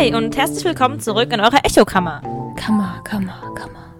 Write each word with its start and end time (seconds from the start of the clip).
Hi 0.00 0.14
und 0.14 0.34
herzlich 0.34 0.64
willkommen 0.64 0.98
zurück 0.98 1.30
in 1.30 1.40
eurer 1.40 1.62
Echokammer. 1.62 2.22
Kammer, 2.56 3.02
Kammer, 3.04 3.52
Kammer. 3.54 3.94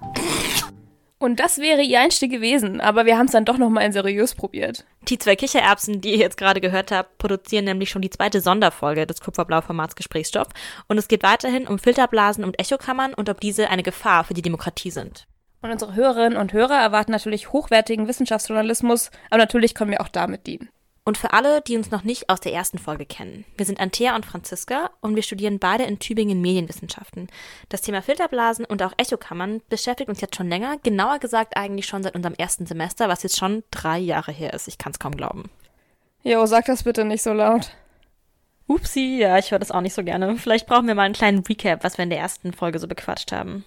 Und 1.18 1.40
das 1.40 1.58
wäre 1.58 1.82
ihr 1.82 2.00
Einstieg 2.00 2.30
gewesen, 2.30 2.80
aber 2.80 3.04
wir 3.04 3.18
haben 3.18 3.26
es 3.26 3.32
dann 3.32 3.44
doch 3.44 3.58
nochmal 3.58 3.84
in 3.84 3.92
seriös 3.92 4.34
probiert. 4.34 4.86
Die 5.08 5.18
zwei 5.18 5.36
Kichererbsen, 5.36 6.00
die 6.00 6.12
ihr 6.12 6.16
jetzt 6.16 6.38
gerade 6.38 6.62
gehört 6.62 6.90
habt, 6.90 7.18
produzieren 7.18 7.66
nämlich 7.66 7.90
schon 7.90 8.00
die 8.00 8.08
zweite 8.08 8.40
Sonderfolge 8.40 9.06
des 9.06 9.20
Kupferblau-Formats 9.20 9.94
Gesprächsstoff. 9.94 10.46
Und 10.88 10.96
es 10.96 11.06
geht 11.06 11.22
weiterhin 11.22 11.66
um 11.66 11.78
Filterblasen 11.78 12.44
und 12.44 12.58
Echokammern 12.58 13.12
und 13.12 13.28
ob 13.28 13.38
diese 13.38 13.68
eine 13.68 13.82
Gefahr 13.82 14.24
für 14.24 14.32
die 14.32 14.40
Demokratie 14.40 14.90
sind. 14.90 15.26
Und 15.60 15.70
unsere 15.70 15.94
Hörerinnen 15.94 16.38
und 16.38 16.54
Hörer 16.54 16.80
erwarten 16.80 17.12
natürlich 17.12 17.52
hochwertigen 17.52 18.08
Wissenschaftsjournalismus, 18.08 19.10
aber 19.28 19.36
natürlich 19.36 19.74
können 19.74 19.90
wir 19.90 20.00
auch 20.00 20.08
damit 20.08 20.46
dienen. 20.46 20.70
Und 21.10 21.18
für 21.18 21.32
alle, 21.32 21.60
die 21.60 21.76
uns 21.76 21.90
noch 21.90 22.04
nicht 22.04 22.30
aus 22.30 22.38
der 22.38 22.52
ersten 22.52 22.78
Folge 22.78 23.04
kennen, 23.04 23.44
wir 23.56 23.66
sind 23.66 23.80
Antea 23.80 24.14
und 24.14 24.24
Franziska 24.24 24.90
und 25.00 25.16
wir 25.16 25.24
studieren 25.24 25.58
beide 25.58 25.82
in 25.82 25.98
Tübingen 25.98 26.40
Medienwissenschaften. 26.40 27.26
Das 27.68 27.80
Thema 27.80 28.00
Filterblasen 28.00 28.64
und 28.64 28.80
auch 28.80 28.92
Echokammern 28.96 29.60
beschäftigt 29.68 30.08
uns 30.08 30.20
jetzt 30.20 30.36
schon 30.36 30.48
länger, 30.48 30.76
genauer 30.84 31.18
gesagt 31.18 31.56
eigentlich 31.56 31.86
schon 31.86 32.04
seit 32.04 32.14
unserem 32.14 32.36
ersten 32.36 32.64
Semester, 32.64 33.08
was 33.08 33.24
jetzt 33.24 33.36
schon 33.36 33.64
drei 33.72 33.98
Jahre 33.98 34.30
her 34.30 34.54
ist. 34.54 34.68
Ich 34.68 34.78
kann 34.78 34.92
es 34.92 35.00
kaum 35.00 35.16
glauben. 35.16 35.50
Jo, 36.22 36.46
sag 36.46 36.66
das 36.66 36.84
bitte 36.84 37.04
nicht 37.04 37.24
so 37.24 37.32
laut. 37.32 37.72
Upsi, 38.68 39.18
ja, 39.18 39.36
ich 39.36 39.50
höre 39.50 39.58
das 39.58 39.72
auch 39.72 39.80
nicht 39.80 39.94
so 39.94 40.04
gerne. 40.04 40.36
Vielleicht 40.36 40.68
brauchen 40.68 40.86
wir 40.86 40.94
mal 40.94 41.02
einen 41.02 41.14
kleinen 41.14 41.40
Recap, 41.40 41.82
was 41.82 41.98
wir 41.98 42.04
in 42.04 42.10
der 42.10 42.20
ersten 42.20 42.52
Folge 42.52 42.78
so 42.78 42.86
bequatscht 42.86 43.32
haben. 43.32 43.64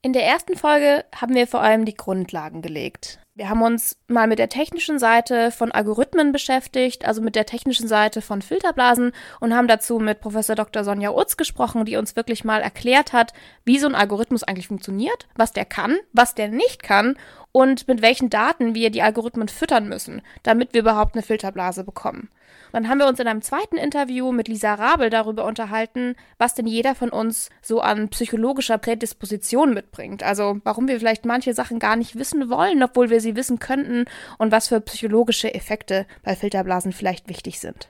In 0.00 0.14
der 0.14 0.24
ersten 0.24 0.56
Folge 0.56 1.04
haben 1.14 1.34
wir 1.34 1.46
vor 1.46 1.60
allem 1.60 1.84
die 1.84 1.96
Grundlagen 1.96 2.62
gelegt. 2.62 3.18
Wir 3.38 3.50
haben 3.50 3.62
uns 3.62 3.96
mal 4.08 4.26
mit 4.26 4.40
der 4.40 4.48
technischen 4.48 4.98
Seite 4.98 5.52
von 5.52 5.70
Algorithmen 5.70 6.32
beschäftigt, 6.32 7.06
also 7.06 7.22
mit 7.22 7.36
der 7.36 7.46
technischen 7.46 7.86
Seite 7.86 8.20
von 8.20 8.42
Filterblasen 8.42 9.12
und 9.38 9.54
haben 9.54 9.68
dazu 9.68 10.00
mit 10.00 10.20
Professor 10.20 10.56
Dr. 10.56 10.82
Sonja 10.82 11.12
Utz 11.12 11.36
gesprochen, 11.36 11.84
die 11.84 11.94
uns 11.94 12.16
wirklich 12.16 12.42
mal 12.42 12.60
erklärt 12.60 13.12
hat, 13.12 13.32
wie 13.64 13.78
so 13.78 13.86
ein 13.86 13.94
Algorithmus 13.94 14.42
eigentlich 14.42 14.66
funktioniert, 14.66 15.28
was 15.36 15.52
der 15.52 15.66
kann, 15.66 15.98
was 16.12 16.34
der 16.34 16.48
nicht 16.48 16.82
kann 16.82 17.16
und 17.52 17.86
mit 17.86 18.02
welchen 18.02 18.28
Daten 18.28 18.74
wir 18.74 18.90
die 18.90 19.02
Algorithmen 19.02 19.46
füttern 19.46 19.88
müssen, 19.88 20.20
damit 20.42 20.74
wir 20.74 20.80
überhaupt 20.80 21.14
eine 21.14 21.22
Filterblase 21.22 21.84
bekommen. 21.84 22.30
Dann 22.72 22.88
haben 22.88 22.98
wir 22.98 23.06
uns 23.06 23.18
in 23.18 23.26
einem 23.26 23.42
zweiten 23.42 23.76
Interview 23.76 24.32
mit 24.32 24.48
Lisa 24.48 24.74
Rabel 24.74 25.10
darüber 25.10 25.44
unterhalten, 25.44 26.14
was 26.38 26.54
denn 26.54 26.66
jeder 26.66 26.94
von 26.94 27.10
uns 27.10 27.50
so 27.62 27.80
an 27.80 28.08
psychologischer 28.08 28.78
Prädisposition 28.78 29.74
mitbringt. 29.74 30.22
Also 30.22 30.60
warum 30.64 30.88
wir 30.88 30.98
vielleicht 30.98 31.24
manche 31.24 31.54
Sachen 31.54 31.78
gar 31.78 31.96
nicht 31.96 32.18
wissen 32.18 32.50
wollen, 32.50 32.82
obwohl 32.82 33.10
wir 33.10 33.20
sie 33.20 33.27
wissen 33.36 33.58
könnten 33.58 34.04
und 34.38 34.52
was 34.52 34.68
für 34.68 34.80
psychologische 34.80 35.54
Effekte 35.54 36.06
bei 36.22 36.36
Filterblasen 36.36 36.92
vielleicht 36.92 37.28
wichtig 37.28 37.60
sind. 37.60 37.88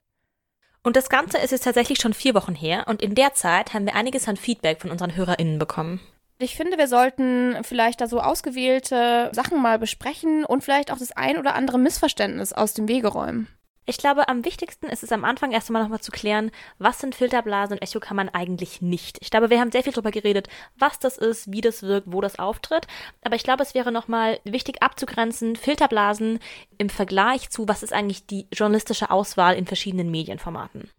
Und 0.82 0.96
das 0.96 1.08
Ganze 1.08 1.38
ist 1.38 1.50
jetzt 1.50 1.64
tatsächlich 1.64 2.00
schon 2.00 2.14
vier 2.14 2.34
Wochen 2.34 2.54
her 2.54 2.84
und 2.86 3.02
in 3.02 3.14
der 3.14 3.34
Zeit 3.34 3.74
haben 3.74 3.86
wir 3.86 3.94
einiges 3.94 4.28
an 4.28 4.36
Feedback 4.36 4.80
von 4.80 4.90
unseren 4.90 5.16
HörerInnen 5.16 5.58
bekommen. 5.58 6.00
Ich 6.40 6.56
finde, 6.56 6.78
wir 6.78 6.86
sollten 6.86 7.56
vielleicht 7.62 8.00
da 8.00 8.06
so 8.06 8.20
ausgewählte 8.20 9.28
Sachen 9.32 9.60
mal 9.60 9.78
besprechen 9.78 10.44
und 10.44 10.62
vielleicht 10.62 10.92
auch 10.92 10.98
das 10.98 11.10
ein 11.12 11.36
oder 11.36 11.56
andere 11.56 11.78
Missverständnis 11.78 12.52
aus 12.52 12.74
dem 12.74 12.86
Wege 12.86 13.08
räumen. 13.08 13.48
Ich 13.88 13.96
glaube, 13.96 14.28
am 14.28 14.44
wichtigsten 14.44 14.88
ist 14.88 15.02
es 15.02 15.12
am 15.12 15.24
Anfang 15.24 15.50
erst 15.50 15.70
einmal 15.70 15.82
nochmal 15.82 16.02
zu 16.02 16.12
klären, 16.12 16.50
was 16.78 16.98
sind 16.98 17.14
Filterblasen 17.14 17.72
und 17.72 17.82
Echokammern 17.82 18.28
eigentlich 18.28 18.82
nicht. 18.82 19.16
Ich 19.22 19.30
glaube, 19.30 19.48
wir 19.48 19.60
haben 19.60 19.72
sehr 19.72 19.82
viel 19.82 19.94
darüber 19.94 20.10
geredet, 20.10 20.50
was 20.76 20.98
das 20.98 21.16
ist, 21.16 21.50
wie 21.50 21.62
das 21.62 21.82
wirkt, 21.82 22.12
wo 22.12 22.20
das 22.20 22.38
auftritt. 22.38 22.86
Aber 23.22 23.34
ich 23.34 23.44
glaube, 23.44 23.62
es 23.62 23.74
wäre 23.74 23.90
nochmal 23.90 24.40
wichtig 24.44 24.82
abzugrenzen, 24.82 25.56
Filterblasen 25.56 26.38
im 26.76 26.90
Vergleich 26.90 27.48
zu, 27.48 27.66
was 27.66 27.82
ist 27.82 27.94
eigentlich 27.94 28.26
die 28.26 28.46
journalistische 28.52 29.10
Auswahl 29.10 29.56
in 29.56 29.66
verschiedenen 29.66 30.10
Medienformaten. 30.10 30.90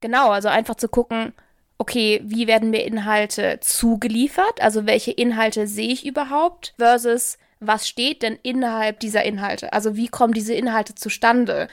Genau, 0.00 0.30
also 0.30 0.48
einfach 0.48 0.76
zu 0.76 0.88
gucken, 0.88 1.34
okay, 1.76 2.22
wie 2.24 2.46
werden 2.46 2.70
mir 2.70 2.86
Inhalte 2.86 3.58
zugeliefert? 3.60 4.62
Also 4.62 4.86
welche 4.86 5.10
Inhalte 5.10 5.66
sehe 5.66 5.92
ich 5.92 6.06
überhaupt? 6.06 6.72
Versus 6.78 7.36
was 7.64 7.86
steht 7.86 8.22
denn 8.22 8.38
innerhalb 8.42 8.98
dieser 9.00 9.22
Inhalte? 9.22 9.72
Also 9.72 9.94
wie 9.96 10.08
kommen 10.08 10.34
diese 10.34 10.54
Inhalte 10.54 10.94
zustande? 10.96 11.68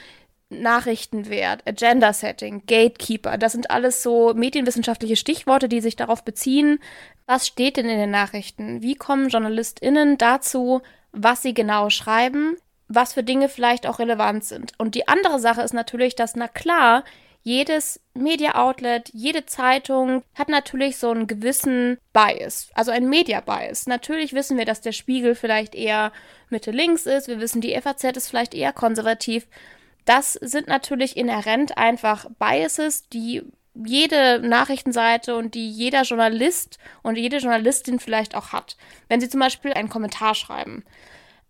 Nachrichtenwert, 0.50 1.66
Agenda 1.66 2.12
Setting, 2.12 2.62
Gatekeeper, 2.66 3.38
das 3.38 3.52
sind 3.52 3.70
alles 3.70 4.02
so 4.02 4.34
medienwissenschaftliche 4.34 5.16
Stichworte, 5.16 5.68
die 5.68 5.80
sich 5.80 5.96
darauf 5.96 6.24
beziehen, 6.24 6.80
was 7.26 7.46
steht 7.46 7.76
denn 7.76 7.88
in 7.88 7.98
den 7.98 8.10
Nachrichten? 8.10 8.82
Wie 8.82 8.96
kommen 8.96 9.28
JournalistInnen 9.28 10.18
dazu, 10.18 10.82
was 11.12 11.42
sie 11.42 11.54
genau 11.54 11.88
schreiben, 11.88 12.56
was 12.88 13.12
für 13.12 13.22
Dinge 13.22 13.48
vielleicht 13.48 13.86
auch 13.86 14.00
relevant 14.00 14.44
sind? 14.44 14.72
Und 14.78 14.96
die 14.96 15.06
andere 15.06 15.38
Sache 15.38 15.62
ist 15.62 15.72
natürlich, 15.72 16.16
dass, 16.16 16.34
na 16.34 16.48
klar, 16.48 17.04
jedes 17.42 18.00
Media-Outlet, 18.14 19.10
jede 19.14 19.46
Zeitung 19.46 20.22
hat 20.34 20.48
natürlich 20.48 20.98
so 20.98 21.10
einen 21.10 21.26
gewissen 21.26 21.98
Bias, 22.12 22.68
also 22.74 22.90
ein 22.90 23.08
Media-Bias. 23.08 23.86
Natürlich 23.86 24.34
wissen 24.34 24.58
wir, 24.58 24.66
dass 24.66 24.80
der 24.80 24.92
Spiegel 24.92 25.34
vielleicht 25.34 25.74
eher 25.74 26.12
Mitte 26.50 26.70
links 26.70 27.06
ist, 27.06 27.28
wir 27.28 27.40
wissen, 27.40 27.60
die 27.60 27.80
FAZ 27.80 28.04
ist 28.16 28.28
vielleicht 28.28 28.54
eher 28.54 28.72
konservativ. 28.72 29.46
Das 30.10 30.32
sind 30.32 30.66
natürlich 30.66 31.16
inhärent 31.16 31.78
einfach 31.78 32.26
Biases, 32.40 33.08
die 33.10 33.44
jede 33.74 34.40
Nachrichtenseite 34.40 35.36
und 35.36 35.54
die 35.54 35.70
jeder 35.70 36.02
Journalist 36.02 36.80
und 37.04 37.16
jede 37.16 37.36
Journalistin 37.36 38.00
vielleicht 38.00 38.34
auch 38.34 38.50
hat, 38.50 38.76
wenn 39.06 39.20
sie 39.20 39.28
zum 39.28 39.38
Beispiel 39.38 39.72
einen 39.72 39.88
Kommentar 39.88 40.34
schreiben. 40.34 40.84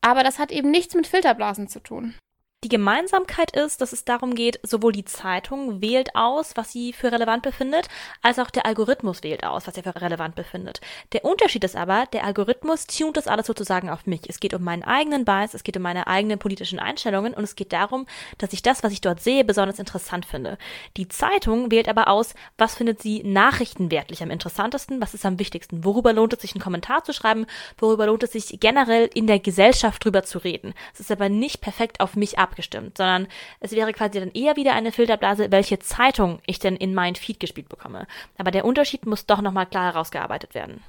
Aber 0.03 0.22
das 0.25 0.38
hat 0.38 0.53
eben 0.53 0.71
nichts 0.71 0.94
mit 0.94 1.06
Filterblasen 1.06 1.69
zu 1.69 1.81
tun. 1.81 2.15
Die 2.62 2.69
Gemeinsamkeit 2.69 3.56
ist, 3.56 3.81
dass 3.81 3.94
es 3.94 4.04
darum 4.04 4.34
geht, 4.34 4.60
sowohl 4.62 4.93
die 4.93 5.06
Zeitung 5.06 5.81
wählt 5.81 6.15
aus, 6.15 6.59
was 6.59 6.71
sie 6.71 6.93
für 6.93 7.10
relevant 7.10 7.43
befindet, 7.43 7.88
als 8.21 8.38
auch 8.38 8.50
der 8.50 8.66
Algorithmus 8.66 9.22
wählt 9.22 9.44
aus, 9.44 9.66
was 9.66 9.78
er 9.78 9.82
für 9.82 9.98
relevant 9.98 10.34
befindet. 10.34 10.82
Der 11.15 11.25
Unterschied 11.25 11.65
ist 11.65 11.75
aber, 11.75 12.04
der 12.12 12.22
Algorithmus 12.22 12.87
tunt 12.87 13.16
das 13.16 13.28
alles 13.28 13.47
sozusagen 13.47 13.88
auf 13.88 14.04
mich. 14.04 14.28
Es 14.28 14.41
geht 14.41 14.53
um 14.53 14.62
meinen 14.62 14.82
eigenen 14.82 15.25
Bias, 15.25 15.54
es 15.54 15.62
geht 15.62 15.78
um 15.78 15.82
meine 15.82 16.06
eigenen 16.06 16.38
politischen 16.38 16.78
Einstellungen 16.78 17.32
und 17.32 17.44
es 17.44 17.56
geht 17.56 17.72
darum, 17.72 18.04
dass 18.37 18.53
ich 18.53 18.60
das, 18.60 18.82
was 18.82 18.92
ich 18.92 19.00
dort 19.00 19.22
sehe, 19.22 19.42
besonders 19.42 19.78
interessant 19.78 20.27
finde. 20.27 20.59
Die 20.98 21.09
Zeitung 21.09 21.71
wählt 21.71 21.88
aber 21.88 22.09
aus, 22.09 22.34
was 22.59 22.75
findet 22.75 23.00
sie 23.00 23.22
nachrichtenwertlich 23.22 24.22
am 24.22 24.31
interessantesten, 24.31 25.00
was 25.00 25.15
ist 25.15 25.25
am 25.25 25.38
wichtigsten, 25.38 25.82
worüber 25.82 26.12
lohnt 26.12 26.34
es 26.34 26.42
sich 26.42 26.54
einen 26.54 26.62
Kommentar 26.62 27.04
zu 27.04 27.15
schreiben, 27.15 27.47
worüber 27.78 28.04
lohnt 28.04 28.22
es 28.22 28.32
sich 28.32 28.60
generell 28.60 29.09
in 29.15 29.27
der 29.27 29.38
Gesellschaft 29.38 30.04
drüber 30.04 30.25
zu 30.25 30.37
reden. 30.37 30.75
Es 30.92 31.00
ist 31.00 31.10
aber 31.10 31.31
nicht 31.31 31.62
perfekt 31.62 32.00
auf 32.00 32.16
mich 32.16 32.38
ab 32.38 32.49
abgestimmt, 32.50 32.98
sondern 32.98 33.28
es 33.60 33.72
wäre 33.72 33.92
quasi 33.92 34.20
dann 34.20 34.32
eher 34.32 34.56
wieder 34.56 34.74
eine 34.74 34.92
Filterblase, 34.92 35.50
welche 35.50 35.78
Zeitung 35.78 36.40
ich 36.46 36.58
denn 36.58 36.76
in 36.76 36.94
mein 36.94 37.14
Feed 37.14 37.40
gespielt 37.40 37.68
bekomme. 37.68 38.06
Aber 38.36 38.50
der 38.50 38.64
Unterschied 38.64 39.06
muss 39.06 39.26
doch 39.26 39.40
nochmal 39.40 39.66
klar 39.66 39.92
herausgearbeitet 39.92 40.54
werden. 40.54 40.82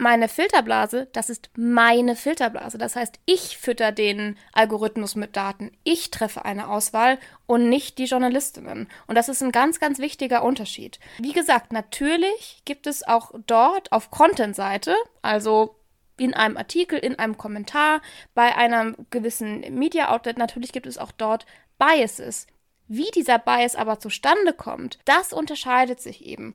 Meine 0.00 0.28
Filterblase, 0.28 1.08
das 1.12 1.28
ist 1.28 1.50
meine 1.56 2.14
Filterblase. 2.14 2.78
Das 2.78 2.94
heißt, 2.94 3.18
ich 3.26 3.58
fütter 3.58 3.90
den 3.90 4.36
Algorithmus 4.52 5.16
mit 5.16 5.34
Daten. 5.34 5.72
Ich 5.82 6.12
treffe 6.12 6.44
eine 6.44 6.68
Auswahl 6.68 7.18
und 7.46 7.68
nicht 7.68 7.98
die 7.98 8.04
Journalistinnen. 8.04 8.88
Und 9.08 9.14
das 9.16 9.28
ist 9.28 9.42
ein 9.42 9.50
ganz, 9.50 9.80
ganz 9.80 9.98
wichtiger 9.98 10.44
Unterschied. 10.44 11.00
Wie 11.18 11.32
gesagt, 11.32 11.72
natürlich 11.72 12.62
gibt 12.64 12.86
es 12.86 13.02
auch 13.08 13.32
dort 13.48 13.90
auf 13.90 14.12
Content-Seite, 14.12 14.94
also 15.20 15.74
in 16.20 16.34
einem 16.34 16.56
Artikel, 16.56 16.98
in 16.98 17.18
einem 17.18 17.36
Kommentar, 17.36 18.00
bei 18.34 18.56
einem 18.56 18.96
gewissen 19.10 19.60
Media-Outlet. 19.78 20.38
Natürlich 20.38 20.72
gibt 20.72 20.86
es 20.86 20.98
auch 20.98 21.12
dort 21.12 21.46
Biases. 21.78 22.46
Wie 22.86 23.10
dieser 23.14 23.38
Bias 23.38 23.76
aber 23.76 24.00
zustande 24.00 24.52
kommt, 24.52 24.98
das 25.04 25.32
unterscheidet 25.32 26.00
sich 26.00 26.24
eben. 26.24 26.54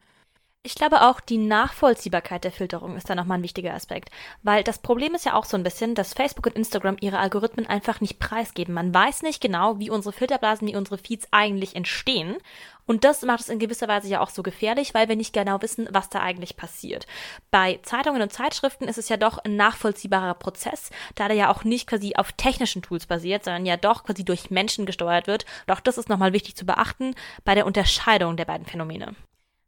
Ich 0.65 0.75
glaube 0.75 1.01
auch, 1.01 1.19
die 1.19 1.39
Nachvollziehbarkeit 1.39 2.45
der 2.45 2.53
Filterung 2.53 2.95
ist 2.95 3.09
da 3.09 3.15
nochmal 3.15 3.37
ein 3.37 3.43
wichtiger 3.43 3.73
Aspekt. 3.73 4.09
Weil 4.43 4.63
das 4.63 4.79
Problem 4.79 5.13
ist 5.13 5.25
ja 5.25 5.33
auch 5.33 5.43
so 5.43 5.57
ein 5.57 5.63
bisschen, 5.63 5.93
dass 5.93 6.13
Facebook 6.13 6.45
und 6.45 6.55
Instagram 6.55 6.95
ihre 7.01 7.19
Algorithmen 7.19 7.67
einfach 7.67 7.99
nicht 7.99 8.17
preisgeben. 8.17 8.73
Man 8.73 8.93
weiß 8.93 9.23
nicht 9.23 9.41
genau, 9.41 9.77
wie 9.79 9.89
unsere 9.89 10.13
Filterblasen, 10.13 10.65
wie 10.65 10.77
unsere 10.77 10.97
Feeds 10.97 11.27
eigentlich 11.31 11.75
entstehen. 11.75 12.37
Und 12.85 13.03
das 13.03 13.23
macht 13.23 13.41
es 13.41 13.49
in 13.49 13.59
gewisser 13.59 13.89
Weise 13.89 14.07
ja 14.07 14.21
auch 14.21 14.29
so 14.29 14.41
gefährlich, 14.41 14.93
weil 14.93 15.09
wir 15.09 15.17
nicht 15.17 15.33
genau 15.33 15.61
wissen, 15.61 15.89
was 15.91 16.07
da 16.07 16.21
eigentlich 16.21 16.55
passiert. 16.55 17.07
Bei 17.51 17.81
Zeitungen 17.83 18.21
und 18.21 18.31
Zeitschriften 18.31 18.87
ist 18.87 18.97
es 18.97 19.09
ja 19.09 19.17
doch 19.17 19.39
ein 19.39 19.57
nachvollziehbarer 19.57 20.35
Prozess, 20.35 20.91
da 21.15 21.27
der 21.27 21.35
ja 21.35 21.51
auch 21.51 21.65
nicht 21.65 21.87
quasi 21.87 22.15
auf 22.15 22.31
technischen 22.31 22.81
Tools 22.81 23.05
basiert, 23.05 23.43
sondern 23.43 23.65
ja 23.65 23.75
doch 23.75 24.05
quasi 24.05 24.23
durch 24.23 24.49
Menschen 24.49 24.85
gesteuert 24.85 25.27
wird. 25.27 25.45
Doch 25.67 25.81
das 25.81 25.97
ist 25.97 26.07
nochmal 26.07 26.31
wichtig 26.31 26.55
zu 26.55 26.65
beachten 26.65 27.15
bei 27.43 27.53
der 27.53 27.65
Unterscheidung 27.65 28.37
der 28.37 28.45
beiden 28.45 28.65
Phänomene. 28.65 29.13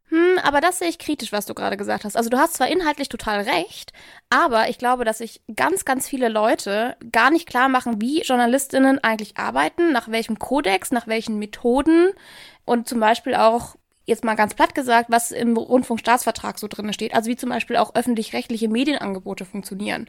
Hm, 0.08 0.38
aber 0.42 0.60
das 0.60 0.78
sehe 0.78 0.88
ich 0.88 0.98
kritisch, 0.98 1.32
was 1.32 1.46
du 1.46 1.54
gerade 1.54 1.76
gesagt 1.76 2.04
hast. 2.04 2.16
Also 2.16 2.30
du 2.30 2.38
hast 2.38 2.54
zwar 2.54 2.68
inhaltlich 2.68 3.08
total 3.08 3.40
recht, 3.40 3.92
aber 4.30 4.68
ich 4.68 4.78
glaube, 4.78 5.04
dass 5.04 5.18
sich 5.18 5.40
ganz, 5.56 5.84
ganz 5.84 6.08
viele 6.08 6.28
Leute 6.28 6.96
gar 7.10 7.30
nicht 7.30 7.48
klar 7.48 7.68
machen, 7.68 8.00
wie 8.00 8.22
Journalistinnen 8.22 9.02
eigentlich 9.02 9.36
arbeiten, 9.36 9.92
nach 9.92 10.08
welchem 10.08 10.38
Kodex, 10.38 10.92
nach 10.92 11.08
welchen 11.08 11.38
Methoden 11.38 12.10
und 12.64 12.88
zum 12.88 13.00
Beispiel 13.00 13.34
auch 13.34 13.74
jetzt 14.06 14.24
mal 14.24 14.36
ganz 14.36 14.54
platt 14.54 14.74
gesagt, 14.74 15.10
was 15.10 15.32
im 15.32 15.56
Rundfunkstaatsvertrag 15.56 16.58
so 16.58 16.68
drin 16.68 16.92
steht. 16.92 17.12
Also 17.14 17.28
wie 17.28 17.36
zum 17.36 17.50
Beispiel 17.50 17.76
auch 17.76 17.94
öffentlich-rechtliche 17.94 18.68
Medienangebote 18.68 19.44
funktionieren. 19.44 20.08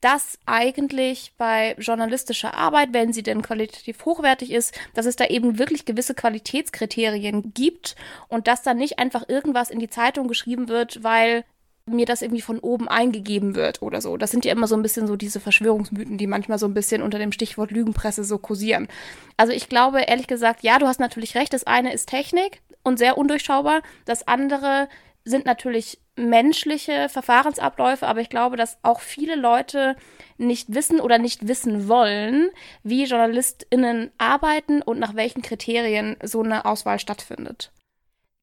Dass 0.00 0.38
eigentlich 0.46 1.32
bei 1.38 1.74
journalistischer 1.78 2.54
Arbeit, 2.54 2.90
wenn 2.92 3.12
sie 3.12 3.22
denn 3.22 3.42
qualitativ 3.42 4.04
hochwertig 4.04 4.52
ist, 4.52 4.78
dass 4.94 5.06
es 5.06 5.16
da 5.16 5.26
eben 5.26 5.58
wirklich 5.58 5.84
gewisse 5.84 6.14
Qualitätskriterien 6.14 7.52
gibt 7.54 7.96
und 8.28 8.46
dass 8.46 8.62
dann 8.62 8.76
nicht 8.76 8.98
einfach 8.98 9.28
irgendwas 9.28 9.70
in 9.70 9.78
die 9.78 9.90
Zeitung 9.90 10.28
geschrieben 10.28 10.68
wird, 10.68 11.02
weil 11.02 11.44
mir 11.88 12.06
das 12.06 12.20
irgendwie 12.20 12.42
von 12.42 12.58
oben 12.58 12.88
eingegeben 12.88 13.54
wird 13.54 13.80
oder 13.80 14.00
so. 14.00 14.16
Das 14.16 14.32
sind 14.32 14.44
ja 14.44 14.52
immer 14.52 14.66
so 14.66 14.74
ein 14.74 14.82
bisschen 14.82 15.06
so 15.06 15.14
diese 15.14 15.38
Verschwörungsmythen, 15.38 16.18
die 16.18 16.26
manchmal 16.26 16.58
so 16.58 16.66
ein 16.66 16.74
bisschen 16.74 17.00
unter 17.00 17.18
dem 17.18 17.30
Stichwort 17.30 17.70
Lügenpresse 17.70 18.24
so 18.24 18.38
kursieren. 18.38 18.88
Also 19.36 19.52
ich 19.52 19.68
glaube 19.68 20.00
ehrlich 20.00 20.26
gesagt, 20.26 20.64
ja, 20.64 20.80
du 20.80 20.88
hast 20.88 20.98
natürlich 20.98 21.36
recht, 21.36 21.52
das 21.52 21.64
eine 21.64 21.92
ist 21.92 22.08
Technik 22.08 22.60
und 22.82 22.98
sehr 22.98 23.16
undurchschaubar, 23.16 23.82
das 24.04 24.26
andere 24.26 24.88
sind 25.26 25.44
natürlich 25.44 25.98
menschliche 26.16 27.08
Verfahrensabläufe, 27.08 28.06
aber 28.06 28.20
ich 28.20 28.30
glaube, 28.30 28.56
dass 28.56 28.78
auch 28.82 29.00
viele 29.00 29.34
Leute 29.34 29.96
nicht 30.38 30.72
wissen 30.72 31.00
oder 31.00 31.18
nicht 31.18 31.48
wissen 31.48 31.88
wollen, 31.88 32.50
wie 32.82 33.04
JournalistInnen 33.04 34.12
arbeiten 34.16 34.80
und 34.80 34.98
nach 34.98 35.14
welchen 35.14 35.42
Kriterien 35.42 36.16
so 36.22 36.42
eine 36.42 36.64
Auswahl 36.64 36.98
stattfindet. 36.98 37.72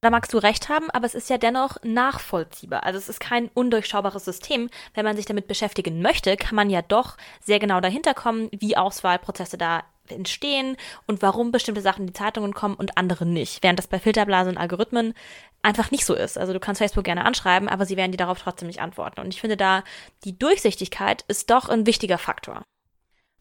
Da 0.01 0.09
magst 0.09 0.33
du 0.33 0.37
recht 0.37 0.67
haben, 0.67 0.89
aber 0.91 1.05
es 1.05 1.15
ist 1.15 1.29
ja 1.29 1.37
dennoch 1.37 1.77
nachvollziehbar. 1.81 2.83
Also 2.83 2.99
es 2.99 3.07
ist 3.07 3.21
kein 3.21 3.49
undurchschaubares 3.53 4.25
System. 4.25 4.69
Wenn 4.93 5.05
man 5.05 5.15
sich 5.15 5.25
damit 5.25 5.47
beschäftigen 5.47 6.01
möchte, 6.01 6.35
kann 6.35 6.55
man 6.55 6.69
ja 6.69 6.81
doch 6.81 7.15
sehr 7.39 7.57
genau 7.57 7.79
dahinter 7.79 8.13
kommen, 8.13 8.49
wie 8.51 8.75
Auswahlprozesse 8.75 9.57
da 9.57 9.83
entstehen 10.09 10.77
und 11.07 11.21
warum 11.21 11.51
bestimmte 11.51 11.81
Sachen 11.81 12.01
in 12.01 12.07
die 12.07 12.13
Zeitungen 12.13 12.53
kommen 12.53 12.75
und 12.75 12.97
andere 12.97 13.25
nicht. 13.25 13.63
Während 13.63 13.79
das 13.79 13.87
bei 13.87 13.99
Filterblasen 13.99 14.53
und 14.53 14.57
Algorithmen 14.57 15.13
einfach 15.61 15.91
nicht 15.91 16.05
so 16.05 16.13
ist. 16.13 16.37
Also 16.37 16.53
du 16.53 16.59
kannst 16.59 16.79
Facebook 16.79 17.05
gerne 17.05 17.25
anschreiben, 17.25 17.69
aber 17.69 17.85
sie 17.85 17.97
werden 17.97 18.11
dir 18.11 18.17
darauf 18.17 18.41
trotzdem 18.41 18.67
nicht 18.67 18.81
antworten. 18.81 19.21
Und 19.21 19.33
ich 19.33 19.41
finde 19.41 19.57
da, 19.57 19.83
die 20.25 20.37
Durchsichtigkeit 20.37 21.23
ist 21.27 21.49
doch 21.49 21.69
ein 21.69 21.85
wichtiger 21.85 22.17
Faktor. 22.17 22.63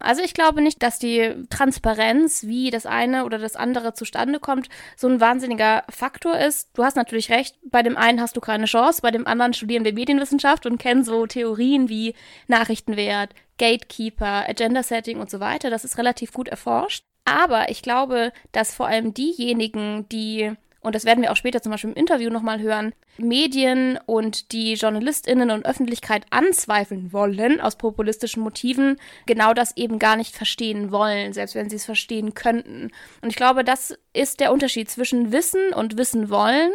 Also 0.02 0.22
ich 0.22 0.34
glaube 0.34 0.60
nicht, 0.60 0.82
dass 0.82 0.98
die 0.98 1.32
Transparenz, 1.48 2.44
wie 2.44 2.70
das 2.70 2.86
eine 2.86 3.24
oder 3.24 3.38
das 3.38 3.56
andere 3.56 3.94
zustande 3.94 4.40
kommt, 4.40 4.68
so 4.96 5.08
ein 5.08 5.20
wahnsinniger 5.20 5.84
Faktor 5.88 6.38
ist. 6.38 6.70
Du 6.74 6.84
hast 6.84 6.96
natürlich 6.96 7.30
recht, 7.30 7.56
bei 7.64 7.82
dem 7.82 7.96
einen 7.96 8.20
hast 8.20 8.36
du 8.36 8.40
keine 8.40 8.66
Chance, 8.66 9.02
bei 9.02 9.10
dem 9.10 9.26
anderen 9.26 9.54
studieren 9.54 9.84
wir 9.84 9.92
Medienwissenschaft 9.92 10.66
und 10.66 10.78
kennen 10.78 11.04
so 11.04 11.26
Theorien 11.26 11.88
wie 11.88 12.14
Nachrichtenwert, 12.48 13.30
Gatekeeper, 13.58 14.48
Agenda 14.48 14.82
Setting 14.82 15.20
und 15.20 15.30
so 15.30 15.40
weiter. 15.40 15.70
Das 15.70 15.84
ist 15.84 15.98
relativ 15.98 16.32
gut 16.32 16.48
erforscht. 16.48 17.04
Aber 17.24 17.70
ich 17.70 17.82
glaube, 17.82 18.32
dass 18.50 18.74
vor 18.74 18.88
allem 18.88 19.14
diejenigen, 19.14 20.08
die 20.08 20.52
und 20.82 20.94
das 20.94 21.04
werden 21.04 21.22
wir 21.22 21.32
auch 21.32 21.36
später 21.36 21.62
zum 21.62 21.72
Beispiel 21.72 21.90
im 21.90 21.96
Interview 21.96 22.30
nochmal 22.30 22.60
hören, 22.60 22.92
Medien 23.16 23.98
und 24.06 24.52
die 24.52 24.74
JournalistInnen 24.74 25.50
und 25.50 25.64
Öffentlichkeit 25.64 26.26
anzweifeln 26.30 27.12
wollen 27.12 27.60
aus 27.60 27.76
populistischen 27.76 28.42
Motiven, 28.42 28.96
genau 29.26 29.54
das 29.54 29.76
eben 29.76 29.98
gar 29.98 30.16
nicht 30.16 30.34
verstehen 30.34 30.90
wollen, 30.90 31.32
selbst 31.32 31.54
wenn 31.54 31.70
sie 31.70 31.76
es 31.76 31.84
verstehen 31.84 32.34
könnten. 32.34 32.90
Und 33.20 33.30
ich 33.30 33.36
glaube, 33.36 33.64
das 33.64 33.96
ist 34.12 34.40
der 34.40 34.52
Unterschied 34.52 34.90
zwischen 34.90 35.32
Wissen 35.32 35.72
und 35.72 35.96
Wissen 35.96 36.30
wollen 36.30 36.72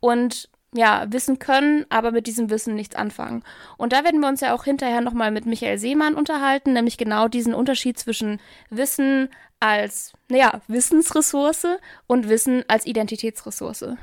und 0.00 0.48
ja, 0.74 1.06
wissen 1.10 1.38
können, 1.38 1.84
aber 1.88 2.12
mit 2.12 2.26
diesem 2.26 2.50
Wissen 2.50 2.74
nichts 2.74 2.94
anfangen. 2.94 3.42
Und 3.76 3.92
da 3.92 4.04
werden 4.04 4.20
wir 4.20 4.28
uns 4.28 4.40
ja 4.40 4.54
auch 4.54 4.64
hinterher 4.64 5.00
nochmal 5.00 5.30
mit 5.30 5.46
Michael 5.46 5.78
Seemann 5.78 6.14
unterhalten, 6.14 6.72
nämlich 6.72 6.96
genau 6.96 7.28
diesen 7.28 7.54
Unterschied 7.54 7.98
zwischen 7.98 8.40
Wissen 8.70 9.28
als, 9.58 10.12
naja, 10.28 10.60
Wissensressource 10.68 11.66
und 12.06 12.28
Wissen 12.28 12.64
als 12.68 12.86
Identitätsressource. 12.86 13.96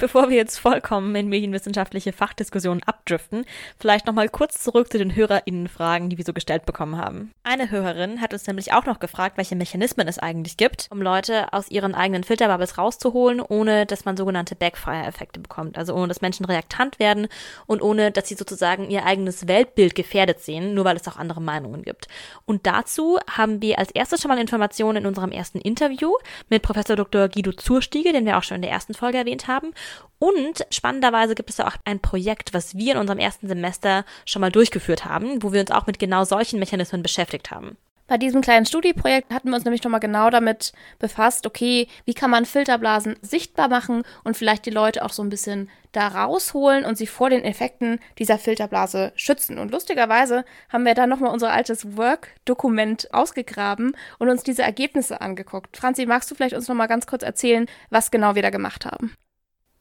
Bevor 0.00 0.30
wir 0.30 0.36
jetzt 0.36 0.60
vollkommen 0.60 1.12
in 1.16 1.28
medienwissenschaftliche 1.28 2.12
Fachdiskussionen 2.12 2.84
abdriften, 2.84 3.44
vielleicht 3.80 4.06
nochmal 4.06 4.28
kurz 4.28 4.62
zurück 4.62 4.92
zu 4.92 4.96
den 4.96 5.16
HörerInnen-Fragen, 5.16 6.08
die 6.08 6.16
wir 6.16 6.24
so 6.24 6.32
gestellt 6.32 6.66
bekommen 6.66 6.96
haben. 6.96 7.32
Eine 7.42 7.72
Hörerin 7.72 8.20
hat 8.20 8.32
uns 8.32 8.46
nämlich 8.46 8.72
auch 8.72 8.86
noch 8.86 9.00
gefragt, 9.00 9.36
welche 9.38 9.56
Mechanismen 9.56 10.06
es 10.06 10.20
eigentlich 10.20 10.56
gibt, 10.56 10.86
um 10.92 11.02
Leute 11.02 11.52
aus 11.52 11.68
ihren 11.68 11.96
eigenen 11.96 12.22
Filterbubbles 12.22 12.78
rauszuholen, 12.78 13.40
ohne 13.40 13.86
dass 13.86 14.04
man 14.04 14.16
sogenannte 14.16 14.54
Backfire-Effekte 14.54 15.40
bekommt. 15.40 15.76
Also 15.76 15.94
ohne 15.94 16.06
dass 16.06 16.20
Menschen 16.20 16.46
reaktant 16.46 17.00
werden 17.00 17.26
und 17.66 17.82
ohne 17.82 18.12
dass 18.12 18.28
sie 18.28 18.36
sozusagen 18.36 18.90
ihr 18.90 19.04
eigenes 19.04 19.48
Weltbild 19.48 19.96
gefährdet 19.96 20.38
sehen, 20.38 20.74
nur 20.74 20.84
weil 20.84 20.96
es 20.96 21.08
auch 21.08 21.16
andere 21.16 21.42
Meinungen 21.42 21.82
gibt. 21.82 22.06
Und 22.44 22.68
dazu 22.68 23.18
haben 23.28 23.60
wir 23.62 23.80
als 23.80 23.90
erstes 23.90 24.22
schon 24.22 24.28
mal 24.28 24.38
Informationen 24.38 24.98
in 24.98 25.06
unserem 25.06 25.32
ersten 25.32 25.58
Interview 25.58 26.12
mit 26.48 26.62
Professor 26.62 26.94
Dr. 26.94 27.26
Guido 27.28 27.50
Zurstiege, 27.50 28.12
den 28.12 28.26
wir 28.26 28.38
auch 28.38 28.44
schon 28.44 28.54
in 28.54 28.62
der 28.62 28.70
ersten 28.70 28.94
Folge 28.94 29.18
erwähnt 29.18 29.48
haben. 29.48 29.72
Und 30.18 30.66
spannenderweise 30.70 31.34
gibt 31.34 31.50
es 31.50 31.58
ja 31.58 31.68
auch 31.68 31.76
ein 31.84 32.00
Projekt, 32.00 32.52
was 32.54 32.76
wir 32.76 32.94
in 32.94 32.98
unserem 32.98 33.18
ersten 33.18 33.46
Semester 33.46 34.04
schon 34.24 34.40
mal 34.40 34.50
durchgeführt 34.50 35.04
haben, 35.04 35.42
wo 35.42 35.52
wir 35.52 35.60
uns 35.60 35.70
auch 35.70 35.86
mit 35.86 35.98
genau 35.98 36.24
solchen 36.24 36.58
Mechanismen 36.58 37.02
beschäftigt 37.02 37.50
haben. 37.50 37.76
Bei 38.08 38.16
diesem 38.16 38.40
kleinen 38.40 38.64
Studieprojekt 38.64 39.30
hatten 39.30 39.50
wir 39.50 39.56
uns 39.56 39.66
nämlich 39.66 39.84
nochmal 39.84 40.00
genau 40.00 40.30
damit 40.30 40.72
befasst, 40.98 41.46
okay, 41.46 41.88
wie 42.06 42.14
kann 42.14 42.30
man 42.30 42.46
Filterblasen 42.46 43.16
sichtbar 43.20 43.68
machen 43.68 44.02
und 44.24 44.34
vielleicht 44.34 44.64
die 44.64 44.70
Leute 44.70 45.04
auch 45.04 45.12
so 45.12 45.22
ein 45.22 45.28
bisschen 45.28 45.68
da 45.92 46.08
rausholen 46.08 46.86
und 46.86 46.96
sie 46.96 47.06
vor 47.06 47.28
den 47.28 47.44
Effekten 47.44 48.00
dieser 48.18 48.38
Filterblase 48.38 49.12
schützen. 49.14 49.58
Und 49.58 49.72
lustigerweise 49.72 50.46
haben 50.70 50.86
wir 50.86 50.94
dann 50.94 51.10
nochmal 51.10 51.32
unser 51.32 51.52
altes 51.52 51.98
Work-Dokument 51.98 53.12
ausgegraben 53.12 53.94
und 54.18 54.30
uns 54.30 54.42
diese 54.42 54.62
Ergebnisse 54.62 55.20
angeguckt. 55.20 55.76
Franzi, 55.76 56.06
magst 56.06 56.30
du 56.30 56.34
vielleicht 56.34 56.54
uns 56.54 56.66
nochmal 56.66 56.88
ganz 56.88 57.06
kurz 57.06 57.22
erzählen, 57.22 57.66
was 57.90 58.10
genau 58.10 58.34
wir 58.34 58.42
da 58.42 58.50
gemacht 58.50 58.86
haben? 58.86 59.12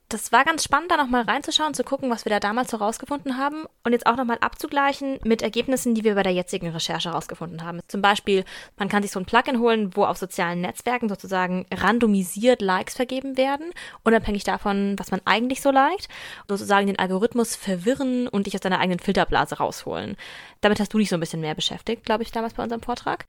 Das 0.09 0.31
war 0.31 0.45
ganz 0.45 0.63
spannend, 0.63 0.89
da 0.89 0.95
nochmal 0.95 1.23
reinzuschauen, 1.23 1.73
zu 1.73 1.83
gucken, 1.83 2.09
was 2.09 2.23
wir 2.23 2.29
da 2.29 2.39
damals 2.39 2.71
so 2.71 2.77
rausgefunden 2.77 3.37
haben 3.37 3.65
und 3.83 3.91
jetzt 3.91 4.07
auch 4.07 4.15
nochmal 4.15 4.37
abzugleichen 4.39 5.19
mit 5.23 5.41
Ergebnissen, 5.41 5.95
die 5.95 6.05
wir 6.05 6.15
bei 6.15 6.23
der 6.23 6.33
jetzigen 6.33 6.69
Recherche 6.69 7.09
rausgefunden 7.09 7.63
haben. 7.63 7.81
Zum 7.89 8.01
Beispiel, 8.01 8.45
man 8.77 8.87
kann 8.87 9.03
sich 9.03 9.11
so 9.11 9.19
ein 9.19 9.25
Plugin 9.25 9.59
holen, 9.59 9.95
wo 9.95 10.05
auf 10.05 10.17
sozialen 10.17 10.61
Netzwerken 10.61 11.09
sozusagen 11.09 11.65
randomisiert 11.73 12.61
Likes 12.61 12.95
vergeben 12.95 13.35
werden, 13.35 13.71
unabhängig 14.03 14.45
davon, 14.45 14.95
was 14.97 15.11
man 15.11 15.21
eigentlich 15.25 15.61
so 15.61 15.71
liked, 15.71 16.07
sozusagen 16.47 16.87
den 16.87 16.99
Algorithmus 16.99 17.57
verwirren 17.57 18.29
und 18.29 18.45
dich 18.45 18.55
aus 18.55 18.61
deiner 18.61 18.79
eigenen 18.79 18.99
Filterblase 18.99 19.57
rausholen. 19.57 20.15
Damit 20.61 20.79
hast 20.79 20.93
du 20.93 20.99
dich 20.99 21.09
so 21.09 21.17
ein 21.17 21.19
bisschen 21.19 21.41
mehr 21.41 21.55
beschäftigt, 21.55 22.05
glaube 22.05 22.23
ich, 22.23 22.31
damals 22.31 22.53
bei 22.53 22.63
unserem 22.63 22.81
Vortrag. 22.81 23.25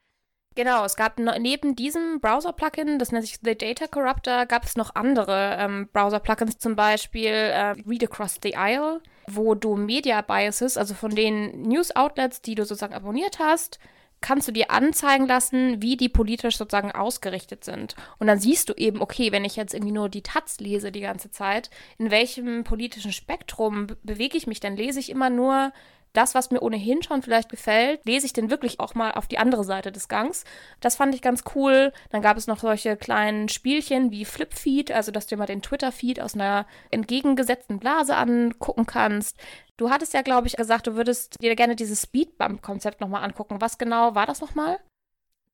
Genau, 0.59 0.85
es 0.85 0.97
gab 0.97 1.21
neben 1.21 1.77
diesem 1.77 2.19
Browser-Plugin, 2.19 2.99
das 2.99 3.13
nennt 3.13 3.25
sich 3.25 3.39
The 3.41 3.57
Data 3.57 3.87
Corruptor, 3.87 4.45
gab 4.45 4.65
es 4.65 4.75
noch 4.75 4.97
andere 4.97 5.57
ähm, 5.57 5.89
Browser-Plugins, 5.93 6.59
zum 6.59 6.75
Beispiel 6.75 7.31
äh, 7.31 7.77
Read 7.87 8.03
Across 8.03 8.41
the 8.43 8.57
Aisle, 8.57 9.01
wo 9.29 9.55
du 9.55 9.77
Media 9.77 10.21
Biases, 10.21 10.77
also 10.77 10.95
von 10.95 11.15
den 11.15 11.63
News-Outlets, 11.63 12.43
die 12.43 12.57
du 12.57 12.65
sozusagen 12.65 12.93
abonniert 12.93 13.39
hast, 13.39 13.79
kannst 14.21 14.49
du 14.49 14.53
dir 14.53 14.73
anzeigen 14.73 15.29
lassen, 15.29 15.81
wie 15.81 15.97
die 15.97 16.09
politisch 16.09 16.57
sozusagen 16.57 16.91
ausgerichtet 16.91 17.63
sind. 17.63 17.95
Und 18.19 18.27
dann 18.27 18.41
siehst 18.41 18.69
du 18.69 18.73
eben, 18.73 19.01
okay, 19.01 19.31
wenn 19.31 19.45
ich 19.45 19.55
jetzt 19.55 19.75
irgendwie 19.75 19.93
nur 19.93 20.09
die 20.09 20.25
Taz 20.25 20.59
lese 20.59 20.91
die 20.91 21.03
ganze 21.03 21.31
Zeit, 21.31 21.71
in 21.99 22.11
welchem 22.11 22.65
politischen 22.65 23.13
Spektrum 23.13 23.87
bewege 24.03 24.37
ich 24.37 24.49
mich, 24.49 24.59
dann 24.59 24.77
lese 24.77 24.99
ich 24.99 25.11
immer 25.11 25.31
nur 25.31 25.73
das, 26.13 26.35
was 26.35 26.51
mir 26.51 26.61
ohnehin 26.61 27.03
schon 27.03 27.23
vielleicht 27.23 27.49
gefällt, 27.49 28.05
lese 28.05 28.27
ich 28.27 28.33
denn 28.33 28.51
wirklich 28.51 28.81
auch 28.81 28.95
mal 28.95 29.13
auf 29.13 29.27
die 29.27 29.39
andere 29.39 29.65
Seite 29.65 29.93
des 29.93 30.09
Gangs. 30.09 30.45
Das 30.81 30.97
fand 30.97 31.15
ich 31.15 31.23
ganz 31.23 31.45
cool. 31.55 31.93
Dann 32.11 32.23
gab 32.23 32.37
es 32.37 32.47
noch 32.47 32.59
solche 32.59 32.97
kleinen 32.97 33.49
Spielchen 33.49 34.11
wie 34.11 34.25
Flipfeed, 34.25 34.91
also 34.91 35.13
dass 35.13 35.27
du 35.27 35.37
mal 35.37 35.47
den 35.47 35.63
Twitter-Feed 35.63 36.21
aus 36.21 36.35
einer 36.35 36.67
entgegengesetzten 36.91 37.79
Blase 37.79 38.17
angucken 38.17 38.87
kannst. 38.87 39.37
Du 39.77 39.91
hattest 39.91 40.13
ja, 40.15 40.23
glaube 40.23 40.49
ich, 40.49 40.57
gesagt, 40.57 40.87
du 40.89 40.97
würdest 40.97 41.37
dir 41.41 41.55
gerne 41.55 41.77
dieses 41.77 42.03
Speedbump-Konzept 42.03 43.01
nochmal 43.01 43.23
angucken. 43.23 43.61
Was 43.61 43.79
genau 43.79 44.15
war 44.15 44.27
das 44.27 44.41
nochmal? 44.41 44.79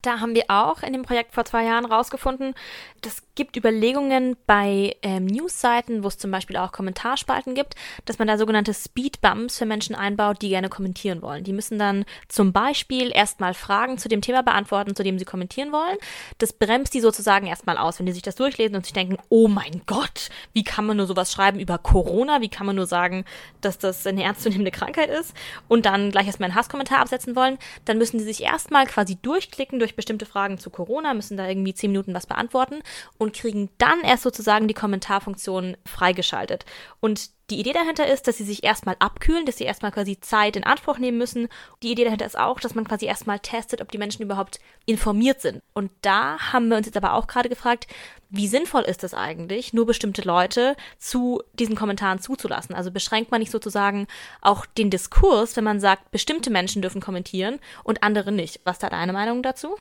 Da 0.05 0.21
haben 0.21 0.35
wir 0.35 0.45
auch 0.49 0.83
in 0.83 0.93
dem 0.93 1.03
Projekt 1.03 1.33
vor 1.33 1.47
zwei 1.47 1.65
Jahren 1.65 1.87
rausgefunden, 1.87 2.55
das 3.01 3.23
gibt 3.35 3.57
Überlegungen 3.57 4.37
bei 4.47 4.97
ähm, 5.03 5.27
Newsseiten, 5.27 6.05
wo 6.05 6.09
es 6.09 6.19
zum 6.19 6.31
Beispiel 6.31 6.57
auch 6.57 6.73
Kommentarspalten 6.73 7.55
gibt, 7.55 7.75
dass 8.05 8.19
man 8.19 8.29
da 8.29 8.39
sogenannte 8.39 8.73
Speedbumps 8.73 9.59
für 9.59 9.67
Menschen 9.67 9.95
einbaut, 9.95 10.41
die 10.43 10.51
gerne 10.51 10.69
kommentieren 10.69 11.21
wollen. 11.21 11.43
Die 11.43 11.53
müssen 11.53 11.79
dann 11.79 12.05
zum 12.29 12.53
Beispiel 12.53 13.11
erstmal 13.13 13.55
Fragen 13.55 13.99
zu 13.99 14.09
dem 14.09 14.21
Thema 14.21 14.43
beantworten, 14.43 14.95
zu 14.95 15.03
dem 15.03 15.19
sie 15.19 15.25
kommentieren 15.25 15.73
wollen. 15.73 15.97
Das 16.39 16.53
bremst 16.53 16.95
die 16.95 17.01
sozusagen 17.01 17.47
erstmal 17.47 17.77
aus, 17.77 17.99
wenn 17.99 18.07
die 18.07 18.13
sich 18.13 18.23
das 18.23 18.37
durchlesen 18.37 18.77
und 18.77 18.85
sich 18.85 18.93
denken, 18.93 19.17
oh 19.31 19.49
mein 19.49 19.83
Gott, 19.87 20.29
wie 20.53 20.65
kann 20.65 20.87
man 20.87 20.97
nur 20.97 21.07
sowas 21.07 21.33
schreiben 21.33 21.59
über 21.59 21.79
Corona? 21.79 22.41
Wie 22.41 22.49
kann 22.51 22.67
man 22.67 22.77
nur 22.77 22.87
sagen, 22.87 23.25
dass 23.61 23.79
das 23.79 24.07
eine 24.07 24.23
ernstzunehmende 24.23 24.71
Krankheit 24.71 25.11
ist? 25.11 25.35
Und 25.67 25.87
dann 25.87 26.11
gleich 26.11 26.27
erstmal 26.27 26.51
einen 26.51 26.57
Hasskommentar 26.57 27.01
absetzen 27.01 27.35
wollen. 27.35 27.59
Dann 27.85 27.99
müssen 27.99 28.19
die 28.19 28.25
sich 28.25 28.43
erstmal 28.43 28.87
quasi 28.87 29.17
durchklicken 29.17 29.79
durch 29.79 29.94
bestimmte 29.97 30.27
Fragen 30.27 30.59
zu 30.59 30.71
Corona, 30.71 31.15
müssen 31.15 31.37
da 31.37 31.49
irgendwie 31.49 31.75
zehn 31.75 31.91
Minuten 31.93 32.15
was 32.15 32.27
beantworten 32.27 32.81
und 33.19 33.35
kriegen 33.35 33.71
dann 33.79 34.01
erst 34.03 34.23
sozusagen 34.23 34.69
die 34.69 34.75
Kommentarfunktion 34.75 35.77
freigeschaltet. 35.87 36.65
Und 37.01 37.31
Die 37.51 37.61
Idee 37.61 37.75
dahinter 37.75 38.07
ist, 38.07 38.27
dass 38.27 38.39
sie 38.39 38.45
sich 38.45 38.65
erstmal 38.65 38.97
abkühlen, 39.01 39.45
dass 39.45 39.59
sie 39.59 39.65
erstmal 39.65 39.93
quasi 39.93 40.19
Zeit 40.19 40.57
in 40.57 40.65
Anspruch 40.65 40.97
nehmen 40.97 41.19
müssen. 41.19 41.49
Die 41.83 41.93
Idee 41.93 42.05
dahinter 42.05 42.25
ist 42.25 42.39
auch, 42.39 42.59
dass 42.59 42.75
man 42.75 42.89
quasi 42.89 43.05
erstmal 43.05 43.39
testet, 43.39 43.83
ob 43.83 43.93
die 43.93 43.99
Menschen 43.99 44.23
überhaupt 44.23 44.61
informiert 44.87 45.43
sind. 45.43 45.63
Und 45.75 45.91
da 46.01 46.39
haben 46.53 46.69
wir 46.69 46.79
uns 46.79 46.87
jetzt 46.87 46.97
aber 46.97 47.13
auch 47.13 47.27
gerade 47.27 47.51
gefragt, 47.51 47.87
wie 48.31 48.49
sinnvoll 48.49 48.83
ist 48.83 49.05
es 49.05 49.13
eigentlich, 49.13 49.75
nur 49.75 49.85
bestimmte 49.85 50.23
Leute 50.23 50.75
zu 50.99 51.43
diesen 51.53 51.77
Kommentaren 51.77 52.19
zuzulassen? 52.19 52.75
Also 52.75 52.91
beschränkt 52.91 53.31
man 53.31 53.41
nicht 53.41 53.53
sozusagen 53.53 54.07
auch 54.41 54.65
den 54.65 54.89
Diskurs, 54.89 55.55
wenn 55.55 55.65
man 55.65 55.81
sagt, 55.81 56.11
bestimmte 56.13 56.49
Menschen 56.51 56.81
dürfen 56.81 57.03
kommentieren 57.03 57.61
und 57.85 58.03
andere 58.03 58.33
nicht. 58.33 58.63
Was 58.65 58.77
ist 58.77 58.83
da 58.83 58.89
deine 58.89 59.13
Meinung 59.13 59.43
dazu? 59.43 59.77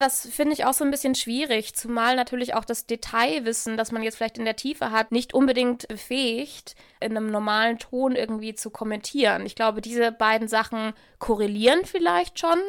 Das 0.00 0.28
finde 0.28 0.52
ich 0.52 0.64
auch 0.64 0.74
so 0.74 0.84
ein 0.84 0.92
bisschen 0.92 1.16
schwierig, 1.16 1.74
zumal 1.74 2.14
natürlich 2.14 2.54
auch 2.54 2.64
das 2.64 2.86
Detailwissen, 2.86 3.76
das 3.76 3.90
man 3.90 4.04
jetzt 4.04 4.16
vielleicht 4.16 4.38
in 4.38 4.44
der 4.44 4.54
Tiefe 4.54 4.92
hat, 4.92 5.10
nicht 5.10 5.34
unbedingt 5.34 5.88
befähigt, 5.88 6.76
in 7.00 7.16
einem 7.16 7.32
normalen 7.32 7.78
Ton 7.78 8.14
irgendwie 8.14 8.54
zu 8.54 8.70
kommentieren. 8.70 9.44
Ich 9.44 9.56
glaube, 9.56 9.80
diese 9.80 10.12
beiden 10.12 10.46
Sachen 10.46 10.92
korrelieren 11.18 11.84
vielleicht 11.84 12.38
schon, 12.38 12.60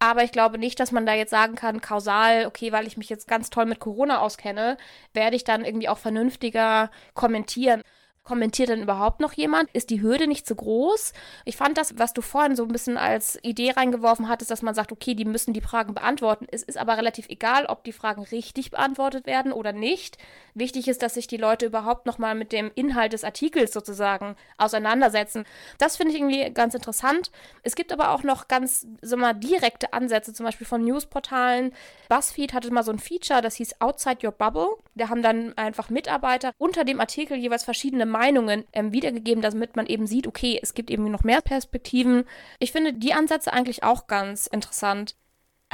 aber 0.00 0.24
ich 0.24 0.32
glaube 0.32 0.58
nicht, 0.58 0.80
dass 0.80 0.90
man 0.90 1.06
da 1.06 1.14
jetzt 1.14 1.30
sagen 1.30 1.54
kann, 1.54 1.80
kausal, 1.80 2.46
okay, 2.46 2.72
weil 2.72 2.88
ich 2.88 2.96
mich 2.96 3.08
jetzt 3.08 3.28
ganz 3.28 3.48
toll 3.48 3.66
mit 3.66 3.78
Corona 3.78 4.18
auskenne, 4.18 4.76
werde 5.14 5.36
ich 5.36 5.44
dann 5.44 5.64
irgendwie 5.64 5.88
auch 5.88 5.98
vernünftiger 5.98 6.90
kommentieren. 7.14 7.82
Kommentiert 8.24 8.68
denn 8.68 8.82
überhaupt 8.82 9.18
noch 9.18 9.32
jemand? 9.32 9.68
Ist 9.72 9.90
die 9.90 10.00
Hürde 10.00 10.28
nicht 10.28 10.46
zu 10.46 10.54
groß? 10.54 11.12
Ich 11.44 11.56
fand 11.56 11.76
das, 11.76 11.98
was 11.98 12.12
du 12.12 12.22
vorhin 12.22 12.54
so 12.54 12.62
ein 12.62 12.70
bisschen 12.70 12.96
als 12.96 13.36
Idee 13.42 13.72
reingeworfen 13.72 14.28
hattest, 14.28 14.52
dass 14.52 14.62
man 14.62 14.76
sagt, 14.76 14.92
okay, 14.92 15.14
die 15.14 15.24
müssen 15.24 15.52
die 15.52 15.60
Fragen 15.60 15.92
beantworten. 15.92 16.46
Es 16.48 16.62
ist 16.62 16.78
aber 16.78 16.96
relativ 16.96 17.28
egal, 17.28 17.66
ob 17.66 17.82
die 17.82 17.90
Fragen 17.90 18.22
richtig 18.22 18.70
beantwortet 18.70 19.26
werden 19.26 19.52
oder 19.52 19.72
nicht. 19.72 20.18
Wichtig 20.54 20.86
ist, 20.86 21.02
dass 21.02 21.14
sich 21.14 21.26
die 21.26 21.36
Leute 21.36 21.66
überhaupt 21.66 22.06
nochmal 22.06 22.36
mit 22.36 22.52
dem 22.52 22.70
Inhalt 22.76 23.12
des 23.12 23.24
Artikels 23.24 23.72
sozusagen 23.72 24.36
auseinandersetzen. 24.56 25.44
Das 25.78 25.96
finde 25.96 26.12
ich 26.12 26.20
irgendwie 26.20 26.48
ganz 26.52 26.74
interessant. 26.74 27.32
Es 27.64 27.74
gibt 27.74 27.92
aber 27.92 28.10
auch 28.10 28.22
noch 28.22 28.46
ganz, 28.46 28.86
so 29.00 29.16
mal, 29.16 29.32
direkte 29.32 29.92
Ansätze, 29.92 30.32
zum 30.32 30.46
Beispiel 30.46 30.66
von 30.66 30.84
Newsportalen. 30.84 31.72
BuzzFeed 32.08 32.52
hatte 32.52 32.72
mal 32.72 32.84
so 32.84 32.92
ein 32.92 33.00
Feature, 33.00 33.42
das 33.42 33.56
hieß 33.56 33.80
Outside 33.80 34.24
Your 34.24 34.32
Bubble. 34.32 34.68
Da 34.94 35.08
haben 35.08 35.22
dann 35.22 35.58
einfach 35.58 35.90
Mitarbeiter 35.90 36.52
unter 36.58 36.84
dem 36.84 37.00
Artikel 37.00 37.36
jeweils 37.36 37.64
verschiedene 37.64 38.11
Meinungen 38.12 38.64
ähm, 38.72 38.92
wiedergegeben, 38.92 39.42
damit 39.42 39.74
man 39.74 39.86
eben 39.86 40.06
sieht, 40.06 40.26
okay, 40.26 40.58
es 40.62 40.74
gibt 40.74 40.90
eben 40.90 41.10
noch 41.10 41.24
mehr 41.24 41.40
Perspektiven. 41.40 42.24
Ich 42.60 42.70
finde 42.70 42.92
die 42.92 43.14
Ansätze 43.14 43.52
eigentlich 43.52 43.82
auch 43.82 44.06
ganz 44.06 44.46
interessant. 44.46 45.16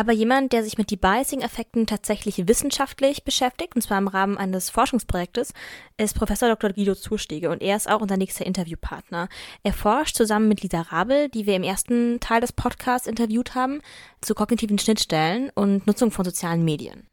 Aber 0.00 0.12
jemand, 0.12 0.52
der 0.52 0.62
sich 0.62 0.78
mit 0.78 0.92
Debiasing-Effekten 0.92 1.88
tatsächlich 1.88 2.46
wissenschaftlich 2.46 3.24
beschäftigt, 3.24 3.74
und 3.74 3.82
zwar 3.82 3.98
im 3.98 4.06
Rahmen 4.06 4.38
eines 4.38 4.70
Forschungsprojektes, 4.70 5.52
ist 5.96 6.14
Professor 6.14 6.48
Dr. 6.48 6.70
Guido 6.70 6.94
Zustiege 6.94 7.50
und 7.50 7.60
er 7.60 7.74
ist 7.74 7.90
auch 7.90 8.00
unser 8.00 8.16
nächster 8.16 8.46
Interviewpartner. 8.46 9.28
Er 9.64 9.72
forscht 9.72 10.14
zusammen 10.14 10.46
mit 10.46 10.62
Lisa 10.62 10.82
Rabel, 10.82 11.28
die 11.28 11.46
wir 11.46 11.56
im 11.56 11.64
ersten 11.64 12.20
Teil 12.20 12.40
des 12.40 12.52
Podcasts 12.52 13.08
interviewt 13.08 13.56
haben, 13.56 13.82
zu 14.20 14.36
kognitiven 14.36 14.78
Schnittstellen 14.78 15.50
und 15.56 15.88
Nutzung 15.88 16.12
von 16.12 16.24
sozialen 16.24 16.64
Medien. 16.64 17.08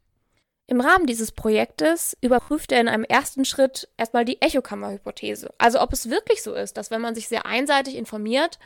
Im 0.68 0.80
Rahmen 0.80 1.06
dieses 1.06 1.30
Projektes 1.30 2.16
überprüft 2.20 2.72
er 2.72 2.80
in 2.80 2.88
einem 2.88 3.04
ersten 3.04 3.44
Schritt 3.44 3.88
erstmal 3.96 4.24
die 4.24 4.42
Echokammerhypothese. 4.42 5.54
Also 5.58 5.80
ob 5.80 5.92
es 5.92 6.10
wirklich 6.10 6.42
so 6.42 6.54
ist, 6.54 6.76
dass 6.76 6.90
wenn 6.90 7.00
man 7.00 7.14
sich 7.14 7.28
sehr 7.28 7.46
einseitig 7.46 7.94
informiert, 7.94 8.58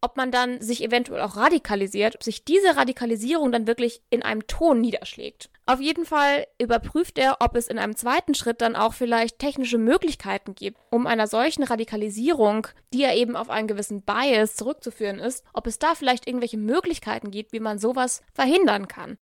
ob 0.00 0.16
man 0.16 0.32
dann 0.32 0.60
sich 0.60 0.82
eventuell 0.82 1.20
auch 1.20 1.36
radikalisiert, 1.36 2.16
ob 2.16 2.22
sich 2.22 2.44
diese 2.44 2.76
Radikalisierung 2.76 3.52
dann 3.52 3.66
wirklich 3.66 4.02
in 4.08 4.22
einem 4.22 4.46
Ton 4.46 4.80
niederschlägt. 4.80 5.50
Auf 5.66 5.80
jeden 5.80 6.06
Fall 6.06 6.46
überprüft 6.58 7.18
er, 7.18 7.36
ob 7.40 7.54
es 7.54 7.68
in 7.68 7.78
einem 7.78 7.96
zweiten 7.96 8.34
Schritt 8.34 8.62
dann 8.62 8.74
auch 8.74 8.94
vielleicht 8.94 9.38
technische 9.38 9.78
Möglichkeiten 9.78 10.54
gibt, 10.54 10.78
um 10.90 11.06
einer 11.06 11.28
solchen 11.28 11.62
Radikalisierung, 11.62 12.66
die 12.92 13.00
ja 13.00 13.14
eben 13.14 13.36
auf 13.36 13.48
einen 13.48 13.68
gewissen 13.68 14.02
Bias 14.02 14.56
zurückzuführen 14.56 15.20
ist, 15.20 15.44
ob 15.52 15.66
es 15.66 15.78
da 15.78 15.94
vielleicht 15.94 16.26
irgendwelche 16.26 16.58
Möglichkeiten 16.58 17.30
gibt, 17.30 17.52
wie 17.52 17.60
man 17.60 17.78
sowas 17.78 18.22
verhindern 18.32 18.88
kann. 18.88 19.18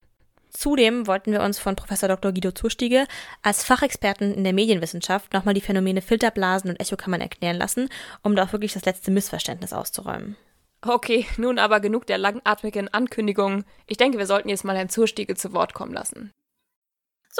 Zudem 0.50 1.07
wollten 1.07 1.33
wir 1.33 1.43
uns 1.43 1.59
von 1.59 1.76
Professor 1.76 2.09
Dr. 2.09 2.33
Guido 2.33 2.52
Zustiege 2.52 3.07
als 3.43 3.64
Fachexperten 3.64 4.35
in 4.35 4.45
der 4.45 4.52
Medienwissenschaft 4.52 5.33
nochmal 5.33 5.55
die 5.55 5.61
Phänomene 5.61 6.02
Filterblasen 6.02 6.71
und 6.71 6.81
Echokammern 6.81 7.21
erklären 7.21 7.57
lassen, 7.57 7.88
um 8.23 8.35
da 8.35 8.45
auch 8.45 8.52
wirklich 8.52 8.73
das 8.73 8.85
letzte 8.85 9.11
Missverständnis 9.11 9.73
auszuräumen. 9.73 10.37
Okay, 10.81 11.26
nun 11.37 11.59
aber 11.59 11.81
genug 11.81 12.07
der 12.07 12.19
langatmigen 12.19 12.93
Ankündigungen. 12.93 13.64
Ich 13.87 13.97
denke, 13.97 14.19
wir 14.19 14.26
sollten 14.26 14.49
jetzt 14.49 14.64
mal 14.64 14.76
Herrn 14.76 14.88
Zustiege 14.88 15.35
zu 15.35 15.52
Wort 15.52 15.75
kommen 15.75 15.93
lassen. 15.93 16.31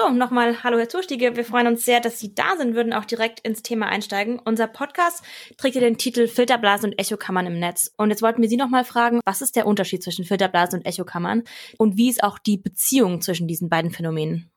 So, 0.01 0.07
nochmal 0.07 0.63
Hallo 0.63 0.77
Herr 0.77 0.87
Zustiege. 0.87 1.35
Wir 1.35 1.43
freuen 1.43 1.67
uns 1.67 1.83
sehr, 1.83 1.99
dass 1.99 2.19
Sie 2.19 2.33
da 2.33 2.55
sind, 2.55 2.73
würden 2.73 2.93
auch 2.93 3.03
direkt 3.03 3.41
ins 3.41 3.63
Thema 3.63 3.87
einsteigen. 3.87 4.39
Unser 4.39 4.67
Podcast 4.67 5.25
trägt 5.57 5.75
ja 5.75 5.81
den 5.81 5.97
Titel 5.97 6.29
Filterblasen 6.29 6.91
und 6.91 6.97
Echokammern 6.97 7.47
im 7.47 7.59
Netz. 7.59 7.91
Und 7.97 8.09
jetzt 8.09 8.21
wollten 8.21 8.41
wir 8.41 8.47
Sie 8.47 8.55
nochmal 8.55 8.85
fragen, 8.85 9.19
was 9.25 9.41
ist 9.41 9.57
der 9.57 9.67
Unterschied 9.67 10.01
zwischen 10.01 10.23
Filterblasen 10.23 10.79
und 10.79 10.85
Echokammern 10.85 11.43
und 11.77 11.97
wie 11.97 12.09
ist 12.09 12.23
auch 12.23 12.39
die 12.39 12.55
Beziehung 12.55 13.19
zwischen 13.19 13.49
diesen 13.49 13.67
beiden 13.67 13.91
Phänomenen? 13.91 14.49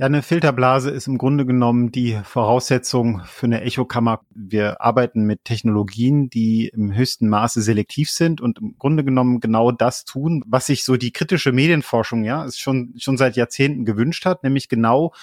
Ja, 0.00 0.06
eine 0.06 0.22
Filterblase 0.22 0.90
ist 0.90 1.08
im 1.08 1.18
Grunde 1.18 1.44
genommen 1.44 1.90
die 1.90 2.20
Voraussetzung 2.22 3.22
für 3.24 3.46
eine 3.46 3.62
Echokammer. 3.62 4.20
Wir 4.30 4.80
arbeiten 4.80 5.24
mit 5.24 5.44
Technologien, 5.44 6.30
die 6.30 6.68
im 6.68 6.94
höchsten 6.94 7.28
Maße 7.28 7.60
selektiv 7.62 8.08
sind 8.08 8.40
und 8.40 8.60
im 8.60 8.76
Grunde 8.78 9.02
genommen 9.02 9.40
genau 9.40 9.72
das 9.72 10.04
tun, 10.04 10.44
was 10.46 10.66
sich 10.66 10.84
so 10.84 10.96
die 10.96 11.10
kritische 11.10 11.50
Medienforschung 11.50 12.22
ja 12.22 12.44
ist 12.44 12.60
schon 12.60 12.94
schon 12.96 13.16
seit 13.16 13.34
Jahrzehnten 13.34 13.84
gewünscht 13.84 14.24
hat, 14.24 14.44
nämlich 14.44 14.68
genau 14.68 15.14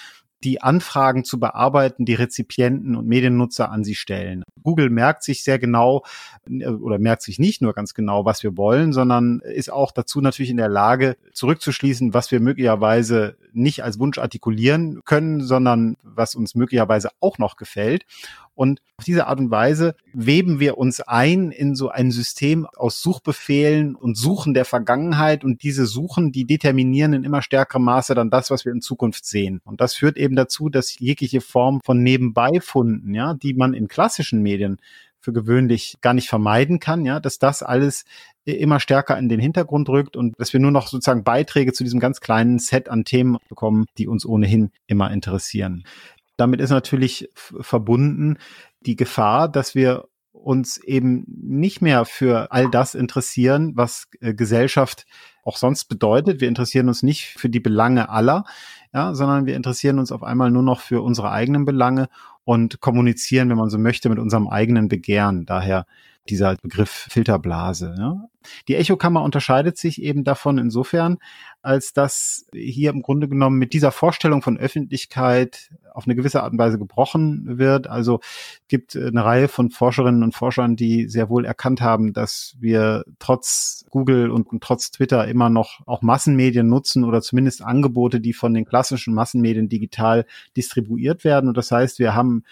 die 0.44 0.62
Anfragen 0.62 1.24
zu 1.24 1.40
bearbeiten, 1.40 2.04
die 2.04 2.14
Rezipienten 2.14 2.96
und 2.96 3.06
Mediennutzer 3.06 3.70
an 3.70 3.84
sie 3.84 3.94
stellen. 3.94 4.42
Google 4.62 4.90
merkt 4.90 5.22
sich 5.22 5.42
sehr 5.42 5.58
genau 5.58 6.04
äh, 6.48 6.66
oder 6.66 6.98
merkt 6.98 7.22
sich 7.22 7.38
nicht 7.38 7.62
nur 7.62 7.72
ganz 7.72 7.94
genau, 7.94 8.24
was 8.24 8.42
wir 8.42 8.56
wollen, 8.56 8.92
sondern 8.92 9.40
ist 9.40 9.72
auch 9.72 9.92
dazu 9.92 10.20
natürlich 10.20 10.50
in 10.50 10.56
der 10.56 10.68
Lage, 10.68 11.16
zurückzuschließen, 11.32 12.14
was 12.14 12.30
wir 12.30 12.40
möglicherweise 12.40 13.36
nicht 13.52 13.82
als 13.82 13.98
Wunsch 13.98 14.18
artikulieren 14.18 15.02
können, 15.04 15.40
sondern 15.40 15.96
was 16.02 16.34
uns 16.34 16.54
möglicherweise 16.54 17.10
auch 17.20 17.38
noch 17.38 17.56
gefällt. 17.56 18.04
Und 18.56 18.80
auf 18.96 19.04
diese 19.04 19.26
Art 19.26 19.38
und 19.38 19.50
Weise 19.50 19.94
weben 20.14 20.58
wir 20.58 20.78
uns 20.78 21.00
ein 21.00 21.50
in 21.50 21.76
so 21.76 21.90
ein 21.90 22.10
System 22.10 22.66
aus 22.66 23.00
Suchbefehlen 23.02 23.94
und 23.94 24.16
Suchen 24.16 24.54
der 24.54 24.64
Vergangenheit. 24.64 25.44
Und 25.44 25.62
diese 25.62 25.86
Suchen, 25.86 26.32
die 26.32 26.46
determinieren 26.46 27.12
in 27.12 27.22
immer 27.22 27.42
stärkerem 27.42 27.84
Maße 27.84 28.14
dann 28.14 28.30
das, 28.30 28.50
was 28.50 28.64
wir 28.64 28.72
in 28.72 28.80
Zukunft 28.80 29.26
sehen. 29.26 29.60
Und 29.64 29.80
das 29.80 29.94
führt 29.94 30.16
eben 30.16 30.34
dazu, 30.34 30.70
dass 30.70 30.98
jegliche 30.98 31.42
Form 31.42 31.80
von 31.84 32.02
Nebenbeifunden, 32.02 33.14
ja, 33.14 33.34
die 33.34 33.54
man 33.54 33.74
in 33.74 33.86
klassischen 33.88 34.42
Medien 34.42 34.78
für 35.20 35.32
gewöhnlich 35.32 35.96
gar 36.00 36.14
nicht 36.14 36.28
vermeiden 36.28 36.78
kann, 36.78 37.04
ja, 37.04 37.20
dass 37.20 37.38
das 37.38 37.62
alles 37.62 38.04
immer 38.44 38.78
stärker 38.78 39.18
in 39.18 39.28
den 39.28 39.40
Hintergrund 39.40 39.88
rückt 39.88 40.16
und 40.16 40.38
dass 40.38 40.52
wir 40.52 40.60
nur 40.60 40.70
noch 40.70 40.86
sozusagen 40.86 41.24
Beiträge 41.24 41.72
zu 41.72 41.82
diesem 41.82 41.98
ganz 41.98 42.20
kleinen 42.20 42.60
Set 42.60 42.88
an 42.88 43.04
Themen 43.04 43.38
bekommen, 43.48 43.86
die 43.98 44.06
uns 44.06 44.24
ohnehin 44.24 44.70
immer 44.86 45.10
interessieren. 45.10 45.84
Damit 46.36 46.60
ist 46.60 46.70
natürlich 46.70 47.30
verbunden 47.34 48.38
die 48.80 48.96
Gefahr, 48.96 49.48
dass 49.48 49.74
wir 49.74 50.08
uns 50.32 50.76
eben 50.76 51.24
nicht 51.26 51.82
mehr 51.82 52.04
für 52.04 52.52
all 52.52 52.70
das 52.70 52.94
interessieren, 52.94 53.72
was 53.74 54.08
äh, 54.20 54.34
Gesellschaft 54.34 55.06
auch 55.42 55.56
sonst 55.56 55.86
bedeutet. 55.86 56.40
Wir 56.40 56.48
interessieren 56.48 56.88
uns 56.88 57.02
nicht 57.02 57.26
für 57.38 57.48
die 57.48 57.60
Belange 57.60 58.10
aller, 58.10 58.44
ja, 58.92 59.14
sondern 59.14 59.46
wir 59.46 59.56
interessieren 59.56 59.98
uns 59.98 60.12
auf 60.12 60.22
einmal 60.22 60.50
nur 60.50 60.62
noch 60.62 60.80
für 60.80 61.02
unsere 61.02 61.30
eigenen 61.30 61.64
Belange 61.64 62.08
und 62.44 62.80
kommunizieren, 62.80 63.48
wenn 63.48 63.56
man 63.56 63.70
so 63.70 63.78
möchte, 63.78 64.08
mit 64.08 64.18
unserem 64.18 64.46
eigenen 64.46 64.88
Begehren. 64.88 65.46
Daher 65.46 65.86
dieser 66.28 66.56
Begriff 66.56 67.06
Filterblase. 67.10 67.94
Ja. 67.98 68.28
Die 68.68 68.76
Echokammer 68.76 69.22
unterscheidet 69.22 69.78
sich 69.78 70.02
eben 70.02 70.24
davon 70.24 70.58
insofern, 70.58 71.18
als 71.66 71.92
dass 71.92 72.46
hier 72.54 72.90
im 72.90 73.02
Grunde 73.02 73.28
genommen 73.28 73.58
mit 73.58 73.72
dieser 73.72 73.90
Vorstellung 73.90 74.40
von 74.40 74.56
Öffentlichkeit 74.56 75.70
auf 75.92 76.06
eine 76.06 76.14
gewisse 76.14 76.42
Art 76.44 76.52
und 76.52 76.58
Weise 76.58 76.78
gebrochen 76.78 77.58
wird. 77.58 77.88
Also 77.88 78.20
gibt 78.68 78.94
eine 78.94 79.24
Reihe 79.24 79.48
von 79.48 79.70
Forscherinnen 79.70 80.22
und 80.22 80.32
Forschern, 80.32 80.76
die 80.76 81.08
sehr 81.08 81.28
wohl 81.28 81.44
erkannt 81.44 81.80
haben, 81.80 82.12
dass 82.12 82.54
wir 82.60 83.04
trotz 83.18 83.84
Google 83.90 84.30
und, 84.30 84.46
und 84.52 84.62
trotz 84.62 84.92
Twitter 84.92 85.26
immer 85.26 85.50
noch 85.50 85.80
auch 85.86 86.02
Massenmedien 86.02 86.68
nutzen 86.68 87.02
oder 87.02 87.20
zumindest 87.20 87.62
Angebote, 87.62 88.20
die 88.20 88.32
von 88.32 88.54
den 88.54 88.64
klassischen 88.64 89.12
Massenmedien 89.12 89.68
digital 89.68 90.24
distribuiert 90.56 91.24
werden. 91.24 91.48
Und 91.48 91.56
das 91.56 91.72
heißt, 91.72 91.98
wir 91.98 92.14
haben 92.14 92.44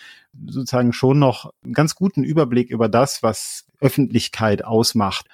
sozusagen 0.45 0.93
schon 0.93 1.21
noch 1.21 1.53
einen 1.63 1.75
ganz 1.75 1.95
guten 1.95 2.25
Überblick 2.25 2.69
über 2.69 2.89
das, 2.89 3.23
was 3.23 3.67
Öffentlichkeit 3.79 4.65
ausmacht. 4.65 5.27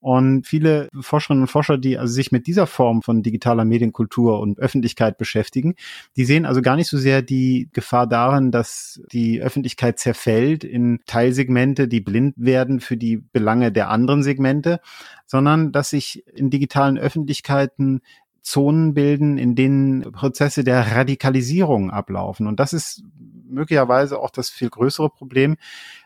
Und 0.00 0.46
viele 0.46 0.88
Forscherinnen 0.98 1.42
und 1.42 1.48
Forscher, 1.48 1.76
die 1.76 1.98
also 1.98 2.12
sich 2.12 2.32
mit 2.32 2.46
dieser 2.46 2.66
Form 2.66 3.02
von 3.02 3.22
digitaler 3.22 3.66
Medienkultur 3.66 4.40
und 4.40 4.58
Öffentlichkeit 4.58 5.18
beschäftigen, 5.18 5.74
die 6.16 6.24
sehen 6.24 6.46
also 6.46 6.62
gar 6.62 6.76
nicht 6.76 6.88
so 6.88 6.96
sehr 6.96 7.20
die 7.20 7.68
Gefahr 7.72 8.06
darin, 8.06 8.50
dass 8.50 9.02
die 9.12 9.42
Öffentlichkeit 9.42 9.98
zerfällt 9.98 10.64
in 10.64 11.00
Teilsegmente, 11.04 11.86
die 11.86 12.00
blind 12.00 12.34
werden 12.38 12.80
für 12.80 12.96
die 12.96 13.18
Belange 13.18 13.72
der 13.72 13.90
anderen 13.90 14.22
Segmente, 14.22 14.80
sondern 15.26 15.70
dass 15.70 15.90
sich 15.90 16.24
in 16.34 16.48
digitalen 16.48 16.96
Öffentlichkeiten 16.96 18.00
Zonen 18.42 18.94
bilden, 18.94 19.36
in 19.36 19.54
denen 19.54 20.12
Prozesse 20.12 20.64
der 20.64 20.96
Radikalisierung 20.96 21.90
ablaufen. 21.90 22.46
Und 22.46 22.58
das 22.58 22.72
ist 22.72 23.02
möglicherweise 23.50 24.18
auch 24.18 24.30
das 24.30 24.48
viel 24.48 24.70
größere 24.70 25.10
Problem, 25.10 25.56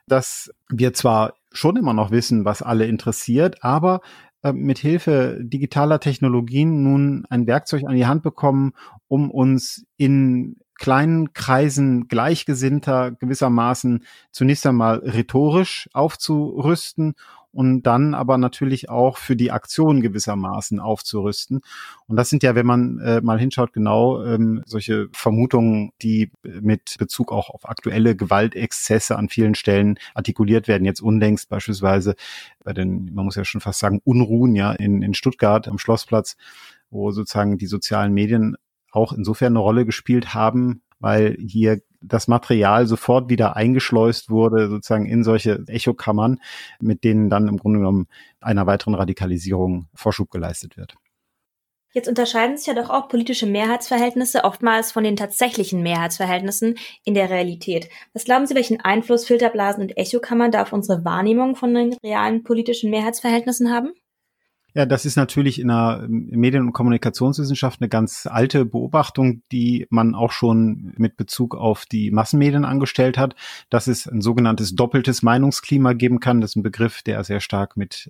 dass 0.06 0.50
wir 0.68 0.92
zwar 0.94 1.34
schon 1.54 1.76
immer 1.76 1.94
noch 1.94 2.10
wissen, 2.10 2.44
was 2.44 2.62
alle 2.62 2.86
interessiert, 2.86 3.62
aber 3.62 4.00
äh, 4.42 4.52
mit 4.52 4.78
Hilfe 4.78 5.38
digitaler 5.42 6.00
Technologien 6.00 6.82
nun 6.82 7.24
ein 7.30 7.46
Werkzeug 7.46 7.84
an 7.86 7.96
die 7.96 8.06
Hand 8.06 8.22
bekommen, 8.22 8.72
um 9.08 9.30
uns 9.30 9.86
in 9.96 10.56
kleinen 10.84 11.32
Kreisen 11.32 12.08
Gleichgesinnter 12.08 13.12
gewissermaßen 13.12 14.04
zunächst 14.32 14.66
einmal 14.66 14.98
rhetorisch 14.98 15.88
aufzurüsten 15.94 17.14
und 17.52 17.84
dann 17.84 18.12
aber 18.12 18.36
natürlich 18.36 18.90
auch 18.90 19.16
für 19.16 19.34
die 19.34 19.50
Aktion 19.50 20.02
gewissermaßen 20.02 20.80
aufzurüsten. 20.80 21.62
Und 22.06 22.16
das 22.16 22.28
sind 22.28 22.42
ja, 22.42 22.54
wenn 22.54 22.66
man 22.66 22.98
äh, 22.98 23.22
mal 23.22 23.40
hinschaut, 23.40 23.72
genau 23.72 24.22
ähm, 24.26 24.62
solche 24.66 25.08
Vermutungen, 25.12 25.92
die 26.02 26.30
mit 26.42 26.96
Bezug 26.98 27.32
auch 27.32 27.48
auf 27.48 27.66
aktuelle 27.66 28.14
Gewaltexzesse 28.14 29.16
an 29.16 29.30
vielen 29.30 29.54
Stellen 29.54 29.98
artikuliert 30.12 30.68
werden. 30.68 30.84
Jetzt 30.84 31.00
unlängst 31.00 31.48
beispielsweise 31.48 32.14
bei 32.62 32.74
den, 32.74 33.14
man 33.14 33.24
muss 33.24 33.36
ja 33.36 33.46
schon 33.46 33.62
fast 33.62 33.78
sagen, 33.78 34.02
Unruhen 34.04 34.54
ja 34.54 34.72
in, 34.72 35.00
in 35.00 35.14
Stuttgart 35.14 35.66
am 35.66 35.78
Schlossplatz, 35.78 36.36
wo 36.90 37.10
sozusagen 37.10 37.56
die 37.56 37.68
sozialen 37.68 38.12
Medien 38.12 38.58
auch 38.94 39.12
insofern 39.12 39.52
eine 39.52 39.60
Rolle 39.60 39.84
gespielt 39.84 40.34
haben, 40.34 40.82
weil 40.98 41.36
hier 41.38 41.80
das 42.00 42.28
Material 42.28 42.86
sofort 42.86 43.30
wieder 43.30 43.56
eingeschleust 43.56 44.30
wurde, 44.30 44.68
sozusagen 44.68 45.06
in 45.06 45.24
solche 45.24 45.64
Echokammern, 45.66 46.40
mit 46.80 47.04
denen 47.04 47.30
dann 47.30 47.48
im 47.48 47.56
Grunde 47.56 47.78
genommen 47.78 48.06
einer 48.40 48.66
weiteren 48.66 48.94
Radikalisierung 48.94 49.88
Vorschub 49.94 50.30
geleistet 50.30 50.76
wird. 50.76 50.94
Jetzt 51.94 52.08
unterscheiden 52.08 52.56
sich 52.56 52.66
ja 52.66 52.74
doch 52.74 52.90
auch 52.90 53.08
politische 53.08 53.46
Mehrheitsverhältnisse 53.46 54.42
oftmals 54.42 54.90
von 54.90 55.04
den 55.04 55.14
tatsächlichen 55.14 55.80
Mehrheitsverhältnissen 55.80 56.76
in 57.04 57.14
der 57.14 57.30
Realität. 57.30 57.88
Was 58.12 58.24
glauben 58.24 58.46
Sie, 58.46 58.56
welchen 58.56 58.80
Einfluss 58.80 59.24
Filterblasen 59.26 59.80
und 59.80 59.96
Echokammern 59.96 60.50
da 60.50 60.62
auf 60.62 60.72
unsere 60.72 61.04
Wahrnehmung 61.04 61.54
von 61.54 61.72
den 61.72 61.94
realen 62.02 62.42
politischen 62.42 62.90
Mehrheitsverhältnissen 62.90 63.72
haben? 63.72 63.92
Ja, 64.76 64.86
das 64.86 65.06
ist 65.06 65.14
natürlich 65.14 65.60
in 65.60 65.68
der 65.68 66.04
Medien- 66.08 66.66
und 66.66 66.72
Kommunikationswissenschaft 66.72 67.80
eine 67.80 67.88
ganz 67.88 68.26
alte 68.26 68.64
Beobachtung, 68.64 69.42
die 69.52 69.86
man 69.88 70.16
auch 70.16 70.32
schon 70.32 70.92
mit 70.96 71.16
Bezug 71.16 71.54
auf 71.54 71.86
die 71.86 72.10
Massenmedien 72.10 72.64
angestellt 72.64 73.16
hat, 73.16 73.36
dass 73.70 73.86
es 73.86 74.08
ein 74.08 74.20
sogenanntes 74.20 74.74
doppeltes 74.74 75.22
Meinungsklima 75.22 75.92
geben 75.92 76.18
kann. 76.18 76.40
Das 76.40 76.50
ist 76.50 76.56
ein 76.56 76.64
Begriff, 76.64 77.02
der 77.02 77.22
sehr 77.22 77.38
stark 77.38 77.76
mit 77.76 78.08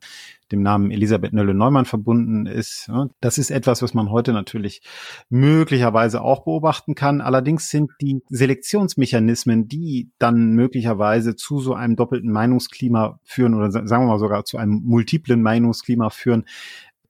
dem 0.54 0.62
Namen 0.62 0.90
Elisabeth 0.90 1.32
Nölle-Neumann 1.32 1.84
verbunden 1.84 2.46
ist. 2.46 2.90
Das 3.20 3.38
ist 3.38 3.50
etwas, 3.50 3.82
was 3.82 3.94
man 3.94 4.10
heute 4.10 4.32
natürlich 4.32 4.82
möglicherweise 5.28 6.22
auch 6.22 6.44
beobachten 6.44 6.94
kann. 6.94 7.20
Allerdings 7.20 7.68
sind 7.68 7.90
die 8.00 8.22
Selektionsmechanismen, 8.28 9.68
die 9.68 10.10
dann 10.18 10.52
möglicherweise 10.54 11.36
zu 11.36 11.60
so 11.60 11.74
einem 11.74 11.96
doppelten 11.96 12.30
Meinungsklima 12.30 13.18
führen 13.24 13.54
oder 13.54 13.70
sagen 13.70 13.88
wir 13.88 14.12
mal 14.12 14.18
sogar 14.18 14.44
zu 14.44 14.58
einem 14.58 14.82
multiplen 14.84 15.42
Meinungsklima 15.42 16.10
führen, 16.10 16.44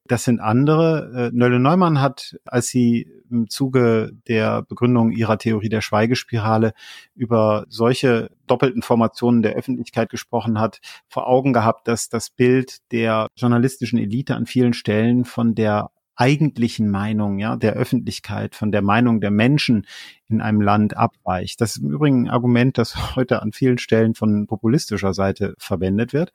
das 0.06 0.24
sind 0.24 0.40
andere. 0.40 1.30
Äh, 1.32 1.36
Nölle 1.36 1.58
Neumann 1.58 2.00
hat, 2.00 2.36
als 2.44 2.68
sie 2.68 3.08
im 3.34 3.50
Zuge 3.50 4.12
der 4.28 4.62
Begründung 4.62 5.10
ihrer 5.10 5.36
Theorie 5.38 5.68
der 5.68 5.80
Schweigespirale 5.80 6.72
über 7.14 7.66
solche 7.68 8.30
doppelten 8.46 8.82
Formationen 8.82 9.42
der 9.42 9.54
Öffentlichkeit 9.54 10.08
gesprochen 10.08 10.58
hat, 10.60 10.80
vor 11.08 11.26
Augen 11.26 11.52
gehabt, 11.52 11.88
dass 11.88 12.08
das 12.08 12.30
Bild 12.30 12.78
der 12.92 13.28
journalistischen 13.36 13.98
Elite 13.98 14.34
an 14.36 14.46
vielen 14.46 14.72
Stellen 14.72 15.24
von 15.24 15.54
der 15.54 15.90
eigentlichen 16.16 16.90
Meinung, 16.90 17.38
ja, 17.38 17.56
der 17.56 17.74
Öffentlichkeit, 17.74 18.54
von 18.54 18.70
der 18.70 18.82
Meinung 18.82 19.20
der 19.20 19.30
Menschen 19.30 19.86
in 20.28 20.40
einem 20.40 20.60
Land 20.60 20.96
abweicht. 20.96 21.60
Das 21.60 21.76
ist 21.76 21.82
im 21.82 21.90
Übrigen 21.90 22.26
ein 22.26 22.30
Argument, 22.30 22.78
das 22.78 23.16
heute 23.16 23.42
an 23.42 23.52
vielen 23.52 23.78
Stellen 23.78 24.14
von 24.14 24.46
populistischer 24.46 25.12
Seite 25.12 25.54
verwendet 25.58 26.12
wird. 26.12 26.32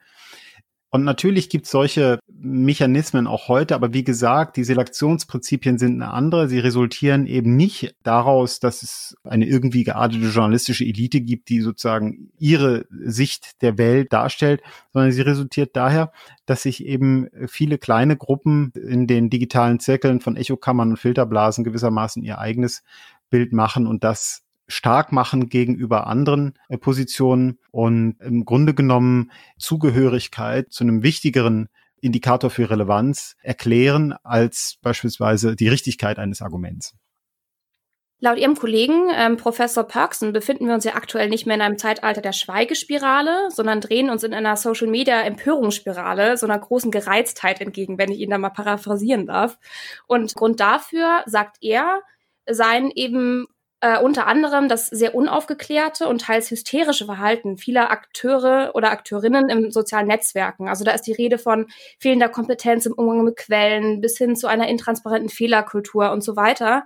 Und 0.91 1.03
natürlich 1.03 1.49
gibt 1.49 1.65
es 1.65 1.71
solche 1.71 2.19
Mechanismen 2.27 3.27
auch 3.27 3.47
heute, 3.47 3.75
aber 3.75 3.93
wie 3.93 4.03
gesagt, 4.03 4.57
die 4.57 4.63
Selektionsprinzipien 4.63 5.77
sind 5.77 6.01
eine 6.01 6.11
andere. 6.11 6.47
Sie 6.47 6.57
resultieren 6.57 7.27
eben 7.27 7.55
nicht 7.55 7.95
daraus, 8.01 8.59
dass 8.59 8.81
es 8.81 9.15
eine 9.23 9.45
irgendwie 9.45 9.83
geartete 9.83 10.25
journalistische 10.25 10.85
Elite 10.85 11.21
gibt, 11.21 11.49
die 11.49 11.61
sozusagen 11.61 12.31
ihre 12.39 12.85
Sicht 12.89 13.61
der 13.61 13.77
Welt 13.77 14.11
darstellt, 14.13 14.61
sondern 14.91 15.11
sie 15.11 15.21
resultiert 15.21 15.75
daher, 15.75 16.11
dass 16.47 16.63
sich 16.63 16.83
eben 16.83 17.27
viele 17.47 17.77
kleine 17.77 18.17
Gruppen 18.17 18.71
in 18.73 19.05
den 19.05 19.29
digitalen 19.29 19.79
Zirkeln 19.79 20.21
von 20.21 20.37
Echokammern 20.37 20.91
und 20.91 20.97
Filterblasen 20.97 21.63
gewissermaßen 21.63 22.23
ihr 22.23 22.39
eigenes 22.39 22.81
Bild 23.29 23.53
machen 23.53 23.85
und 23.85 24.03
das 24.03 24.43
stark 24.69 25.11
machen 25.11 25.49
gegenüber 25.49 26.07
anderen 26.07 26.53
äh, 26.69 26.77
Positionen 26.77 27.59
und 27.71 28.15
im 28.21 28.45
Grunde 28.45 28.73
genommen 28.73 29.31
Zugehörigkeit 29.57 30.71
zu 30.71 30.83
einem 30.83 31.03
wichtigeren 31.03 31.67
Indikator 32.01 32.49
für 32.49 32.69
Relevanz 32.69 33.35
erklären 33.41 34.13
als 34.23 34.77
beispielsweise 34.81 35.55
die 35.55 35.67
Richtigkeit 35.67 36.17
eines 36.17 36.41
Arguments. 36.41 36.95
Laut 38.21 38.37
Ihrem 38.37 38.55
Kollegen, 38.55 39.09
ähm, 39.15 39.37
Professor 39.37 39.85
Perksen, 39.85 40.33
befinden 40.33 40.67
wir 40.67 40.73
uns 40.73 40.83
ja 40.83 40.95
aktuell 40.95 41.29
nicht 41.29 41.45
mehr 41.45 41.55
in 41.55 41.61
einem 41.61 41.77
Zeitalter 41.77 42.19
der 42.19 42.33
Schweigespirale, 42.33 43.49
sondern 43.49 43.79
drehen 43.79 44.09
uns 44.09 44.23
in 44.23 44.33
einer 44.33 44.57
Social-Media-Empörungsspirale, 44.57 46.35
so 46.35 46.45
einer 46.45 46.59
großen 46.59 46.91
Gereiztheit 46.91 47.61
entgegen, 47.61 47.97
wenn 47.97 48.11
ich 48.11 48.19
ihn 48.19 48.29
da 48.29 48.37
mal 48.37 48.49
paraphrasieren 48.49 49.25
darf. 49.25 49.57
Und 50.05 50.35
Grund 50.35 50.59
dafür, 50.59 51.23
sagt 51.27 51.59
er, 51.61 52.01
seien 52.45 52.91
eben 52.91 53.47
äh, 53.81 53.97
unter 53.97 54.27
anderem 54.27 54.67
das 54.67 54.87
sehr 54.87 55.15
unaufgeklärte 55.15 56.07
und 56.07 56.21
teils 56.21 56.51
hysterische 56.51 57.05
Verhalten 57.05 57.57
vieler 57.57 57.91
Akteure 57.91 58.71
oder 58.73 58.91
Akteurinnen 58.91 59.49
im 59.49 59.71
sozialen 59.71 60.07
Netzwerken. 60.07 60.67
Also 60.67 60.83
da 60.83 60.91
ist 60.91 61.03
die 61.03 61.13
Rede 61.13 61.37
von 61.37 61.67
fehlender 61.97 62.27
Kompetenz 62.27 62.85
im 62.85 62.93
Umgang 62.93 63.23
mit 63.23 63.37
Quellen 63.37 64.01
bis 64.01 64.17
hin 64.17 64.35
zu 64.35 64.47
einer 64.47 64.67
intransparenten 64.67 65.29
Fehlerkultur 65.29 66.11
und 66.11 66.23
so 66.23 66.35
weiter. 66.35 66.83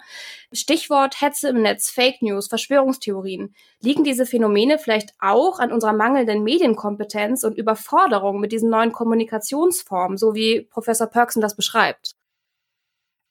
Stichwort 0.52 1.20
Hetze 1.20 1.50
im 1.50 1.64
Netz, 1.64 1.90
Fake 1.90 2.22
News, 2.22 2.48
Verschwörungstheorien. 2.48 3.56
Liegen 3.82 4.04
diese 4.04 4.28
Phänomene 4.28 4.78
vielleicht 4.78 5.14
auch 5.20 5.60
an 5.60 5.72
unserer 5.72 5.94
mangelnden 5.94 6.44
Medienkompetenz 6.44 7.44
und 7.44 7.58
Überforderung 7.58 8.40
mit 8.40 8.52
diesen 8.52 8.70
neuen 8.70 8.92
Kommunikationsformen, 8.92 10.18
so 10.18 10.36
wie 10.36 10.62
Professor 10.62 11.08
Perksen 11.08 11.42
das 11.42 11.56
beschreibt? 11.56 12.16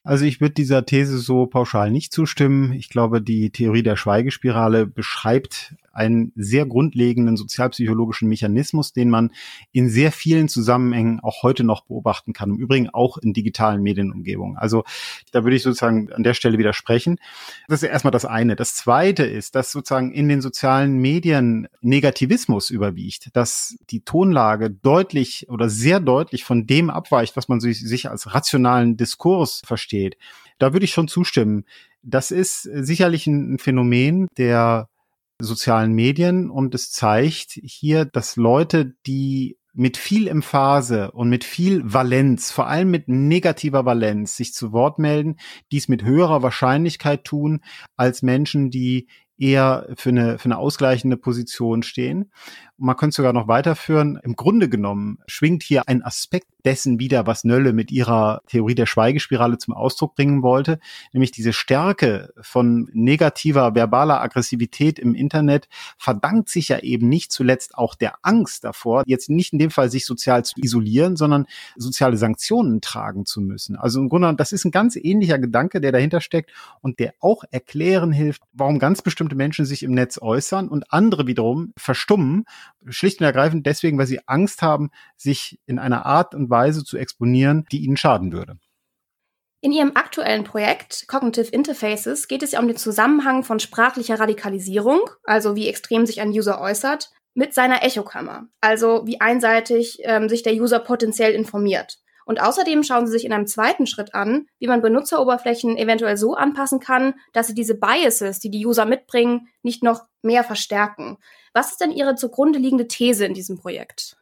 Also 0.03 0.25
ich 0.25 0.41
würde 0.41 0.53
dieser 0.53 0.85
These 0.85 1.17
so 1.17 1.45
pauschal 1.47 1.89
nicht 1.89 2.11
zustimmen. 2.11 2.73
Ich 2.73 2.89
glaube, 2.89 3.21
die 3.21 3.51
Theorie 3.51 3.83
der 3.83 3.95
Schweigespirale 3.95 4.85
beschreibt 4.85 5.75
einen 5.93 6.31
sehr 6.35 6.65
grundlegenden 6.65 7.37
sozialpsychologischen 7.37 8.27
Mechanismus, 8.27 8.93
den 8.93 9.09
man 9.09 9.31
in 9.71 9.89
sehr 9.89 10.11
vielen 10.11 10.47
Zusammenhängen 10.49 11.19
auch 11.19 11.43
heute 11.43 11.63
noch 11.63 11.85
beobachten 11.85 12.33
kann. 12.33 12.49
Im 12.51 12.57
Übrigen 12.57 12.89
auch 12.89 13.17
in 13.17 13.33
digitalen 13.33 13.81
Medienumgebungen. 13.81 14.57
Also 14.57 14.83
da 15.31 15.43
würde 15.43 15.55
ich 15.55 15.63
sozusagen 15.63 16.11
an 16.11 16.23
der 16.23 16.33
Stelle 16.33 16.57
widersprechen. 16.57 17.17
Das 17.67 17.83
ist 17.83 17.89
erstmal 17.89 18.11
das 18.11 18.25
eine. 18.25 18.55
Das 18.55 18.75
zweite 18.75 19.23
ist, 19.23 19.55
dass 19.55 19.71
sozusagen 19.71 20.11
in 20.11 20.27
den 20.27 20.41
sozialen 20.41 20.97
Medien 20.97 21.67
Negativismus 21.81 22.69
überwiegt, 22.69 23.29
dass 23.35 23.77
die 23.89 24.01
Tonlage 24.01 24.69
deutlich 24.71 25.47
oder 25.49 25.69
sehr 25.69 25.99
deutlich 25.99 26.43
von 26.43 26.65
dem 26.65 26.89
abweicht, 26.89 27.37
was 27.37 27.47
man 27.47 27.59
sich 27.59 28.09
als 28.09 28.33
rationalen 28.33 28.97
Diskurs 28.97 29.61
versteht. 29.65 30.17
Da 30.57 30.73
würde 30.73 30.85
ich 30.85 30.91
schon 30.91 31.07
zustimmen. 31.07 31.65
Das 32.01 32.31
ist 32.31 32.63
sicherlich 32.63 33.27
ein 33.27 33.59
Phänomen 33.59 34.27
der 34.37 34.89
sozialen 35.43 35.93
Medien 35.93 36.49
und 36.49 36.75
es 36.75 36.91
zeigt 36.91 37.59
hier, 37.63 38.05
dass 38.05 38.35
Leute, 38.35 38.95
die 39.05 39.57
mit 39.73 39.97
viel 39.97 40.27
Emphase 40.27 41.11
und 41.11 41.29
mit 41.29 41.43
viel 41.43 41.81
Valenz, 41.83 42.51
vor 42.51 42.67
allem 42.67 42.91
mit 42.91 43.07
negativer 43.07 43.85
Valenz, 43.85 44.37
sich 44.37 44.53
zu 44.53 44.71
Wort 44.71 44.99
melden, 44.99 45.37
dies 45.71 45.87
mit 45.87 46.03
höherer 46.03 46.43
Wahrscheinlichkeit 46.43 47.23
tun 47.23 47.61
als 47.95 48.21
Menschen, 48.21 48.69
die 48.69 49.07
eher 49.35 49.87
für 49.95 50.09
eine, 50.09 50.37
für 50.37 50.45
eine 50.45 50.57
ausgleichende 50.57 51.17
Position 51.17 51.81
stehen. 51.81 52.31
Und 52.77 52.85
man 52.85 52.95
könnte 52.95 53.15
sogar 53.15 53.33
noch 53.33 53.47
weiterführen. 53.47 54.19
Im 54.23 54.35
Grunde 54.35 54.69
genommen 54.69 55.17
schwingt 55.25 55.63
hier 55.63 55.87
ein 55.87 56.03
Aspekt 56.03 56.52
dessen 56.65 56.99
wieder, 56.99 57.27
was 57.27 57.43
Nölle 57.43 57.73
mit 57.73 57.91
ihrer 57.91 58.41
Theorie 58.47 58.75
der 58.75 58.85
Schweigespirale 58.85 59.57
zum 59.57 59.73
Ausdruck 59.73 60.15
bringen 60.15 60.41
wollte, 60.43 60.79
nämlich 61.11 61.31
diese 61.31 61.53
Stärke 61.53 62.33
von 62.41 62.89
negativer 62.93 63.75
verbaler 63.75 64.21
Aggressivität 64.21 64.99
im 64.99 65.15
Internet 65.15 65.67
verdankt 65.97 66.49
sich 66.49 66.69
ja 66.69 66.79
eben 66.79 67.09
nicht 67.09 67.31
zuletzt 67.31 67.77
auch 67.77 67.95
der 67.95 68.15
Angst 68.21 68.63
davor, 68.63 69.03
jetzt 69.05 69.29
nicht 69.29 69.53
in 69.53 69.59
dem 69.59 69.71
Fall 69.71 69.89
sich 69.89 70.05
sozial 70.05 70.45
zu 70.45 70.55
isolieren, 70.57 71.15
sondern 71.15 71.45
soziale 71.75 72.17
Sanktionen 72.17 72.81
tragen 72.81 73.25
zu 73.25 73.41
müssen. 73.41 73.75
Also 73.75 73.99
im 73.99 74.09
Grunde, 74.09 74.33
das 74.35 74.51
ist 74.51 74.65
ein 74.65 74.71
ganz 74.71 74.95
ähnlicher 74.95 75.39
Gedanke, 75.39 75.81
der 75.81 75.91
dahinter 75.91 76.21
steckt 76.21 76.51
und 76.81 76.99
der 76.99 77.13
auch 77.19 77.43
erklären 77.51 78.11
hilft, 78.11 78.43
warum 78.53 78.79
ganz 78.79 79.01
bestimmte 79.01 79.35
Menschen 79.35 79.65
sich 79.65 79.83
im 79.83 79.93
Netz 79.93 80.19
äußern 80.21 80.67
und 80.67 80.91
andere 80.91 81.27
wiederum 81.27 81.73
verstummen 81.77 82.45
Schlicht 82.89 83.19
und 83.19 83.25
ergreifend 83.25 83.65
deswegen, 83.65 83.97
weil 83.97 84.07
sie 84.07 84.27
Angst 84.27 84.61
haben, 84.61 84.89
sich 85.15 85.59
in 85.65 85.79
einer 85.79 86.05
Art 86.05 86.35
und 86.35 86.49
Weise 86.53 86.85
zu 86.85 86.97
exponieren, 86.97 87.65
die 87.73 87.83
ihnen 87.83 87.97
schaden 87.97 88.31
würde. 88.31 88.57
In 89.59 89.71
ihrem 89.71 89.91
aktuellen 89.95 90.43
Projekt 90.43 91.05
Cognitive 91.07 91.49
Interfaces 91.49 92.27
geht 92.27 92.43
es 92.43 92.51
ja 92.51 92.59
um 92.59 92.67
den 92.67 92.77
Zusammenhang 92.77 93.43
von 93.43 93.59
sprachlicher 93.59 94.19
Radikalisierung, 94.19 95.09
also 95.23 95.55
wie 95.55 95.67
extrem 95.67 96.05
sich 96.05 96.21
ein 96.21 96.29
User 96.29 96.61
äußert, 96.61 97.11
mit 97.33 97.53
seiner 97.53 97.83
Echokammer, 97.83 98.47
also 98.61 99.03
wie 99.05 99.21
einseitig 99.21 99.99
ähm, 100.03 100.29
sich 100.29 100.43
der 100.43 100.53
User 100.53 100.79
potenziell 100.79 101.33
informiert. 101.33 101.97
Und 102.25 102.41
außerdem 102.41 102.83
schauen 102.83 103.05
sie 103.05 103.13
sich 103.13 103.25
in 103.25 103.33
einem 103.33 103.47
zweiten 103.47 103.85
Schritt 103.87 104.13
an, 104.13 104.47
wie 104.59 104.67
man 104.67 104.81
Benutzeroberflächen 104.81 105.77
eventuell 105.77 106.17
so 106.17 106.35
anpassen 106.35 106.79
kann, 106.79 107.15
dass 107.33 107.47
sie 107.47 107.53
diese 107.53 107.75
Biases, 107.75 108.39
die 108.39 108.49
die 108.49 108.65
User 108.65 108.85
mitbringen, 108.85 109.47
nicht 109.61 109.83
noch 109.83 110.05
mehr 110.21 110.43
verstärken. 110.43 111.17
Was 111.53 111.71
ist 111.71 111.81
denn 111.81 111.91
Ihre 111.91 112.15
zugrunde 112.15 112.59
liegende 112.59 112.87
These 112.87 113.25
in 113.25 113.33
diesem 113.33 113.57
Projekt? 113.57 114.17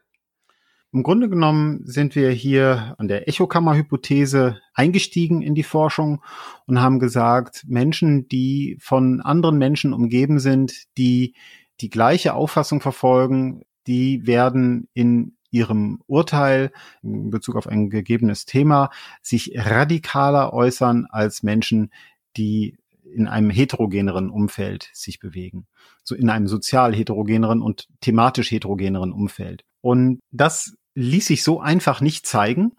Im 0.93 1.03
Grunde 1.03 1.29
genommen 1.29 1.85
sind 1.85 2.15
wir 2.15 2.31
hier 2.31 2.95
an 2.97 3.07
der 3.07 3.29
Echokammer-Hypothese 3.29 4.59
eingestiegen 4.73 5.41
in 5.41 5.55
die 5.55 5.63
Forschung 5.63 6.21
und 6.65 6.81
haben 6.81 6.99
gesagt, 6.99 7.63
Menschen, 7.65 8.27
die 8.27 8.77
von 8.81 9.21
anderen 9.21 9.57
Menschen 9.57 9.93
umgeben 9.93 10.39
sind, 10.39 10.83
die 10.97 11.33
die 11.79 11.89
gleiche 11.89 12.33
Auffassung 12.33 12.81
verfolgen, 12.81 13.61
die 13.87 14.27
werden 14.27 14.89
in 14.93 15.37
ihrem 15.49 16.01
Urteil 16.07 16.71
in 17.01 17.29
Bezug 17.29 17.55
auf 17.55 17.67
ein 17.67 17.89
gegebenes 17.89 18.45
Thema 18.45 18.89
sich 19.21 19.53
radikaler 19.55 20.51
äußern 20.51 21.07
als 21.09 21.41
Menschen, 21.41 21.91
die 22.35 22.77
in 23.03 23.27
einem 23.27 23.49
heterogeneren 23.49 24.29
Umfeld 24.29 24.89
sich 24.93 25.19
bewegen. 25.19 25.67
So 26.03 26.15
in 26.15 26.29
einem 26.29 26.47
sozial 26.47 26.93
heterogeneren 26.93 27.61
und 27.61 27.87
thematisch 28.01 28.51
heterogeneren 28.51 29.11
Umfeld. 29.11 29.63
Und 29.81 30.19
das 30.31 30.75
ließ 30.95 31.27
sich 31.27 31.43
so 31.43 31.59
einfach 31.59 32.01
nicht 32.01 32.25
zeigen. 32.25 32.73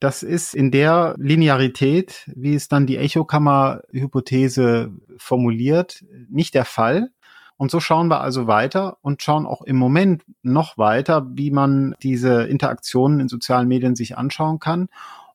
Das 0.00 0.22
ist 0.22 0.54
in 0.54 0.70
der 0.70 1.14
Linearität, 1.18 2.30
wie 2.34 2.54
es 2.54 2.68
dann 2.68 2.86
die 2.86 2.98
Echokammer-Hypothese 2.98 4.92
formuliert, 5.16 6.04
nicht 6.28 6.54
der 6.54 6.64
Fall. 6.64 7.10
Und 7.56 7.70
so 7.70 7.80
schauen 7.80 8.08
wir 8.08 8.20
also 8.20 8.46
weiter 8.46 8.98
und 9.00 9.22
schauen 9.22 9.46
auch 9.46 9.62
im 9.62 9.76
Moment 9.76 10.24
noch 10.42 10.76
weiter, 10.76 11.26
wie 11.34 11.50
man 11.50 11.94
diese 12.02 12.42
Interaktionen 12.42 13.20
in 13.20 13.28
sozialen 13.28 13.68
Medien 13.68 13.94
sich 13.94 14.18
anschauen 14.18 14.58
kann. 14.58 14.88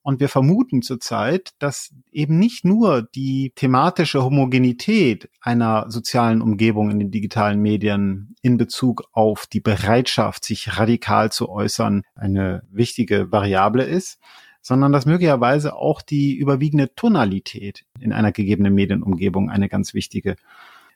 Und 0.10 0.20
wir 0.20 0.28
vermuten 0.28 0.82
zurzeit, 0.82 1.52
dass 1.60 1.94
eben 2.12 2.40
nicht 2.40 2.66
nur 2.66 3.04
die 3.04 3.52
thematische 3.54 4.24
Homogenität 4.24 5.30
einer 5.40 5.86
sozialen 5.92 6.42
Umgebung 6.42 6.90
in 6.90 6.98
den 6.98 7.12
digitalen 7.12 7.62
Medien 7.62 8.34
in 8.42 8.58
Bezug 8.58 9.04
auf 9.12 9.46
die 9.46 9.60
Bereitschaft, 9.60 10.46
sich 10.46 10.80
radikal 10.80 11.32
zu 11.32 11.48
äußern, 11.48 12.02
eine 12.16 12.64
wichtige 12.72 13.32
Variable 13.32 13.84
ist, 13.84 14.20
sondern 14.64 14.94
dass 14.94 15.06
möglicherweise 15.06 15.76
auch 15.76 16.02
die 16.02 16.34
überwiegende 16.36 16.96
Tonalität 16.96 17.86
in 18.00 18.12
einer 18.12 18.32
gegebenen 18.32 18.74
Medienumgebung 18.74 19.52
eine 19.52 19.70
ganz 19.70 19.94
wichtige 19.94 20.38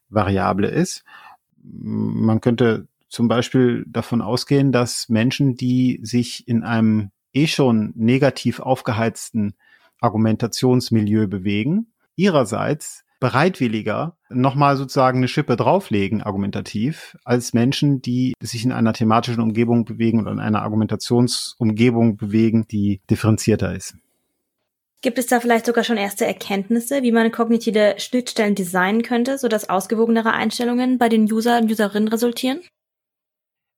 Variable 0.10 0.70
ist. 0.70 1.04
Man 1.62 2.42
könnte 2.42 2.88
zum 3.10 3.28
Beispiel 3.28 3.86
davon 3.88 4.24
ausgehen, 4.24 4.72
dass 4.72 5.08
Menschen, 5.08 5.54
die 5.54 6.00
sich 6.02 6.48
in 6.48 6.64
einem 6.64 7.12
eh 7.34 7.48
schon 7.48 7.94
negativ 7.96 8.60
aufgeheizten 8.60 9.56
Argumentationsmilieu 10.00 11.28
bewegen, 11.28 11.88
ihrerseits 12.16 13.04
bereitwilliger 13.20 14.18
nochmal 14.30 14.76
sozusagen 14.76 15.20
eine 15.20 15.30
Schippe 15.30 15.56
drauflegen, 15.56 16.22
argumentativ, 16.22 17.18
als 17.24 17.54
Menschen, 17.54 18.02
die 18.02 18.34
sich 18.42 18.66
in 18.66 18.74
einer 18.74 18.92
thematischen 18.92 19.42
Umgebung 19.42 19.86
bewegen 19.86 20.20
oder 20.20 20.34
in 20.34 20.40
einer 20.40 20.62
Argumentationsumgebung 20.62 22.18
bewegen, 22.18 22.68
die 22.68 23.00
differenzierter 23.10 23.74
ist. 23.74 23.96
Gibt 25.02 25.18
es 25.18 25.28
da 25.28 25.40
vielleicht 25.40 25.66
sogar 25.66 25.86
schon 25.86 25.96
erste 25.96 26.26
Erkenntnisse, 26.26 27.02
wie 27.02 27.12
man 27.14 27.32
kognitive 27.32 27.96
Schnittstellen 27.98 28.56
designen 28.56 29.04
könnte, 29.04 29.38
sodass 29.38 29.70
ausgewogenere 29.70 30.34
Einstellungen 30.34 30.98
bei 30.98 31.08
den 31.08 31.24
User 31.32 31.60
und 31.60 31.72
Userinnen 31.72 32.10
resultieren? 32.10 32.60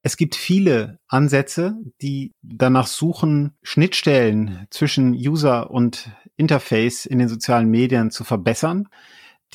Es 0.08 0.18
gibt 0.18 0.36
viele 0.36 1.00
Ansätze, 1.08 1.80
die 2.00 2.32
danach 2.44 2.86
suchen, 2.86 3.54
Schnittstellen 3.64 4.68
zwischen 4.70 5.14
User 5.14 5.72
und 5.72 6.12
Interface 6.38 7.08
in 7.08 7.18
den 7.18 7.28
sozialen 7.28 7.72
Medien 7.72 8.12
zu 8.12 8.24
verbessern 8.24 8.88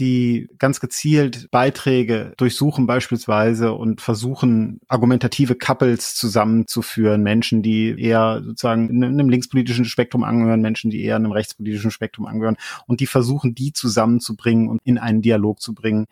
die 0.00 0.48
ganz 0.58 0.80
gezielt 0.80 1.50
Beiträge 1.50 2.32
durchsuchen 2.38 2.86
beispielsweise 2.86 3.74
und 3.74 4.00
versuchen, 4.00 4.80
argumentative 4.88 5.56
Couples 5.56 6.14
zusammenzuführen. 6.14 7.22
Menschen, 7.22 7.62
die 7.62 8.00
eher 8.00 8.42
sozusagen 8.42 9.04
einem 9.04 9.28
linkspolitischen 9.28 9.84
Spektrum 9.84 10.24
angehören, 10.24 10.62
Menschen, 10.62 10.90
die 10.90 11.04
eher 11.04 11.16
einem 11.16 11.32
rechtspolitischen 11.32 11.90
Spektrum 11.90 12.26
angehören 12.26 12.56
und 12.86 13.00
die 13.00 13.06
versuchen, 13.06 13.54
die 13.54 13.72
zusammenzubringen 13.72 14.68
und 14.68 14.80
in 14.84 14.96
einen 14.96 15.22
Dialog 15.22 15.60
zu 15.60 15.74
bringen. 15.74 16.06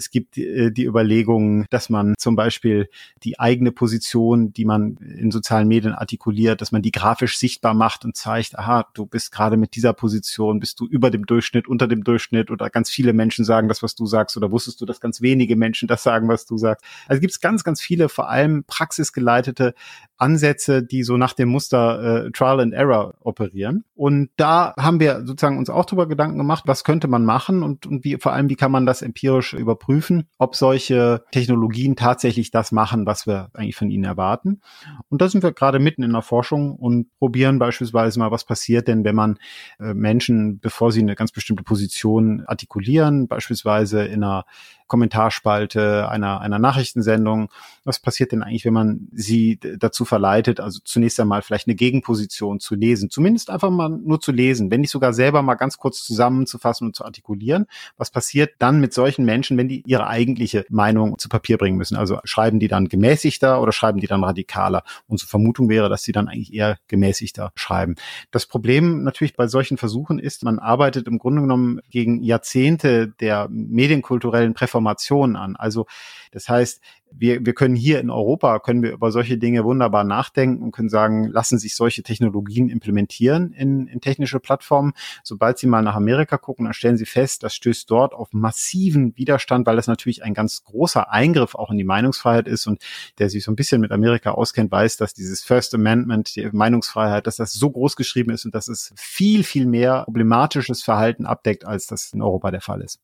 Es 0.00 0.10
gibt 0.10 0.38
äh, 0.38 0.70
die 0.70 0.86
Überlegung, 0.86 1.66
dass 1.68 1.90
man 1.90 2.14
zum 2.18 2.36
Beispiel 2.36 2.88
die 3.22 3.38
eigene 3.38 3.70
Position, 3.70 4.52
die 4.54 4.64
man 4.64 4.96
in 4.96 5.30
sozialen 5.30 5.68
Medien 5.68 5.92
artikuliert, 5.92 6.62
dass 6.62 6.72
man 6.72 6.80
die 6.80 6.90
grafisch 6.90 7.36
sichtbar 7.36 7.74
macht 7.74 8.06
und 8.06 8.16
zeigt, 8.16 8.58
aha, 8.58 8.86
du 8.94 9.04
bist 9.04 9.30
gerade 9.30 9.58
mit 9.58 9.76
dieser 9.76 9.92
Position, 9.92 10.58
bist 10.58 10.80
du 10.80 10.86
über 10.86 11.10
dem 11.10 11.26
Durchschnitt, 11.26 11.68
unter 11.68 11.86
dem 11.86 12.02
Durchschnitt 12.02 12.50
oder 12.50 12.70
ganz 12.70 12.88
viele 12.88 13.12
Menschen 13.12 13.44
sagen 13.44 13.68
das, 13.68 13.82
was 13.82 13.94
du 13.94 14.06
sagst 14.06 14.38
oder 14.38 14.50
wusstest 14.50 14.80
du, 14.80 14.86
dass 14.86 15.00
ganz 15.00 15.20
wenige 15.20 15.54
Menschen 15.54 15.86
das 15.86 16.02
sagen, 16.02 16.28
was 16.28 16.46
du 16.46 16.56
sagst. 16.56 16.82
Also 17.06 17.20
gibt 17.20 17.32
es 17.32 17.40
ganz, 17.40 17.62
ganz 17.62 17.82
viele, 17.82 18.08
vor 18.08 18.30
allem 18.30 18.64
praxisgeleitete 18.66 19.74
Ansätze, 20.16 20.82
die 20.82 21.02
so 21.02 21.18
nach 21.18 21.34
dem 21.34 21.50
Muster 21.50 22.26
äh, 22.26 22.30
Trial 22.30 22.60
and 22.60 22.72
Error 22.72 23.14
operieren. 23.20 23.84
Und 23.94 24.30
da 24.36 24.74
haben 24.78 25.00
wir 25.00 25.26
sozusagen 25.26 25.58
uns 25.58 25.68
auch 25.68 25.84
darüber 25.84 26.06
Gedanken 26.06 26.38
gemacht, 26.38 26.64
was 26.66 26.84
könnte 26.84 27.08
man 27.08 27.24
machen 27.24 27.62
und, 27.62 27.86
und 27.86 28.04
wie, 28.04 28.16
vor 28.16 28.32
allem, 28.32 28.48
wie 28.48 28.56
kann 28.56 28.70
man 28.70 28.86
das 28.86 29.02
empirisch 29.02 29.52
überprüfen, 29.52 29.89
ob 30.38 30.56
solche 30.56 31.24
Technologien 31.32 31.96
tatsächlich 31.96 32.50
das 32.50 32.72
machen, 32.72 33.06
was 33.06 33.26
wir 33.26 33.50
eigentlich 33.54 33.76
von 33.76 33.90
ihnen 33.90 34.04
erwarten. 34.04 34.60
Und 35.08 35.20
da 35.20 35.28
sind 35.28 35.42
wir 35.42 35.52
gerade 35.52 35.78
mitten 35.78 36.02
in 36.02 36.12
der 36.12 36.22
Forschung 36.22 36.76
und 36.76 37.08
probieren 37.18 37.58
beispielsweise 37.58 38.18
mal, 38.18 38.30
was 38.30 38.44
passiert 38.44 38.88
denn, 38.88 39.04
wenn 39.04 39.14
man 39.14 39.38
äh, 39.78 39.94
Menschen, 39.94 40.60
bevor 40.60 40.92
sie 40.92 41.00
eine 41.00 41.14
ganz 41.14 41.32
bestimmte 41.32 41.62
Position 41.62 42.44
artikulieren, 42.46 43.28
beispielsweise 43.28 44.04
in 44.04 44.22
einer 44.22 44.44
Kommentarspalte 44.90 46.08
einer, 46.08 46.40
einer 46.40 46.58
Nachrichtensendung. 46.58 47.48
Was 47.84 48.00
passiert 48.00 48.32
denn 48.32 48.42
eigentlich, 48.42 48.64
wenn 48.64 48.74
man 48.74 49.08
sie 49.12 49.58
dazu 49.78 50.04
verleitet, 50.04 50.58
also 50.58 50.80
zunächst 50.84 51.18
einmal 51.20 51.42
vielleicht 51.42 51.68
eine 51.68 51.76
Gegenposition 51.76 52.58
zu 52.58 52.74
lesen, 52.74 53.08
zumindest 53.08 53.50
einfach 53.50 53.70
mal 53.70 53.88
nur 53.88 54.20
zu 54.20 54.32
lesen, 54.32 54.70
wenn 54.70 54.80
nicht 54.80 54.90
sogar 54.90 55.12
selber 55.14 55.42
mal 55.42 55.54
ganz 55.54 55.78
kurz 55.78 56.04
zusammenzufassen 56.04 56.88
und 56.88 56.96
zu 56.96 57.04
artikulieren. 57.04 57.66
Was 57.96 58.10
passiert 58.10 58.54
dann 58.58 58.80
mit 58.80 58.92
solchen 58.92 59.24
Menschen, 59.24 59.56
wenn 59.56 59.68
die 59.68 59.82
ihre 59.86 60.08
eigentliche 60.08 60.66
Meinung 60.68 61.18
zu 61.18 61.28
Papier 61.28 61.56
bringen 61.56 61.78
müssen? 61.78 61.96
Also 61.96 62.18
schreiben 62.24 62.58
die 62.58 62.68
dann 62.68 62.88
gemäßigter 62.88 63.62
oder 63.62 63.70
schreiben 63.70 64.00
die 64.00 64.08
dann 64.08 64.24
radikaler? 64.24 64.82
Unsere 65.06 65.28
Vermutung 65.28 65.68
wäre, 65.68 65.88
dass 65.88 66.02
sie 66.02 66.12
dann 66.12 66.26
eigentlich 66.26 66.52
eher 66.52 66.78
gemäßigter 66.88 67.52
schreiben. 67.54 67.94
Das 68.32 68.46
Problem 68.46 69.04
natürlich 69.04 69.36
bei 69.36 69.46
solchen 69.46 69.78
Versuchen 69.78 70.18
ist, 70.18 70.42
man 70.42 70.58
arbeitet 70.58 71.06
im 71.06 71.18
Grunde 71.18 71.42
genommen 71.42 71.80
gegen 71.90 72.24
Jahrzehnte 72.24 73.06
der 73.20 73.48
medienkulturellen 73.50 74.52
Präferenzen 74.52 74.79
Informationen 74.80 75.36
an. 75.36 75.56
Also 75.56 75.86
das 76.32 76.48
heißt, 76.48 76.80
wir, 77.12 77.44
wir 77.44 77.54
können 77.54 77.74
hier 77.74 78.00
in 78.00 78.08
Europa, 78.08 78.60
können 78.60 78.82
wir 78.82 78.92
über 78.92 79.10
solche 79.10 79.36
Dinge 79.36 79.64
wunderbar 79.64 80.04
nachdenken 80.04 80.62
und 80.62 80.72
können 80.72 80.88
sagen, 80.88 81.26
lassen 81.26 81.58
sich 81.58 81.74
solche 81.74 82.02
Technologien 82.02 82.68
implementieren 82.68 83.52
in, 83.52 83.88
in 83.88 84.00
technische 84.00 84.38
Plattformen. 84.38 84.92
Sobald 85.24 85.58
Sie 85.58 85.66
mal 85.66 85.82
nach 85.82 85.96
Amerika 85.96 86.38
gucken, 86.38 86.66
dann 86.66 86.74
stellen 86.74 86.96
Sie 86.96 87.06
fest, 87.06 87.42
das 87.42 87.54
stößt 87.54 87.90
dort 87.90 88.14
auf 88.14 88.28
massiven 88.32 89.16
Widerstand, 89.16 89.66
weil 89.66 89.76
das 89.76 89.88
natürlich 89.88 90.22
ein 90.22 90.34
ganz 90.34 90.62
großer 90.64 91.10
Eingriff 91.10 91.54
auch 91.54 91.70
in 91.70 91.78
die 91.78 91.84
Meinungsfreiheit 91.84 92.46
ist 92.46 92.66
und 92.66 92.80
der 93.18 93.28
sich 93.28 93.42
so 93.42 93.50
ein 93.50 93.56
bisschen 93.56 93.80
mit 93.80 93.90
Amerika 93.90 94.30
auskennt, 94.32 94.70
weiß, 94.70 94.96
dass 94.96 95.12
dieses 95.12 95.42
First 95.42 95.74
Amendment, 95.74 96.36
die 96.36 96.48
Meinungsfreiheit, 96.52 97.26
dass 97.26 97.36
das 97.36 97.52
so 97.52 97.70
groß 97.70 97.96
geschrieben 97.96 98.30
ist 98.30 98.44
und 98.44 98.54
dass 98.54 98.68
es 98.68 98.92
viel, 98.96 99.42
viel 99.42 99.66
mehr 99.66 100.04
problematisches 100.04 100.82
Verhalten 100.82 101.26
abdeckt, 101.26 101.64
als 101.64 101.86
das 101.86 102.12
in 102.12 102.22
Europa 102.22 102.50
der 102.50 102.60
Fall 102.60 102.80
ist. 102.82 103.00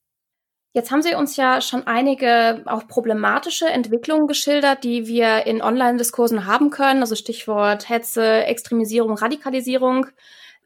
Jetzt 0.76 0.90
haben 0.90 1.00
Sie 1.00 1.14
uns 1.14 1.38
ja 1.38 1.62
schon 1.62 1.86
einige 1.86 2.62
auch 2.66 2.86
problematische 2.86 3.64
Entwicklungen 3.64 4.26
geschildert, 4.26 4.84
die 4.84 5.06
wir 5.06 5.46
in 5.46 5.62
Online-Diskursen 5.62 6.44
haben 6.44 6.68
können, 6.68 7.00
also 7.00 7.14
Stichwort 7.14 7.88
Hetze, 7.88 8.44
Extremisierung, 8.44 9.16
Radikalisierung. 9.16 10.08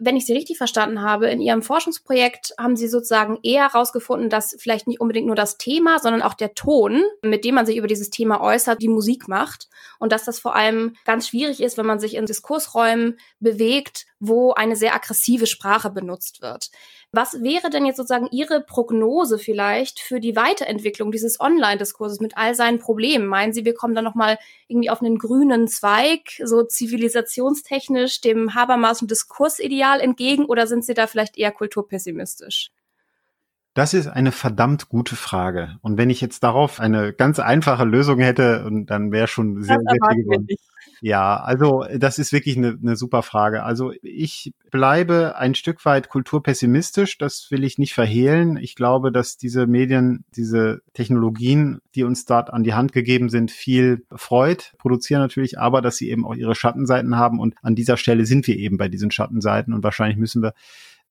Wenn 0.00 0.16
ich 0.16 0.26
Sie 0.26 0.32
richtig 0.32 0.58
verstanden 0.58 1.02
habe, 1.02 1.28
in 1.28 1.40
Ihrem 1.40 1.62
Forschungsprojekt 1.62 2.54
haben 2.58 2.74
Sie 2.74 2.88
sozusagen 2.88 3.38
eher 3.44 3.72
herausgefunden, 3.72 4.30
dass 4.30 4.56
vielleicht 4.58 4.88
nicht 4.88 5.00
unbedingt 5.00 5.28
nur 5.28 5.36
das 5.36 5.58
Thema, 5.58 6.00
sondern 6.00 6.22
auch 6.22 6.34
der 6.34 6.54
Ton, 6.54 7.04
mit 7.22 7.44
dem 7.44 7.54
man 7.54 7.64
sich 7.66 7.76
über 7.76 7.86
dieses 7.86 8.10
Thema 8.10 8.40
äußert, 8.40 8.82
die 8.82 8.88
Musik 8.88 9.28
macht. 9.28 9.68
Und 10.00 10.10
dass 10.10 10.24
das 10.24 10.40
vor 10.40 10.56
allem 10.56 10.96
ganz 11.04 11.28
schwierig 11.28 11.62
ist, 11.62 11.78
wenn 11.78 11.86
man 11.86 12.00
sich 12.00 12.16
in 12.16 12.26
Diskursräumen 12.26 13.16
bewegt, 13.38 14.06
wo 14.20 14.52
eine 14.52 14.76
sehr 14.76 14.94
aggressive 14.94 15.46
Sprache 15.46 15.90
benutzt 15.90 16.42
wird. 16.42 16.70
Was 17.10 17.42
wäre 17.42 17.70
denn 17.70 17.86
jetzt 17.86 17.96
sozusagen 17.96 18.28
Ihre 18.30 18.60
Prognose 18.60 19.38
vielleicht 19.38 19.98
für 19.98 20.20
die 20.20 20.36
Weiterentwicklung 20.36 21.10
dieses 21.10 21.40
Online-Diskurses 21.40 22.20
mit 22.20 22.36
all 22.36 22.54
seinen 22.54 22.78
Problemen? 22.78 23.26
Meinen 23.26 23.52
Sie, 23.52 23.64
wir 23.64 23.74
kommen 23.74 23.94
dann 23.94 24.04
nochmal 24.04 24.38
irgendwie 24.68 24.90
auf 24.90 25.00
einen 25.00 25.18
grünen 25.18 25.66
Zweig, 25.66 26.40
so 26.44 26.62
zivilisationstechnisch 26.62 28.20
dem 28.20 28.54
Habermas- 28.54 29.02
und 29.02 29.10
Diskursideal 29.10 30.00
entgegen 30.00 30.44
oder 30.44 30.66
sind 30.68 30.84
Sie 30.84 30.94
da 30.94 31.08
vielleicht 31.08 31.36
eher 31.36 31.50
kulturpessimistisch? 31.50 32.70
Das 33.74 33.94
ist 33.94 34.08
eine 34.08 34.32
verdammt 34.32 34.88
gute 34.88 35.14
Frage. 35.14 35.76
Und 35.80 35.96
wenn 35.96 36.10
ich 36.10 36.20
jetzt 36.20 36.42
darauf 36.42 36.80
eine 36.80 37.12
ganz 37.12 37.38
einfache 37.38 37.84
Lösung 37.84 38.18
hätte, 38.18 38.68
dann 38.86 39.12
wäre 39.12 39.28
schon 39.28 39.62
sehr, 39.62 39.78
sehr 39.78 40.10
viel 40.10 40.24
gewonnen. 40.24 40.48
Ja, 41.02 41.36
also 41.36 41.86
das 41.96 42.18
ist 42.18 42.32
wirklich 42.32 42.58
eine, 42.58 42.76
eine 42.80 42.94
super 42.94 43.22
Frage. 43.22 43.62
Also 43.62 43.92
ich 44.02 44.52
bleibe 44.70 45.36
ein 45.36 45.54
Stück 45.54 45.84
weit 45.86 46.10
kulturpessimistisch, 46.10 47.16
das 47.16 47.50
will 47.50 47.64
ich 47.64 47.78
nicht 47.78 47.94
verhehlen. 47.94 48.58
Ich 48.58 48.74
glaube, 48.74 49.10
dass 49.10 49.38
diese 49.38 49.66
Medien, 49.66 50.24
diese 50.36 50.82
Technologien, 50.92 51.80
die 51.94 52.04
uns 52.04 52.26
dort 52.26 52.52
an 52.52 52.64
die 52.64 52.74
Hand 52.74 52.92
gegeben 52.92 53.30
sind, 53.30 53.50
viel 53.50 54.04
Freud 54.14 54.62
produzieren 54.76 55.22
natürlich, 55.22 55.58
aber 55.58 55.80
dass 55.80 55.96
sie 55.96 56.10
eben 56.10 56.26
auch 56.26 56.34
ihre 56.34 56.54
Schattenseiten 56.54 57.16
haben. 57.16 57.40
Und 57.40 57.54
an 57.62 57.74
dieser 57.74 57.96
Stelle 57.96 58.26
sind 58.26 58.46
wir 58.46 58.56
eben 58.56 58.76
bei 58.76 58.88
diesen 58.88 59.10
Schattenseiten 59.10 59.72
und 59.72 59.82
wahrscheinlich 59.82 60.18
müssen 60.18 60.42
wir 60.42 60.52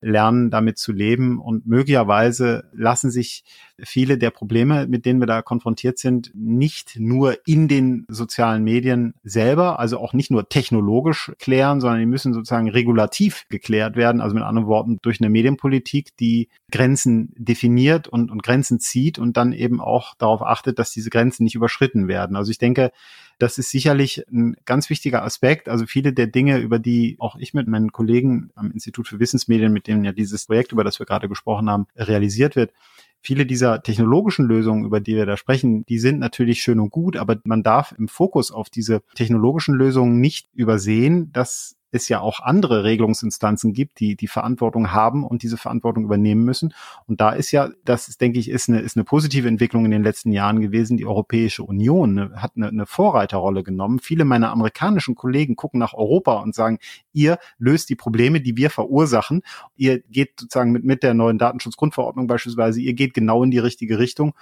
lernen, 0.01 0.49
damit 0.49 0.77
zu 0.77 0.91
leben. 0.91 1.39
Und 1.39 1.65
möglicherweise 1.65 2.69
lassen 2.73 3.11
sich 3.11 3.43
viele 3.81 4.17
der 4.17 4.31
Probleme, 4.31 4.87
mit 4.87 5.05
denen 5.05 5.19
wir 5.19 5.27
da 5.27 5.41
konfrontiert 5.41 5.99
sind, 5.99 6.31
nicht 6.33 6.97
nur 6.99 7.37
in 7.45 7.67
den 7.67 8.05
sozialen 8.09 8.63
Medien 8.63 9.13
selber, 9.23 9.79
also 9.79 9.99
auch 9.99 10.13
nicht 10.13 10.31
nur 10.31 10.49
technologisch 10.49 11.31
klären, 11.39 11.81
sondern 11.81 11.99
die 11.99 12.05
müssen 12.05 12.33
sozusagen 12.33 12.69
regulativ 12.69 13.45
geklärt 13.49 13.95
werden. 13.95 14.21
Also 14.21 14.35
mit 14.35 14.43
anderen 14.43 14.67
Worten 14.67 14.99
durch 15.01 15.19
eine 15.21 15.29
Medienpolitik, 15.29 16.15
die 16.17 16.49
Grenzen 16.71 17.33
definiert 17.37 18.07
und, 18.07 18.31
und 18.31 18.43
Grenzen 18.43 18.79
zieht 18.79 19.19
und 19.19 19.37
dann 19.37 19.53
eben 19.53 19.81
auch 19.81 20.15
darauf 20.15 20.41
achtet, 20.41 20.79
dass 20.79 20.91
diese 20.91 21.09
Grenzen 21.09 21.43
nicht 21.43 21.55
überschritten 21.55 22.07
werden. 22.07 22.35
Also 22.35 22.51
ich 22.51 22.57
denke, 22.57 22.91
das 23.39 23.57
ist 23.57 23.71
sicherlich 23.71 24.25
ein 24.31 24.55
ganz 24.65 24.89
wichtiger 24.89 25.23
Aspekt. 25.23 25.69
Also 25.69 25.85
viele 25.85 26.13
der 26.13 26.27
Dinge, 26.27 26.59
über 26.59 26.77
die 26.77 27.15
auch 27.19 27.37
ich 27.37 27.53
mit 27.53 27.67
meinen 27.67 27.91
Kollegen 27.91 28.51
am 28.55 28.69
Institut 28.71 29.07
für 29.07 29.19
Wissensmedien, 29.19 29.71
mit 29.71 29.87
denen 29.87 30.03
ja 30.03 30.11
dieses 30.11 30.45
Projekt, 30.45 30.73
über 30.73 30.83
das 30.83 30.99
wir 30.99 31.05
gerade 31.05 31.29
gesprochen 31.29 31.69
haben, 31.69 31.87
realisiert 31.95 32.57
wird, 32.57 32.73
viele 33.21 33.45
dieser 33.45 33.81
technologischen 33.81 34.45
Lösungen, 34.45 34.85
über 34.85 34.99
die 34.99 35.15
wir 35.15 35.25
da 35.25 35.37
sprechen, 35.37 35.85
die 35.85 35.99
sind 35.99 36.19
natürlich 36.19 36.61
schön 36.61 36.79
und 36.79 36.89
gut, 36.89 37.17
aber 37.17 37.39
man 37.45 37.63
darf 37.63 37.93
im 37.97 38.07
Fokus 38.07 38.51
auf 38.51 38.69
diese 38.69 39.01
technologischen 39.15 39.75
Lösungen 39.75 40.19
nicht 40.19 40.49
übersehen, 40.53 41.31
dass 41.31 41.78
es 41.91 42.09
ja 42.09 42.19
auch 42.19 42.39
andere 42.39 42.83
Regelungsinstanzen 42.83 43.73
gibt, 43.73 43.99
die 43.99 44.15
die 44.15 44.27
Verantwortung 44.27 44.91
haben 44.91 45.23
und 45.23 45.43
diese 45.43 45.57
Verantwortung 45.57 46.03
übernehmen 46.03 46.43
müssen. 46.43 46.73
Und 47.07 47.21
da 47.21 47.31
ist 47.31 47.51
ja, 47.51 47.69
das 47.85 48.07
ist, 48.07 48.21
denke 48.21 48.39
ich, 48.39 48.49
ist 48.49 48.69
eine, 48.69 48.79
ist 48.79 48.95
eine 48.95 49.03
positive 49.03 49.47
Entwicklung 49.47 49.85
in 49.85 49.91
den 49.91 50.03
letzten 50.03 50.31
Jahren 50.31 50.61
gewesen. 50.61 50.97
Die 50.97 51.05
Europäische 51.05 51.63
Union 51.63 52.13
ne, 52.13 52.31
hat 52.35 52.53
eine, 52.55 52.67
eine 52.67 52.85
Vorreiterrolle 52.85 53.63
genommen. 53.63 53.99
Viele 53.99 54.25
meiner 54.25 54.51
amerikanischen 54.51 55.15
Kollegen 55.15 55.55
gucken 55.55 55.79
nach 55.79 55.93
Europa 55.93 56.39
und 56.39 56.55
sagen, 56.55 56.79
ihr 57.13 57.37
löst 57.57 57.89
die 57.89 57.95
Probleme, 57.95 58.41
die 58.41 58.57
wir 58.57 58.69
verursachen. 58.69 59.41
Ihr 59.75 59.99
geht 59.99 60.39
sozusagen 60.39 60.71
mit, 60.71 60.83
mit 60.83 61.03
der 61.03 61.13
neuen 61.13 61.37
Datenschutzgrundverordnung 61.37 62.27
beispielsweise, 62.27 62.81
ihr 62.81 62.93
geht 62.93 63.13
genau 63.13 63.43
in 63.43 63.51
die 63.51 63.59
richtige 63.59 63.99
Richtung 63.99 64.33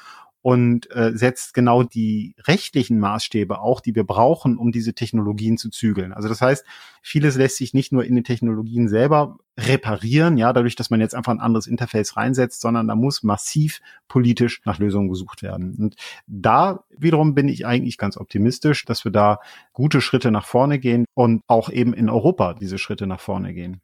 und 0.47 0.89
äh, 0.95 1.11
setzt 1.13 1.53
genau 1.53 1.83
die 1.83 2.33
rechtlichen 2.45 2.99
Maßstäbe 2.99 3.59
auch, 3.59 3.81
die 3.81 3.95
wir 3.95 4.05
brauchen, 4.05 4.55
um 4.55 4.71
diese 4.71 4.93
Technologien 4.93 5.57
zu 5.57 5.69
zügeln. 5.69 6.13
Also 6.13 6.29
das 6.29 6.39
heißt, 6.39 6.65
vieles 7.01 7.35
lässt 7.35 7.57
sich 7.57 7.73
nicht 7.73 7.91
nur 7.91 8.05
in 8.05 8.15
den 8.15 8.23
Technologien 8.23 8.87
selber 8.87 9.39
reparieren, 9.57 10.37
ja, 10.37 10.53
dadurch, 10.53 10.77
dass 10.77 10.89
man 10.89 11.01
jetzt 11.01 11.15
einfach 11.15 11.33
ein 11.33 11.41
anderes 11.41 11.67
Interface 11.67 12.15
reinsetzt, 12.15 12.61
sondern 12.61 12.87
da 12.87 12.95
muss 12.95 13.23
massiv 13.23 13.81
politisch 14.07 14.61
nach 14.63 14.79
Lösungen 14.79 15.09
gesucht 15.09 15.43
werden. 15.43 15.75
Und 15.77 15.97
da 16.27 16.85
wiederum 16.97 17.35
bin 17.35 17.49
ich 17.49 17.65
eigentlich 17.65 17.97
ganz 17.97 18.15
optimistisch, 18.15 18.85
dass 18.85 19.03
wir 19.03 19.11
da 19.11 19.39
gute 19.73 19.99
Schritte 19.99 20.31
nach 20.31 20.45
vorne 20.45 20.79
gehen 20.79 21.03
und 21.13 21.41
auch 21.47 21.69
eben 21.69 21.93
in 21.93 22.09
Europa 22.09 22.53
diese 22.53 22.77
Schritte 22.77 23.05
nach 23.05 23.19
vorne 23.19 23.53
gehen. 23.53 23.81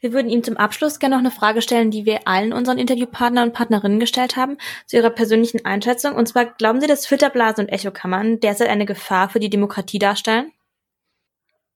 Wir 0.00 0.12
würden 0.12 0.30
ihm 0.30 0.44
zum 0.44 0.56
Abschluss 0.56 0.98
gerne 0.98 1.14
noch 1.14 1.20
eine 1.20 1.30
Frage 1.30 1.62
stellen, 1.62 1.90
die 1.90 2.04
wir 2.04 2.28
allen 2.28 2.52
unseren 2.52 2.78
Interviewpartnern 2.78 3.48
und 3.48 3.54
Partnerinnen 3.54 3.98
gestellt 3.98 4.36
haben, 4.36 4.58
zu 4.86 4.96
ihrer 4.96 5.10
persönlichen 5.10 5.64
Einschätzung. 5.64 6.14
Und 6.14 6.26
zwar, 6.28 6.44
glauben 6.44 6.80
Sie, 6.80 6.86
dass 6.86 7.06
Filterblasen 7.06 7.64
und 7.64 7.72
Echokammern 7.72 8.40
derzeit 8.40 8.68
eine 8.68 8.84
Gefahr 8.84 9.30
für 9.30 9.40
die 9.40 9.50
Demokratie 9.50 9.98
darstellen? 9.98 10.52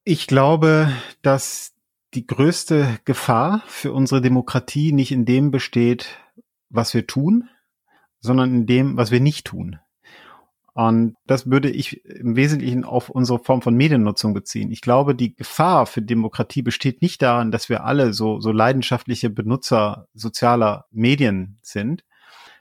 Ich 0.05 0.27
glaube, 0.27 0.93
dass 1.23 1.73
die 2.15 2.27
größte 2.27 2.99
Gefahr 3.05 3.63
für 3.67 3.93
unsere 3.93 4.21
Demokratie 4.21 4.93
nicht 4.93 5.13
in 5.13 5.25
dem 5.25 5.51
besteht, 5.51 6.19
was 6.69 6.93
wir 6.93 7.07
tun, 7.07 7.49
sondern 8.21 8.55
in 8.55 8.67
dem, 8.67 8.97
was 8.97 9.11
wir 9.11 9.21
nicht 9.21 9.47
tun. 9.47 9.79
Und 10.75 11.17
das 11.27 11.51
würde 11.51 11.71
ich 11.71 12.05
im 12.05 12.37
Wesentlichen 12.37 12.85
auf 12.85 13.09
unsere 13.09 13.39
Form 13.39 13.63
von 13.63 13.75
Mediennutzung 13.75 14.35
beziehen. 14.35 14.71
Ich 14.71 14.81
glaube, 14.81 15.15
die 15.15 15.35
Gefahr 15.35 15.87
für 15.87 16.03
Demokratie 16.03 16.63
besteht 16.63 17.03
nicht 17.03 17.23
darin, 17.23 17.51
dass 17.51 17.69
wir 17.69 17.85
alle 17.85 18.13
so, 18.13 18.41
so 18.41 18.53
leidenschaftliche 18.53 19.31
Benutzer 19.31 20.07
sozialer 20.15 20.87
Medien 20.91 21.59
sind, 21.63 22.05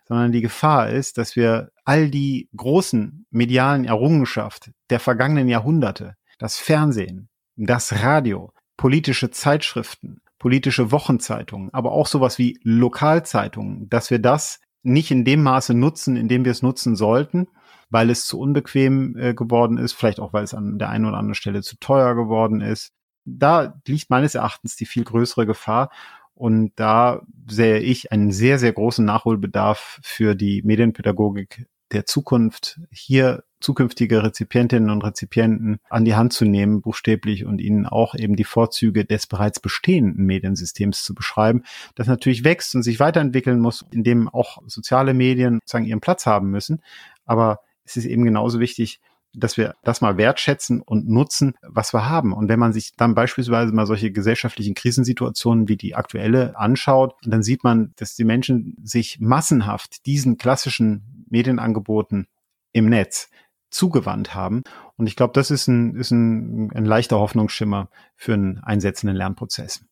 sondern 0.07 0.31
die 0.31 0.41
Gefahr 0.41 0.89
ist, 0.89 1.19
dass 1.19 1.35
wir 1.35 1.69
all 1.85 2.09
die 2.09 2.49
großen 2.55 3.27
medialen 3.29 3.85
Errungenschaft 3.85 4.71
der 4.89 4.99
vergangenen 4.99 5.47
Jahrhunderte, 5.47 6.15
das 6.39 6.57
Fernsehen, 6.57 7.29
das 7.55 8.03
Radio, 8.03 8.51
politische 8.75 9.29
Zeitschriften, 9.29 10.21
politische 10.39 10.91
Wochenzeitungen, 10.91 11.69
aber 11.73 11.91
auch 11.91 12.07
sowas 12.07 12.39
wie 12.39 12.59
Lokalzeitungen, 12.63 13.87
dass 13.89 14.09
wir 14.09 14.19
das 14.19 14.61
nicht 14.81 15.11
in 15.11 15.25
dem 15.25 15.43
Maße 15.43 15.73
nutzen, 15.73 16.15
in 16.15 16.27
dem 16.27 16.45
wir 16.45 16.53
es 16.53 16.63
nutzen 16.63 16.95
sollten 16.95 17.47
weil 17.89 18.09
es 18.09 18.25
zu 18.25 18.39
unbequem 18.39 19.17
äh, 19.17 19.33
geworden 19.33 19.77
ist, 19.77 19.93
vielleicht 19.93 20.19
auch, 20.19 20.33
weil 20.33 20.43
es 20.43 20.53
an 20.53 20.79
der 20.79 20.89
einen 20.89 21.05
oder 21.05 21.17
anderen 21.17 21.35
Stelle 21.35 21.61
zu 21.61 21.77
teuer 21.79 22.15
geworden 22.15 22.61
ist. 22.61 22.93
Da 23.25 23.79
liegt 23.87 24.09
meines 24.09 24.35
Erachtens 24.35 24.75
die 24.75 24.85
viel 24.85 25.03
größere 25.03 25.45
Gefahr. 25.45 25.89
Und 26.33 26.71
da 26.77 27.21
sehe 27.49 27.79
ich 27.79 28.11
einen 28.11 28.31
sehr, 28.31 28.59
sehr 28.59 28.71
großen 28.71 29.03
Nachholbedarf 29.03 29.99
für 30.01 30.35
die 30.35 30.61
Medienpädagogik 30.63 31.67
der 31.91 32.05
Zukunft, 32.05 32.79
hier 32.91 33.43
zukünftige 33.59 34.23
Rezipientinnen 34.23 34.89
und 34.89 35.03
Rezipienten 35.03 35.79
an 35.89 36.05
die 36.05 36.15
Hand 36.15 36.31
zu 36.31 36.45
nehmen, 36.45 36.81
buchstäblich, 36.81 37.45
und 37.45 37.59
ihnen 37.59 37.85
auch 37.85 38.15
eben 38.15 38.35
die 38.35 38.45
Vorzüge 38.45 39.03
des 39.03 39.27
bereits 39.27 39.59
bestehenden 39.59 40.25
Mediensystems 40.25 41.03
zu 41.03 41.13
beschreiben, 41.13 41.63
das 41.95 42.07
natürlich 42.07 42.43
wächst 42.43 42.73
und 42.75 42.83
sich 42.83 42.99
weiterentwickeln 42.99 43.59
muss, 43.59 43.85
in 43.91 44.03
dem 44.03 44.29
auch 44.29 44.61
soziale 44.67 45.13
Medien 45.13 45.59
sozusagen 45.61 45.85
ihren 45.85 45.99
Platz 45.99 46.25
haben 46.25 46.51
müssen. 46.51 46.81
Aber 47.25 47.59
es 47.89 47.97
ist 47.97 48.05
eben 48.05 48.23
genauso 48.23 48.59
wichtig, 48.59 49.01
dass 49.33 49.57
wir 49.57 49.75
das 49.83 50.01
mal 50.01 50.17
wertschätzen 50.17 50.81
und 50.81 51.07
nutzen, 51.07 51.53
was 51.61 51.93
wir 51.93 52.09
haben. 52.09 52.33
Und 52.33 52.49
wenn 52.49 52.59
man 52.59 52.73
sich 52.73 52.95
dann 52.95 53.15
beispielsweise 53.15 53.73
mal 53.73 53.85
solche 53.85 54.11
gesellschaftlichen 54.11 54.73
Krisensituationen 54.73 55.67
wie 55.67 55.77
die 55.77 55.95
aktuelle 55.95 56.57
anschaut, 56.57 57.15
dann 57.23 57.43
sieht 57.43 57.63
man, 57.63 57.93
dass 57.97 58.15
die 58.15 58.23
Menschen 58.23 58.77
sich 58.83 59.19
massenhaft 59.19 60.05
diesen 60.05 60.37
klassischen 60.37 61.25
Medienangeboten 61.29 62.27
im 62.71 62.89
Netz 62.89 63.29
zugewandt 63.69 64.33
haben. 64.33 64.63
Und 64.97 65.07
ich 65.07 65.15
glaube, 65.15 65.33
das 65.33 65.51
ist 65.51 65.67
ein, 65.67 65.95
ist 65.95 66.11
ein, 66.11 66.71
ein 66.71 66.85
leichter 66.85 67.19
Hoffnungsschimmer 67.19 67.89
für 68.15 68.33
einen 68.33 68.59
einsetzenden 68.59 69.15
Lernprozess. 69.15 69.85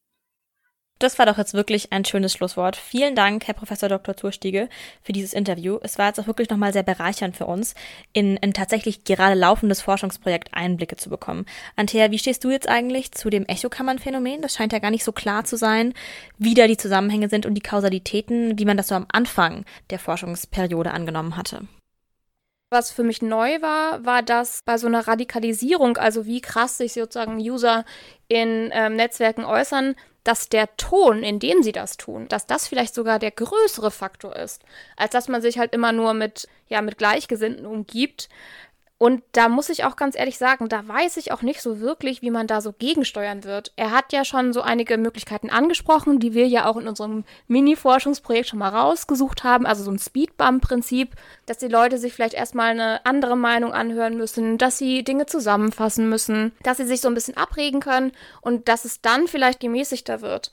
Das 1.00 1.20
war 1.20 1.28
doch 1.28 1.38
jetzt 1.38 1.54
wirklich 1.54 1.94
ein 1.94 2.06
schönes 2.06 2.34
Schlusswort. 2.34 2.76
Vielen 2.76 3.14
Dank, 3.16 3.46
Herr 3.46 3.54
Professor 3.54 3.88
Dr. 3.88 4.18
Zurstiege, 4.18 4.68
für 5.04 5.12
dieses 5.12 5.34
Interview. 5.34 5.78
Es 5.84 6.00
war 6.00 6.08
jetzt 6.08 6.20
auch 6.20 6.26
wirklich 6.26 6.50
nochmal 6.50 6.74
sehr 6.74 6.82
bereichernd 6.82 7.38
für 7.38 7.46
uns, 7.46 7.76
in 8.14 8.40
ein 8.42 8.54
tatsächlich 8.54 9.04
gerade 9.04 9.36
laufendes 9.36 9.82
Forschungsprojekt 9.82 10.56
Einblicke 10.56 10.96
zu 10.96 11.12
bekommen. 11.12 11.46
Antea, 11.76 12.10
wie 12.10 12.18
stehst 12.18 12.44
du 12.44 12.50
jetzt 12.50 12.68
eigentlich 12.68 13.12
zu 13.12 13.30
dem 13.30 13.46
Echokammernphänomen? 13.46 14.42
Das 14.42 14.56
scheint 14.56 14.74
ja 14.74 14.80
gar 14.80 14.90
nicht 14.90 15.04
so 15.04 15.12
klar 15.12 15.44
zu 15.44 15.56
sein, 15.56 15.94
wie 16.40 16.56
da 16.56 16.66
die 16.66 16.78
Zusammenhänge 16.78 17.30
sind 17.30 17.46
und 17.46 17.54
die 17.54 17.62
Kausalitäten, 17.62 18.58
wie 18.58 18.66
man 18.66 18.78
das 18.78 18.88
so 18.88 18.96
am 18.96 19.06
Anfang 19.12 19.66
der 19.92 20.00
Forschungsperiode 20.00 20.92
angenommen 20.92 21.38
hatte. 21.38 21.68
Was 22.70 22.92
für 22.92 23.04
mich 23.04 23.22
neu 23.22 23.62
war, 23.62 24.04
war, 24.04 24.24
dass 24.24 24.62
bei 24.64 24.78
so 24.78 24.88
einer 24.88 25.08
Radikalisierung, 25.08 25.96
also 25.96 26.26
wie 26.26 26.42
krass 26.42 26.78
sich 26.78 26.94
sozusagen 26.94 27.38
User 27.38 27.86
in 28.28 28.72
ähm, 28.74 28.98
Netzwerken 28.98 29.46
äußern, 29.46 29.96
dass 30.28 30.50
der 30.50 30.76
Ton, 30.76 31.24
in 31.24 31.40
dem 31.40 31.64
sie 31.64 31.72
das 31.72 31.96
tun, 31.96 32.28
dass 32.28 32.46
das 32.46 32.68
vielleicht 32.68 32.94
sogar 32.94 33.18
der 33.18 33.32
größere 33.32 33.92
Faktor 33.92 34.36
ist, 34.36 34.62
als 34.98 35.12
dass 35.12 35.30
man 35.30 35.42
sich 35.42 35.58
halt 35.58 35.74
immer 35.74 35.94
nur 35.94 36.14
mit, 36.14 36.50
ja, 36.68 36.82
mit 36.82 36.98
Gleichgesinnten 36.98 37.66
umgibt. 37.66 38.28
Und 39.00 39.22
da 39.32 39.48
muss 39.48 39.70
ich 39.70 39.84
auch 39.84 39.96
ganz 39.96 40.18
ehrlich 40.18 40.40
sagen, 40.40 40.70
da 40.70 40.88
weiß 40.88 41.18
ich 41.18 41.32
auch 41.32 41.44
nicht 41.44 41.62
so 41.62 41.80
wirklich, 41.80 42.24
wie 42.24 42.32
man 42.32 42.48
da 42.48 42.62
so 42.62 42.74
gegensteuern 42.74 43.44
wird. 43.44 43.72
Er 43.76 43.92
hat 43.92 44.12
ja 44.12 44.26
schon 44.26 44.54
so 44.54 44.62
einige 44.62 44.98
Möglichkeiten 44.98 45.52
angesprochen, 45.52 46.20
die 46.20 46.34
wir 46.34 46.48
ja 46.48 46.66
auch 46.66 46.78
in 46.78 46.88
unserem 46.88 47.24
Mini-Forschungsprojekt 47.48 48.50
schon 48.50 48.60
mal 48.60 48.70
rausgesucht 48.70 49.44
haben. 49.44 49.68
Also 49.68 49.84
so 49.84 49.92
ein 49.92 50.00
Speedbump-Prinzip, 50.00 51.12
dass 51.46 51.60
die 51.60 51.68
Leute 51.68 52.00
sich 52.00 52.14
vielleicht 52.14 52.34
erstmal 52.34 52.72
eine 52.72 53.06
andere 53.06 53.38
Meinung 53.38 53.72
anhören 53.72 54.18
müssen, 54.18 54.58
dass 54.58 54.80
sie 54.80 55.04
Dinge 55.04 55.28
zusammenfassen 55.28 56.10
müssen, 56.10 56.54
dass 56.64 56.78
sie 56.78 56.88
sich 56.88 57.02
so 57.02 57.08
ein 57.08 57.14
bisschen 57.14 57.38
abregen 57.38 57.82
können 57.82 58.14
und 58.42 58.68
dass 58.68 58.84
es 58.84 59.02
dann 59.02 59.28
vielleicht 59.28 59.60
gemäßigter 59.60 60.22
wird. 60.22 60.52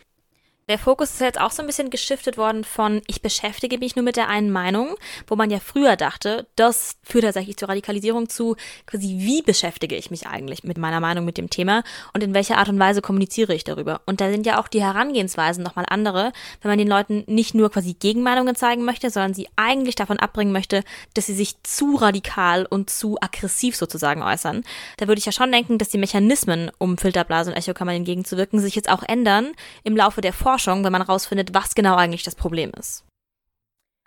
Der 0.66 0.79
Fokus 0.79 1.11
ist 1.11 1.20
jetzt 1.20 1.38
auch 1.38 1.50
so 1.50 1.62
ein 1.62 1.66
bisschen 1.66 1.90
geschiftet 1.90 2.38
worden 2.38 2.64
von 2.64 3.03
ich 3.07 3.20
beschäftige 3.20 3.77
mich 3.77 3.96
nur 3.96 4.03
mit 4.03 4.16
der 4.16 4.31
einen 4.31 4.50
Meinung, 4.50 4.96
wo 5.27 5.37
man 5.37 5.50
ja 5.50 5.59
früher 5.59 5.94
dachte, 5.94 6.46
das 6.57 6.96
führt 7.03 7.24
tatsächlich 7.24 7.59
zur 7.59 7.68
Radikalisierung 7.68 8.31
zu, 8.31 8.57
quasi 8.87 9.18
wie 9.18 9.42
beschäftige 9.42 9.94
ich 9.94 10.11
mich 10.11 10.27
eigentlich 10.27 10.64
mit 10.64 10.79
meiner 10.79 11.00
Meinung 11.00 11.27
mit 11.27 11.37
dem 11.37 11.50
Thema 11.50 11.85
und 12.14 12.22
in 12.22 12.33
welcher 12.33 12.57
Art 12.57 12.70
und 12.70 12.79
Weise 12.79 13.03
kommuniziere 13.03 13.55
ich 13.55 13.64
darüber. 13.64 14.00
Und 14.07 14.22
da 14.22 14.31
sind 14.31 14.46
ja 14.46 14.59
auch 14.59 14.68
die 14.68 14.81
Herangehensweisen 14.81 15.62
nochmal 15.62 15.85
andere, 15.87 16.33
wenn 16.62 16.70
man 16.70 16.79
den 16.79 16.88
Leuten 16.88 17.24
nicht 17.27 17.55
nur 17.55 17.70
quasi 17.70 17.92
Gegenmeinungen 17.92 18.55
zeigen 18.55 18.87
möchte, 18.87 19.11
sondern 19.11 19.35
sie 19.35 19.48
eigentlich 19.57 19.96
davon 19.96 20.18
abbringen 20.18 20.55
möchte, 20.55 20.83
dass 21.12 21.27
sie 21.27 21.35
sich 21.35 21.62
zu 21.62 21.96
radikal 21.96 22.64
und 22.64 22.88
zu 22.88 23.18
aggressiv 23.20 23.77
sozusagen 23.77 24.22
äußern. 24.22 24.64
Da 24.96 25.09
würde 25.09 25.18
ich 25.18 25.27
ja 25.27 25.33
schon 25.33 25.53
denken, 25.53 25.77
dass 25.77 25.90
die 25.90 25.98
Mechanismen, 25.98 26.70
um 26.79 26.96
Filterblasen 26.96 27.53
und 27.53 27.59
Echokammern 27.59 27.96
entgegenzuwirken, 27.96 28.61
sich 28.61 28.74
jetzt 28.74 28.88
auch 28.88 29.03
ändern 29.03 29.53
im 29.83 29.94
Laufe 29.94 30.22
der 30.22 30.33
Forschung 30.33 30.54
Forschung, 30.55 30.85
wenn 30.85 30.93
man 30.93 31.03
rausfindet, 31.03 31.53
was 31.53 31.75
genau 31.75 31.97
eigentlich 31.97 32.23
das 32.23 32.37
Problem 32.37 32.71
ist. 32.79 33.05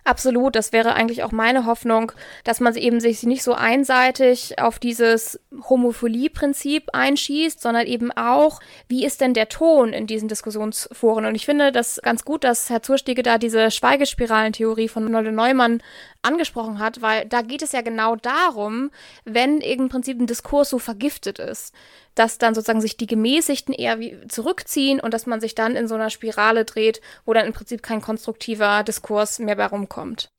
Absolut, 0.05 0.55
das 0.55 0.71
wäre 0.71 0.93
eigentlich 0.93 1.21
auch 1.23 1.33
meine 1.33 1.65
Hoffnung, 1.65 2.13
dass 2.45 2.61
man 2.61 2.73
eben 2.77 3.01
sich 3.01 3.23
nicht 3.23 3.43
so 3.43 3.51
einseitig 3.51 4.57
auf 4.57 4.79
dieses 4.79 5.37
Homophilie-Prinzip 5.69 6.91
einschießt, 6.93 7.59
sondern 7.59 7.85
eben 7.85 8.13
auch, 8.13 8.61
wie 8.87 9.03
ist 9.05 9.19
denn 9.19 9.33
der 9.33 9.49
Ton 9.49 9.91
in 9.91 10.07
diesen 10.07 10.29
Diskussionsforen? 10.29 11.25
Und 11.25 11.35
ich 11.35 11.45
finde 11.45 11.73
das 11.73 11.99
ganz 12.01 12.23
gut, 12.23 12.45
dass 12.45 12.69
Herr 12.69 12.81
Zurstiege 12.81 13.21
da 13.21 13.37
diese 13.37 13.69
Schweigespiralentheorie 13.69 14.87
von 14.87 15.11
Nolle 15.11 15.33
Neumann 15.33 15.83
angesprochen 16.27 16.79
hat, 16.79 17.01
weil 17.01 17.25
da 17.25 17.41
geht 17.41 17.61
es 17.61 17.71
ja 17.71 17.81
genau 17.81 18.15
darum, 18.15 18.91
wenn 19.25 19.59
im 19.61 19.89
Prinzip 19.89 20.19
ein 20.19 20.27
Diskurs 20.27 20.69
so 20.69 20.79
vergiftet 20.79 21.39
ist, 21.39 21.73
dass 22.15 22.37
dann 22.37 22.53
sozusagen 22.55 22.81
sich 22.81 22.97
die 22.97 23.07
Gemäßigten 23.07 23.73
eher 23.73 23.97
zurückziehen 24.27 24.99
und 24.99 25.13
dass 25.13 25.25
man 25.25 25.41
sich 25.41 25.55
dann 25.55 25.75
in 25.75 25.87
so 25.87 25.95
einer 25.95 26.09
Spirale 26.09 26.65
dreht, 26.65 27.01
wo 27.25 27.33
dann 27.33 27.45
im 27.45 27.53
Prinzip 27.53 27.81
kein 27.81 28.01
konstruktiver 28.01 28.83
Diskurs 28.83 29.39
mehr 29.39 29.55
bei 29.55 29.65
rumkommt. 29.65 30.29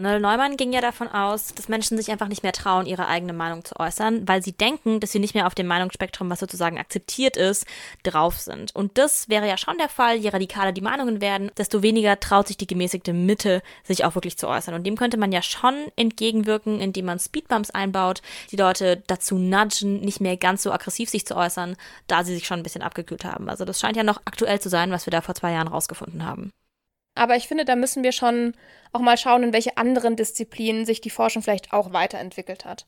Noel 0.00 0.20
Neumann 0.20 0.56
ging 0.56 0.72
ja 0.72 0.80
davon 0.80 1.08
aus, 1.08 1.54
dass 1.54 1.68
Menschen 1.68 1.96
sich 1.96 2.10
einfach 2.10 2.28
nicht 2.28 2.42
mehr 2.42 2.52
trauen, 2.52 2.86
ihre 2.86 3.08
eigene 3.08 3.32
Meinung 3.32 3.64
zu 3.64 3.78
äußern, 3.78 4.26
weil 4.28 4.42
sie 4.42 4.52
denken, 4.52 5.00
dass 5.00 5.12
sie 5.12 5.18
nicht 5.18 5.34
mehr 5.34 5.46
auf 5.46 5.54
dem 5.54 5.66
Meinungsspektrum, 5.66 6.30
was 6.30 6.40
sozusagen 6.40 6.78
akzeptiert 6.78 7.36
ist, 7.36 7.66
drauf 8.02 8.38
sind. 8.38 8.74
Und 8.74 8.98
das 8.98 9.28
wäre 9.28 9.48
ja 9.48 9.56
schon 9.56 9.78
der 9.78 9.88
Fall, 9.88 10.16
je 10.16 10.28
radikaler 10.30 10.72
die 10.72 10.80
Meinungen 10.80 11.20
werden, 11.20 11.50
desto 11.56 11.82
weniger 11.82 12.20
traut 12.20 12.48
sich 12.48 12.56
die 12.56 12.66
gemäßigte 12.66 13.12
Mitte, 13.12 13.62
sich 13.84 14.04
auch 14.04 14.14
wirklich 14.14 14.38
zu 14.38 14.48
äußern. 14.48 14.74
Und 14.74 14.86
dem 14.86 14.96
könnte 14.96 15.16
man 15.16 15.32
ja 15.32 15.42
schon 15.42 15.74
entgegenwirken, 15.96 16.80
indem 16.80 17.06
man 17.06 17.18
Speedbumps 17.18 17.70
einbaut, 17.70 18.22
die 18.50 18.56
Leute 18.56 19.02
dazu 19.06 19.36
nudgen, 19.36 20.00
nicht 20.00 20.20
mehr 20.20 20.36
ganz 20.36 20.62
so 20.62 20.72
aggressiv 20.72 21.10
sich 21.10 21.26
zu 21.26 21.36
äußern, 21.36 21.76
da 22.06 22.24
sie 22.24 22.34
sich 22.34 22.46
schon 22.46 22.60
ein 22.60 22.62
bisschen 22.62 22.82
abgekühlt 22.82 23.24
haben. 23.24 23.48
Also 23.48 23.64
das 23.64 23.80
scheint 23.80 23.96
ja 23.96 24.04
noch 24.04 24.22
aktuell 24.24 24.60
zu 24.60 24.68
sein, 24.68 24.90
was 24.90 25.06
wir 25.06 25.10
da 25.10 25.20
vor 25.20 25.34
zwei 25.34 25.52
Jahren 25.52 25.68
rausgefunden 25.68 26.24
haben. 26.24 26.50
Aber 27.18 27.36
ich 27.36 27.48
finde, 27.48 27.64
da 27.64 27.76
müssen 27.76 28.04
wir 28.04 28.12
schon 28.12 28.54
auch 28.92 29.00
mal 29.00 29.16
schauen, 29.16 29.42
in 29.42 29.52
welche 29.52 29.76
anderen 29.76 30.16
Disziplinen 30.16 30.86
sich 30.86 31.00
die 31.00 31.10
Forschung 31.10 31.42
vielleicht 31.42 31.72
auch 31.72 31.92
weiterentwickelt 31.92 32.64
hat. 32.64 32.86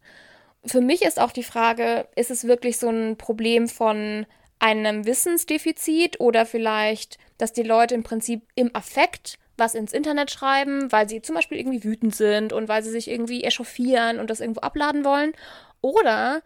Für 0.64 0.80
mich 0.80 1.02
ist 1.02 1.20
auch 1.20 1.32
die 1.32 1.42
Frage, 1.42 2.06
ist 2.16 2.30
es 2.30 2.46
wirklich 2.46 2.78
so 2.78 2.88
ein 2.88 3.16
Problem 3.16 3.68
von 3.68 4.26
einem 4.58 5.06
Wissensdefizit 5.06 6.20
oder 6.20 6.46
vielleicht, 6.46 7.18
dass 7.38 7.52
die 7.52 7.62
Leute 7.62 7.94
im 7.94 8.02
Prinzip 8.02 8.42
im 8.54 8.74
Affekt 8.74 9.38
was 9.56 9.74
ins 9.74 9.92
Internet 9.92 10.30
schreiben, 10.30 10.90
weil 10.92 11.08
sie 11.08 11.22
zum 11.22 11.34
Beispiel 11.34 11.58
irgendwie 11.58 11.84
wütend 11.84 12.14
sind 12.14 12.52
und 12.52 12.68
weil 12.68 12.82
sie 12.82 12.90
sich 12.90 13.08
irgendwie 13.08 13.44
echauffieren 13.44 14.18
und 14.18 14.30
das 14.30 14.40
irgendwo 14.40 14.60
abladen 14.60 15.04
wollen? 15.04 15.32
Oder 15.80 16.42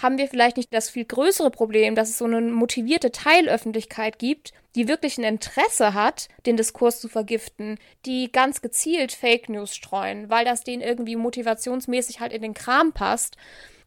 haben 0.00 0.16
wir 0.16 0.28
vielleicht 0.28 0.56
nicht 0.56 0.72
das 0.72 0.88
viel 0.88 1.04
größere 1.04 1.50
Problem, 1.50 1.94
dass 1.94 2.08
es 2.08 2.18
so 2.18 2.24
eine 2.24 2.40
motivierte 2.40 3.10
Teilöffentlichkeit 3.10 4.18
gibt, 4.18 4.52
die 4.74 4.86
wirklich 4.86 5.18
ein 5.18 5.24
Interesse 5.24 5.92
hat, 5.92 6.28
den 6.46 6.56
Diskurs 6.56 7.00
zu 7.00 7.08
vergiften, 7.08 7.78
die 8.06 8.30
ganz 8.30 8.62
gezielt 8.62 9.12
Fake 9.12 9.48
News 9.48 9.74
streuen, 9.74 10.30
weil 10.30 10.44
das 10.44 10.62
denen 10.62 10.82
irgendwie 10.82 11.16
motivationsmäßig 11.16 12.20
halt 12.20 12.32
in 12.32 12.42
den 12.42 12.54
Kram 12.54 12.92
passt. 12.92 13.36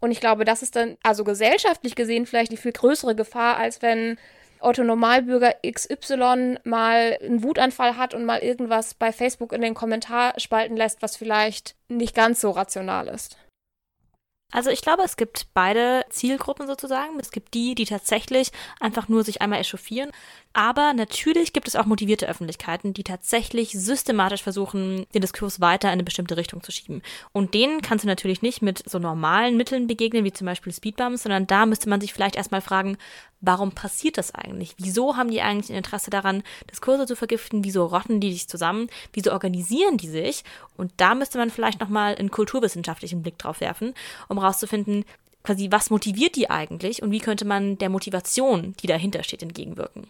Und 0.01 0.11
ich 0.11 0.19
glaube, 0.19 0.43
das 0.43 0.63
ist 0.63 0.75
dann 0.75 0.97
also 1.01 1.23
gesellschaftlich 1.23 1.95
gesehen 1.95 2.25
vielleicht 2.25 2.51
die 2.51 2.57
viel 2.57 2.73
größere 2.73 3.15
Gefahr, 3.15 3.57
als 3.57 3.81
wenn 3.81 4.17
Otto 4.59 4.83
Normalbürger 4.83 5.55
XY 5.65 6.57
mal 6.63 7.17
einen 7.21 7.41
Wutanfall 7.43 7.97
hat 7.97 8.13
und 8.13 8.25
mal 8.25 8.39
irgendwas 8.39 8.93
bei 8.93 9.11
Facebook 9.11 9.53
in 9.53 9.61
den 9.61 9.73
Kommentar 9.73 10.33
spalten 10.37 10.75
lässt, 10.75 11.01
was 11.01 11.15
vielleicht 11.15 11.75
nicht 11.87 12.15
ganz 12.15 12.41
so 12.41 12.51
rational 12.51 13.07
ist. 13.07 13.37
Also 14.51 14.69
ich 14.69 14.81
glaube, 14.81 15.03
es 15.03 15.17
gibt 15.17 15.47
beide 15.53 16.03
Zielgruppen 16.09 16.67
sozusagen. 16.67 17.19
Es 17.19 17.31
gibt 17.31 17.53
die, 17.53 17.75
die 17.75 17.85
tatsächlich 17.85 18.51
einfach 18.79 19.07
nur 19.07 19.23
sich 19.23 19.41
einmal 19.41 19.59
echauffieren. 19.59 20.11
Aber 20.53 20.93
natürlich 20.93 21.53
gibt 21.53 21.69
es 21.69 21.77
auch 21.77 21.85
motivierte 21.85 22.27
Öffentlichkeiten, 22.27 22.93
die 22.93 23.03
tatsächlich 23.03 23.71
systematisch 23.71 24.43
versuchen, 24.43 25.05
den 25.13 25.21
Diskurs 25.21 25.61
weiter 25.61 25.87
in 25.87 25.93
eine 25.93 26.03
bestimmte 26.03 26.35
Richtung 26.35 26.61
zu 26.61 26.73
schieben. 26.73 27.01
Und 27.31 27.53
denen 27.53 27.81
kannst 27.81 28.03
du 28.03 28.07
natürlich 28.07 28.41
nicht 28.41 28.61
mit 28.61 28.83
so 28.89 28.99
normalen 28.99 29.55
Mitteln 29.55 29.87
begegnen, 29.87 30.25
wie 30.25 30.33
zum 30.33 30.45
Beispiel 30.45 30.73
Speedbumps, 30.73 31.23
sondern 31.23 31.47
da 31.47 31.65
müsste 31.65 31.89
man 31.89 32.01
sich 32.01 32.13
vielleicht 32.13 32.35
erstmal 32.35 32.59
fragen, 32.59 32.97
warum 33.39 33.71
passiert 33.71 34.17
das 34.17 34.35
eigentlich? 34.35 34.75
Wieso 34.77 35.15
haben 35.15 35.31
die 35.31 35.41
eigentlich 35.41 35.71
ein 35.71 35.77
Interesse 35.77 36.09
daran, 36.09 36.43
Diskurse 36.69 37.05
zu 37.05 37.15
vergiften? 37.15 37.63
Wieso 37.63 37.85
rotten 37.85 38.19
die 38.19 38.33
sich 38.33 38.49
zusammen? 38.49 38.89
Wieso 39.13 39.31
organisieren 39.31 39.97
die 39.97 40.09
sich? 40.09 40.43
Und 40.75 40.91
da 40.97 41.15
müsste 41.15 41.37
man 41.37 41.49
vielleicht 41.49 41.79
nochmal 41.79 42.15
einen 42.15 42.29
kulturwissenschaftlichen 42.29 43.21
Blick 43.21 43.37
drauf 43.37 43.61
werfen, 43.61 43.93
um 44.27 44.37
rauszufinden, 44.37 45.05
quasi, 45.43 45.71
was 45.71 45.89
motiviert 45.89 46.35
die 46.35 46.49
eigentlich 46.49 47.01
und 47.01 47.11
wie 47.11 47.19
könnte 47.19 47.45
man 47.45 47.77
der 47.77 47.89
Motivation, 47.89 48.75
die 48.81 48.87
dahinter 48.87 49.23
steht, 49.23 49.43
entgegenwirken. 49.43 50.07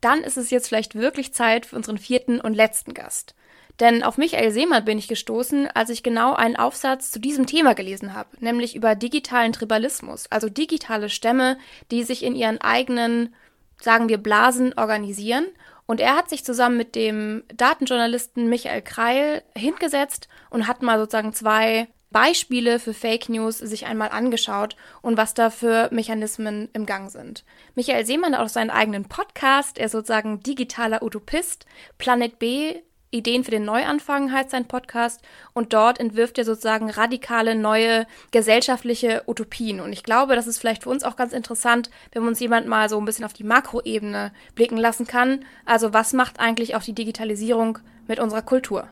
Dann 0.00 0.22
ist 0.22 0.36
es 0.36 0.50
jetzt 0.50 0.68
vielleicht 0.68 0.94
wirklich 0.94 1.34
Zeit 1.34 1.66
für 1.66 1.76
unseren 1.76 1.98
vierten 1.98 2.40
und 2.40 2.54
letzten 2.54 2.94
Gast. 2.94 3.34
Denn 3.80 4.02
auf 4.02 4.18
Michael 4.18 4.50
Seemann 4.50 4.84
bin 4.84 4.98
ich 4.98 5.08
gestoßen, 5.08 5.68
als 5.68 5.88
ich 5.88 6.02
genau 6.02 6.34
einen 6.34 6.56
Aufsatz 6.56 7.10
zu 7.10 7.18
diesem 7.18 7.46
Thema 7.46 7.74
gelesen 7.74 8.14
habe, 8.14 8.28
nämlich 8.40 8.76
über 8.76 8.94
digitalen 8.94 9.54
Tribalismus, 9.54 10.26
also 10.30 10.50
digitale 10.50 11.08
Stämme, 11.08 11.56
die 11.90 12.02
sich 12.04 12.22
in 12.22 12.36
ihren 12.36 12.60
eigenen, 12.60 13.34
sagen 13.80 14.10
wir, 14.10 14.18
Blasen 14.18 14.74
organisieren. 14.76 15.46
Und 15.86 16.00
er 16.00 16.14
hat 16.14 16.28
sich 16.28 16.44
zusammen 16.44 16.76
mit 16.76 16.94
dem 16.94 17.42
Datenjournalisten 17.54 18.48
Michael 18.48 18.82
Kreil 18.82 19.42
hingesetzt 19.56 20.28
und 20.50 20.68
hat 20.68 20.82
mal 20.82 20.98
sozusagen 20.98 21.32
zwei 21.32 21.88
Beispiele 22.10 22.78
für 22.78 22.94
Fake 22.94 23.28
News 23.28 23.58
sich 23.58 23.86
einmal 23.86 24.10
angeschaut 24.10 24.76
und 25.00 25.16
was 25.16 25.34
da 25.34 25.50
für 25.50 25.88
Mechanismen 25.92 26.68
im 26.72 26.86
Gang 26.86 27.10
sind. 27.10 27.44
Michael 27.74 28.04
Seemann 28.04 28.36
hat 28.36 28.44
auch 28.44 28.48
seinen 28.48 28.70
eigenen 28.70 29.04
Podcast, 29.04 29.78
er 29.78 29.86
ist 29.86 29.92
sozusagen 29.92 30.42
digitaler 30.42 31.02
Utopist. 31.02 31.66
Planet 31.98 32.38
B 32.38 32.80
Ideen 33.12 33.42
für 33.42 33.50
den 33.50 33.64
Neuanfang 33.64 34.32
heißt 34.32 34.50
sein 34.50 34.68
Podcast 34.68 35.20
und 35.52 35.72
dort 35.72 35.98
entwirft 35.98 36.38
er 36.38 36.44
sozusagen 36.44 36.90
radikale 36.90 37.56
neue 37.56 38.06
gesellschaftliche 38.30 39.24
Utopien. 39.26 39.80
Und 39.80 39.92
ich 39.92 40.04
glaube, 40.04 40.36
das 40.36 40.46
ist 40.46 40.58
vielleicht 40.58 40.84
für 40.84 40.90
uns 40.90 41.02
auch 41.02 41.16
ganz 41.16 41.32
interessant, 41.32 41.90
wenn 42.12 42.26
uns 42.26 42.38
jemand 42.38 42.68
mal 42.68 42.88
so 42.88 42.98
ein 42.98 43.04
bisschen 43.04 43.24
auf 43.24 43.32
die 43.32 43.44
Makroebene 43.44 44.32
blicken 44.54 44.76
lassen 44.76 45.08
kann. 45.08 45.44
Also 45.64 45.92
was 45.92 46.12
macht 46.12 46.38
eigentlich 46.38 46.76
auch 46.76 46.82
die 46.82 46.94
Digitalisierung 46.94 47.80
mit 48.06 48.20
unserer 48.20 48.42
Kultur? 48.42 48.88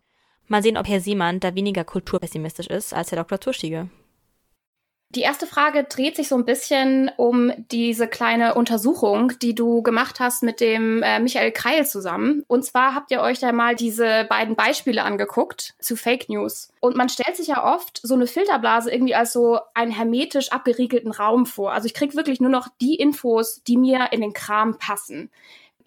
Mal 0.48 0.62
sehen, 0.62 0.76
ob 0.76 0.88
Herr 0.88 1.00
Siemann 1.00 1.40
da 1.40 1.54
weniger 1.54 1.84
kulturpessimistisch 1.84 2.66
ist 2.66 2.94
als 2.94 3.12
Herr 3.12 3.18
Dr. 3.18 3.38
Tuschige. 3.38 3.88
Die 5.10 5.22
erste 5.22 5.46
Frage 5.46 5.84
dreht 5.84 6.16
sich 6.16 6.28
so 6.28 6.36
ein 6.36 6.44
bisschen 6.44 7.10
um 7.16 7.50
diese 7.70 8.08
kleine 8.08 8.54
Untersuchung, 8.54 9.32
die 9.40 9.54
du 9.54 9.82
gemacht 9.82 10.20
hast 10.20 10.42
mit 10.42 10.60
dem 10.60 11.02
äh, 11.02 11.18
Michael 11.18 11.50
Kreil 11.50 11.86
zusammen. 11.86 12.44
Und 12.46 12.66
zwar 12.66 12.94
habt 12.94 13.10
ihr 13.10 13.22
euch 13.22 13.38
da 13.38 13.52
mal 13.52 13.74
diese 13.74 14.26
beiden 14.28 14.54
Beispiele 14.54 15.02
angeguckt 15.04 15.76
zu 15.80 15.96
Fake 15.96 16.28
News. 16.28 16.70
Und 16.80 16.94
man 16.94 17.08
stellt 17.08 17.38
sich 17.38 17.46
ja 17.46 17.74
oft 17.74 18.00
so 18.02 18.12
eine 18.12 18.26
Filterblase 18.26 18.92
irgendwie 18.92 19.14
als 19.14 19.32
so 19.32 19.60
einen 19.72 19.92
hermetisch 19.92 20.52
abgeriegelten 20.52 21.10
Raum 21.10 21.46
vor. 21.46 21.72
Also 21.72 21.86
ich 21.86 21.94
krieg 21.94 22.14
wirklich 22.14 22.40
nur 22.40 22.50
noch 22.50 22.68
die 22.82 22.96
Infos, 22.96 23.62
die 23.66 23.78
mir 23.78 24.08
in 24.12 24.20
den 24.20 24.34
Kram 24.34 24.76
passen. 24.76 25.30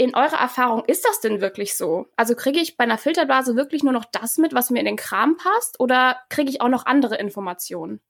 In 0.02 0.16
eurer 0.16 0.40
Erfahrung 0.42 0.84
ist 0.86 1.06
das 1.06 1.20
denn 1.20 1.42
wirklich 1.42 1.78
so? 1.78 2.08
Also 2.16 2.34
kriege 2.34 2.58
ich 2.60 2.76
bei 2.76 2.86
einer 2.86 2.98
Filterblase 2.98 3.56
wirklich 3.56 3.84
nur 3.84 3.94
noch 3.94 4.06
das 4.06 4.40
mit, 4.40 4.52
was 4.52 4.72
mir 4.72 4.80
in 4.80 4.86
den 4.86 4.96
Kram 4.96 5.38
passt? 5.38 5.80
Oder 5.80 6.18
kriege 6.30 6.50
ich 6.50 6.60
auch 6.60 6.70
noch 6.70 6.88
andere 6.88 7.18
Informationen? 7.18 8.02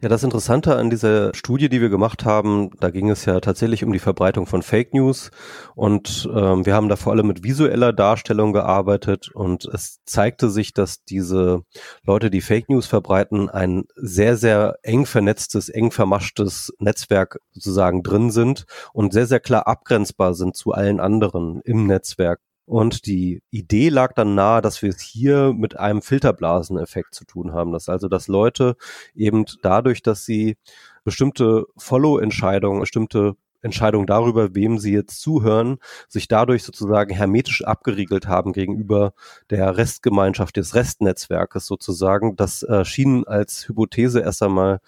Ja, 0.00 0.08
das 0.08 0.22
Interessante 0.22 0.76
an 0.76 0.90
dieser 0.90 1.34
Studie, 1.34 1.68
die 1.68 1.80
wir 1.80 1.88
gemacht 1.88 2.24
haben, 2.24 2.70
da 2.78 2.90
ging 2.90 3.10
es 3.10 3.24
ja 3.24 3.40
tatsächlich 3.40 3.82
um 3.82 3.92
die 3.92 3.98
Verbreitung 3.98 4.46
von 4.46 4.62
Fake 4.62 4.94
News 4.94 5.32
und 5.74 6.30
ähm, 6.32 6.64
wir 6.64 6.74
haben 6.74 6.88
da 6.88 6.94
vor 6.94 7.12
allem 7.12 7.26
mit 7.26 7.42
visueller 7.42 7.92
Darstellung 7.92 8.52
gearbeitet 8.52 9.28
und 9.34 9.64
es 9.64 9.98
zeigte 10.04 10.50
sich, 10.50 10.72
dass 10.72 11.02
diese 11.02 11.62
Leute, 12.04 12.30
die 12.30 12.42
Fake 12.42 12.68
News 12.68 12.86
verbreiten, 12.86 13.50
ein 13.50 13.86
sehr, 13.96 14.36
sehr 14.36 14.76
eng 14.84 15.04
vernetztes, 15.04 15.68
eng 15.68 15.90
vermaschtes 15.90 16.72
Netzwerk 16.78 17.40
sozusagen 17.50 18.04
drin 18.04 18.30
sind 18.30 18.66
und 18.92 19.12
sehr, 19.12 19.26
sehr 19.26 19.40
klar 19.40 19.66
abgrenzbar 19.66 20.34
sind 20.34 20.54
zu 20.54 20.70
allen 20.70 21.00
anderen 21.00 21.60
im 21.64 21.88
Netzwerk. 21.88 22.38
Und 22.68 23.06
die 23.06 23.42
Idee 23.50 23.88
lag 23.88 24.12
dann 24.12 24.34
nahe, 24.34 24.60
dass 24.60 24.82
wir 24.82 24.90
es 24.90 25.00
hier 25.00 25.54
mit 25.54 25.78
einem 25.78 26.02
Filterblaseneffekt 26.02 27.14
zu 27.14 27.24
tun 27.24 27.54
haben. 27.54 27.72
Dass 27.72 27.88
also, 27.88 28.08
dass 28.08 28.28
Leute 28.28 28.76
eben 29.14 29.46
dadurch, 29.62 30.02
dass 30.02 30.26
sie 30.26 30.58
bestimmte 31.02 31.64
Follow-Entscheidungen, 31.78 32.80
bestimmte 32.80 33.36
Entscheidungen 33.62 34.06
darüber, 34.06 34.54
wem 34.54 34.78
sie 34.78 34.92
jetzt 34.92 35.22
zuhören, 35.22 35.78
sich 36.08 36.28
dadurch 36.28 36.62
sozusagen 36.62 37.14
hermetisch 37.14 37.64
abgeriegelt 37.64 38.28
haben 38.28 38.52
gegenüber 38.52 39.14
der 39.48 39.78
Restgemeinschaft 39.78 40.58
des 40.58 40.74
Restnetzwerkes 40.74 41.64
sozusagen. 41.64 42.36
Das 42.36 42.62
äh, 42.64 42.84
schien 42.84 43.26
als 43.26 43.66
Hypothese 43.66 44.20
erst 44.20 44.42
einmal 44.42 44.80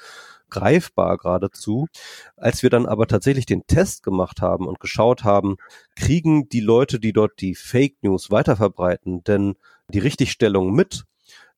greifbar 0.51 1.17
geradezu. 1.19 1.87
Als 2.37 2.63
wir 2.63 2.71
dann 2.71 2.87
aber 2.87 3.07
tatsächlich 3.07 3.47
den 3.47 3.67
Test 3.67 4.03
gemacht 4.03 4.43
haben 4.43 4.67
und 4.67 4.81
geschaut 4.81 5.25
haben, 5.25 5.57
kriegen 5.97 6.49
die 6.49 6.61
Leute, 6.61 7.01
die 7.01 7.13
dort 7.13 7.41
die 7.41 7.55
Fake 7.55 7.97
News 8.03 8.31
weiterverbreiten, 8.31 9.25
denn 9.25 9.57
die 9.89 9.99
Richtigstellung 9.99 10.73
mit, 10.73 11.05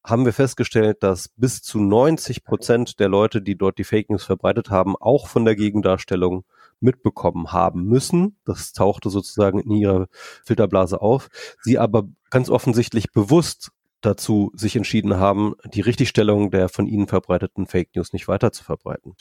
haben 0.04 0.24
wir 0.24 0.32
festgestellt, 0.32 1.02
dass 1.02 1.28
bis 1.28 1.62
zu 1.62 1.80
90 1.80 2.44
Prozent 2.44 2.98
der 2.98 3.08
Leute, 3.08 3.40
die 3.40 3.56
dort 3.56 3.78
die 3.78 3.84
Fake 3.84 4.10
News 4.10 4.24
verbreitet 4.24 4.70
haben, 4.70 4.96
auch 4.96 5.28
von 5.28 5.44
der 5.44 5.54
Gegendarstellung 5.54 6.44
mitbekommen 6.80 7.52
haben 7.52 7.84
müssen. 7.84 8.36
Das 8.44 8.72
tauchte 8.72 9.10
sozusagen 9.10 9.60
in 9.60 9.70
ihrer 9.70 10.08
Filterblase 10.44 11.00
auf. 11.00 11.28
Sie 11.60 11.78
aber 11.78 12.08
ganz 12.30 12.50
offensichtlich 12.50 13.12
bewusst 13.12 13.70
dazu 14.02 14.50
sich 14.54 14.76
entschieden 14.76 15.16
haben, 15.16 15.54
die 15.72 15.80
Richtigstellung 15.80 16.50
der 16.50 16.68
von 16.68 16.86
ihnen 16.86 17.06
verbreiteten 17.06 17.66
Fake 17.66 17.94
News 17.94 18.12
nicht 18.12 18.28
weiter 18.28 18.52
zu 18.52 18.64
verbreiten. 18.64 19.14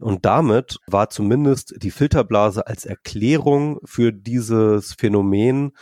Und 0.00 0.24
damit 0.24 0.78
war 0.86 1.10
zumindest 1.10 1.74
die 1.82 1.90
Filterblase 1.90 2.66
als 2.66 2.84
Erklärung 2.84 3.80
für 3.84 4.12
dieses 4.12 4.94
Phänomen 4.94 5.72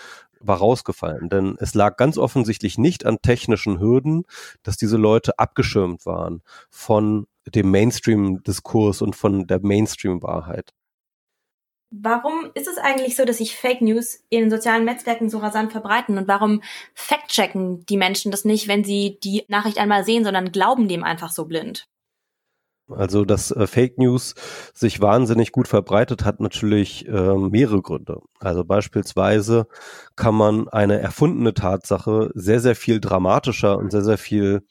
war 0.44 0.58
rausgefallen, 0.58 1.28
denn 1.28 1.56
es 1.60 1.74
lag 1.74 1.96
ganz 1.96 2.18
offensichtlich 2.18 2.76
nicht 2.76 3.06
an 3.06 3.18
technischen 3.22 3.78
Hürden, 3.78 4.24
dass 4.64 4.76
diese 4.76 4.96
Leute 4.96 5.38
abgeschirmt 5.38 6.04
waren 6.04 6.42
von 6.68 7.26
dem 7.46 7.70
Mainstream-Diskurs 7.70 9.02
und 9.02 9.16
von 9.16 9.46
der 9.46 9.60
Mainstream-Wahrheit. 9.62 10.72
Warum 11.94 12.50
ist 12.54 12.68
es 12.68 12.78
eigentlich 12.78 13.16
so, 13.16 13.26
dass 13.26 13.36
sich 13.36 13.54
Fake 13.54 13.82
News 13.82 14.24
in 14.30 14.50
sozialen 14.50 14.86
Netzwerken 14.86 15.28
so 15.28 15.38
rasant 15.38 15.72
verbreiten? 15.72 16.16
Und 16.16 16.26
warum 16.26 16.62
fact-checken 16.94 17.84
die 17.84 17.98
Menschen 17.98 18.32
das 18.32 18.46
nicht, 18.46 18.66
wenn 18.66 18.82
sie 18.82 19.18
die 19.22 19.44
Nachricht 19.48 19.76
einmal 19.76 20.02
sehen, 20.02 20.24
sondern 20.24 20.52
glauben 20.52 20.88
dem 20.88 21.04
einfach 21.04 21.30
so 21.30 21.44
blind? 21.44 21.86
Also, 22.88 23.26
dass 23.26 23.50
äh, 23.50 23.66
Fake 23.66 23.98
News 23.98 24.34
sich 24.72 25.00
wahnsinnig 25.00 25.52
gut 25.52 25.68
verbreitet, 25.68 26.24
hat 26.24 26.40
natürlich 26.40 27.06
äh, 27.08 27.34
mehrere 27.36 27.82
Gründe. 27.82 28.20
Also 28.40 28.64
beispielsweise 28.64 29.66
kann 30.16 30.34
man 30.34 30.68
eine 30.68 30.98
erfundene 30.98 31.52
Tatsache 31.52 32.30
sehr, 32.34 32.60
sehr 32.60 32.74
viel 32.74 33.00
dramatischer 33.00 33.76
und 33.76 33.92
sehr, 33.92 34.02
sehr 34.02 34.18
viel 34.18 34.62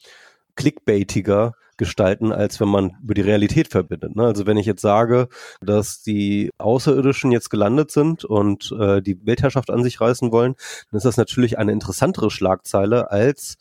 clickbaitiger 0.56 1.54
gestalten, 1.82 2.32
als 2.32 2.60
wenn 2.60 2.68
man 2.68 2.96
über 3.02 3.16
die 3.16 3.22
Realität 3.22 3.68
verbindet. 3.70 4.16
Ne? 4.16 4.24
Also 4.24 4.46
wenn 4.46 4.56
ich 4.56 4.68
jetzt 4.68 4.84
sage, 4.84 5.30
dass 5.62 6.04
die 6.04 6.52
Außerirdischen 6.60 7.32
jetzt 7.32 7.50
gelandet 7.50 7.90
sind 7.90 8.24
und 8.24 8.72
äh, 8.80 9.02
die 9.02 9.26
Weltherrschaft 9.26 9.72
an 9.72 9.82
sich 9.84 10.00
reißen 10.00 10.32
wollen, 10.32 10.54
dann 10.92 10.98
ist 10.98 11.06
das 11.06 11.18
natürlich 11.18 11.58
eine 11.58 11.72
interessantere 11.72 12.30
Schlagzeile 12.30 13.10
als 13.10 13.58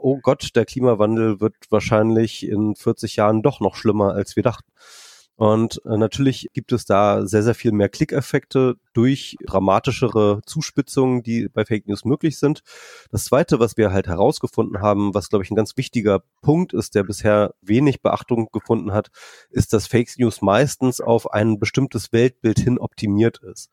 oh 0.00 0.18
Gott, 0.22 0.56
der 0.56 0.64
Klimawandel 0.64 1.40
wird 1.40 1.56
wahrscheinlich 1.68 2.48
in 2.48 2.74
40 2.74 3.16
Jahren 3.16 3.42
doch 3.42 3.60
noch 3.60 3.74
schlimmer, 3.74 4.14
als 4.14 4.34
wir 4.34 4.42
dachten. 4.42 4.70
Und 5.36 5.82
äh, 5.84 5.98
natürlich 5.98 6.48
gibt 6.54 6.72
es 6.72 6.86
da 6.86 7.26
sehr, 7.26 7.42
sehr 7.42 7.54
viel 7.54 7.72
mehr 7.72 7.90
Klickeffekte 7.90 8.76
durch 8.98 9.36
dramatischere 9.46 10.40
Zuspitzungen, 10.44 11.22
die 11.22 11.48
bei 11.48 11.64
Fake 11.64 11.86
News 11.86 12.04
möglich 12.04 12.36
sind. 12.36 12.62
Das 13.12 13.26
Zweite, 13.26 13.60
was 13.60 13.76
wir 13.76 13.92
halt 13.92 14.08
herausgefunden 14.08 14.82
haben, 14.82 15.14
was, 15.14 15.28
glaube 15.28 15.44
ich, 15.44 15.52
ein 15.52 15.54
ganz 15.54 15.76
wichtiger 15.76 16.24
Punkt 16.42 16.72
ist, 16.72 16.96
der 16.96 17.04
bisher 17.04 17.54
wenig 17.62 18.02
Beachtung 18.02 18.48
gefunden 18.50 18.92
hat, 18.92 19.10
ist, 19.50 19.72
dass 19.72 19.86
Fake 19.86 20.08
News 20.18 20.42
meistens 20.42 21.00
auf 21.00 21.32
ein 21.32 21.60
bestimmtes 21.60 22.12
Weltbild 22.12 22.58
hin 22.58 22.76
optimiert 22.76 23.38
ist. 23.38 23.70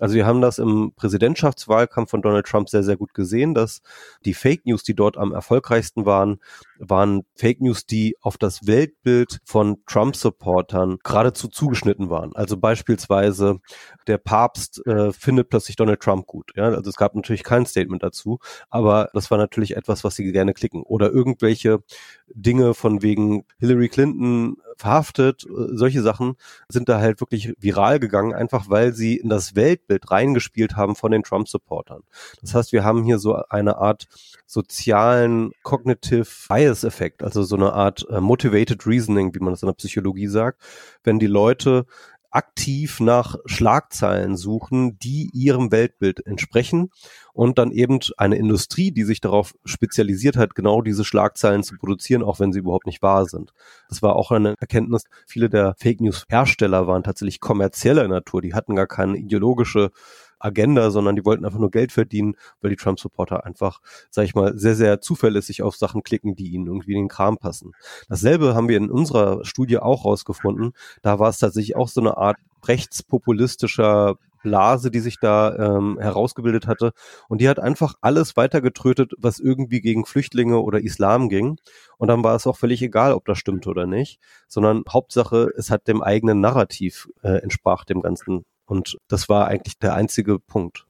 Also 0.00 0.16
wir 0.16 0.26
haben 0.26 0.40
das 0.40 0.58
im 0.58 0.92
Präsidentschaftswahlkampf 0.96 2.10
von 2.10 2.20
Donald 2.20 2.46
Trump 2.46 2.68
sehr, 2.68 2.82
sehr 2.82 2.96
gut 2.96 3.14
gesehen, 3.14 3.54
dass 3.54 3.80
die 4.24 4.34
Fake 4.34 4.66
News, 4.66 4.82
die 4.82 4.94
dort 4.94 5.16
am 5.16 5.32
erfolgreichsten 5.32 6.04
waren, 6.04 6.40
waren 6.80 7.22
Fake 7.36 7.60
News, 7.60 7.86
die 7.86 8.16
auf 8.20 8.36
das 8.36 8.66
Weltbild 8.66 9.38
von 9.44 9.84
Trump-Supportern 9.86 10.98
geradezu 11.04 11.46
zugeschnitten 11.46 12.10
waren. 12.10 12.34
Also 12.34 12.56
beispielsweise 12.56 13.60
der 14.08 14.18
Papst 14.18 14.63
äh, 14.86 15.12
findet 15.12 15.48
plötzlich 15.48 15.76
Donald 15.76 16.00
Trump 16.00 16.26
gut. 16.26 16.52
Ja? 16.56 16.64
Also 16.64 16.90
es 16.90 16.96
gab 16.96 17.14
natürlich 17.14 17.44
kein 17.44 17.66
Statement 17.66 18.02
dazu, 18.02 18.38
aber 18.70 19.10
das 19.14 19.30
war 19.30 19.38
natürlich 19.38 19.76
etwas, 19.76 20.04
was 20.04 20.16
sie 20.16 20.30
gerne 20.32 20.54
klicken. 20.54 20.82
Oder 20.82 21.10
irgendwelche 21.10 21.82
Dinge 22.28 22.74
von 22.74 23.02
wegen 23.02 23.44
Hillary 23.58 23.88
Clinton 23.88 24.56
verhaftet, 24.76 25.44
äh, 25.44 25.76
solche 25.76 26.02
Sachen 26.02 26.36
sind 26.68 26.88
da 26.88 27.00
halt 27.00 27.20
wirklich 27.20 27.54
viral 27.58 28.00
gegangen, 28.00 28.34
einfach 28.34 28.68
weil 28.68 28.92
sie 28.92 29.16
in 29.16 29.28
das 29.28 29.54
Weltbild 29.54 30.10
reingespielt 30.10 30.76
haben 30.76 30.96
von 30.96 31.12
den 31.12 31.22
Trump-Supportern. 31.22 32.02
Das 32.40 32.54
heißt, 32.54 32.72
wir 32.72 32.84
haben 32.84 33.04
hier 33.04 33.18
so 33.18 33.36
eine 33.48 33.78
Art 33.78 34.06
sozialen 34.46 35.52
Cognitive 35.62 36.26
Bias-Effekt, 36.48 37.22
also 37.22 37.42
so 37.42 37.56
eine 37.56 37.72
Art 37.72 38.06
äh, 38.10 38.20
Motivated 38.20 38.86
Reasoning, 38.86 39.34
wie 39.34 39.40
man 39.40 39.52
das 39.52 39.62
in 39.62 39.66
der 39.66 39.74
Psychologie 39.74 40.28
sagt, 40.28 40.62
wenn 41.02 41.18
die 41.18 41.26
Leute 41.26 41.86
aktiv 42.34 42.98
nach 42.98 43.36
Schlagzeilen 43.46 44.36
suchen, 44.36 44.98
die 44.98 45.30
ihrem 45.32 45.70
Weltbild 45.70 46.26
entsprechen 46.26 46.90
und 47.32 47.58
dann 47.58 47.70
eben 47.70 48.00
eine 48.16 48.36
Industrie, 48.36 48.90
die 48.90 49.04
sich 49.04 49.20
darauf 49.20 49.54
spezialisiert 49.64 50.36
hat, 50.36 50.54
genau 50.54 50.82
diese 50.82 51.04
Schlagzeilen 51.04 51.62
zu 51.62 51.76
produzieren, 51.76 52.24
auch 52.24 52.40
wenn 52.40 52.52
sie 52.52 52.58
überhaupt 52.58 52.86
nicht 52.86 53.02
wahr 53.02 53.26
sind. 53.26 53.52
Das 53.88 54.02
war 54.02 54.16
auch 54.16 54.32
eine 54.32 54.56
Erkenntnis. 54.58 55.04
Viele 55.26 55.48
der 55.48 55.74
Fake 55.78 56.00
News 56.00 56.24
Hersteller 56.28 56.86
waren 56.88 57.04
tatsächlich 57.04 57.40
kommerzieller 57.40 58.08
Natur. 58.08 58.42
Die 58.42 58.54
hatten 58.54 58.74
gar 58.74 58.88
keine 58.88 59.16
ideologische 59.16 59.90
Agenda, 60.38 60.90
sondern 60.90 61.16
die 61.16 61.24
wollten 61.24 61.44
einfach 61.44 61.58
nur 61.58 61.70
Geld 61.70 61.92
verdienen, 61.92 62.36
weil 62.60 62.70
die 62.70 62.76
Trump-Supporter 62.76 63.44
einfach, 63.44 63.80
sag 64.10 64.24
ich 64.24 64.34
mal, 64.34 64.56
sehr, 64.58 64.74
sehr 64.74 65.00
zuverlässig 65.00 65.62
auf 65.62 65.76
Sachen 65.76 66.02
klicken, 66.02 66.36
die 66.36 66.52
ihnen 66.52 66.66
irgendwie 66.66 66.92
in 66.92 67.04
den 67.04 67.08
Kram 67.08 67.38
passen. 67.38 67.72
Dasselbe 68.08 68.54
haben 68.54 68.68
wir 68.68 68.76
in 68.76 68.90
unserer 68.90 69.44
Studie 69.44 69.78
auch 69.78 70.04
rausgefunden. 70.04 70.72
Da 71.02 71.18
war 71.18 71.28
es 71.30 71.38
tatsächlich 71.38 71.76
auch 71.76 71.88
so 71.88 72.00
eine 72.00 72.16
Art 72.16 72.36
rechtspopulistischer 72.66 74.16
Blase, 74.44 74.90
die 74.90 75.00
sich 75.00 75.18
da 75.18 75.56
ähm, 75.56 75.98
herausgebildet 75.98 76.68
hatte. 76.68 76.92
Und 77.28 77.40
die 77.40 77.48
hat 77.48 77.58
einfach 77.58 77.94
alles 78.02 78.36
weitergetrötet, 78.36 79.12
was 79.18 79.40
irgendwie 79.40 79.80
gegen 79.80 80.04
Flüchtlinge 80.04 80.60
oder 80.60 80.80
Islam 80.80 81.28
ging. 81.28 81.56
Und 81.96 82.08
dann 82.08 82.22
war 82.22 82.36
es 82.36 82.46
auch 82.46 82.56
völlig 82.56 82.82
egal, 82.82 83.14
ob 83.14 83.24
das 83.24 83.38
stimmte 83.38 83.70
oder 83.70 83.86
nicht, 83.86 84.20
sondern 84.46 84.84
Hauptsache, 84.88 85.50
es 85.56 85.70
hat 85.70 85.88
dem 85.88 86.02
eigenen 86.02 86.40
Narrativ 86.40 87.08
äh, 87.22 87.38
entsprach 87.38 87.84
dem 87.84 88.02
ganzen 88.02 88.44
und 88.66 88.96
das 89.08 89.28
war 89.28 89.48
eigentlich 89.48 89.78
der 89.78 89.94
einzige 89.94 90.38
Punkt. 90.38 90.86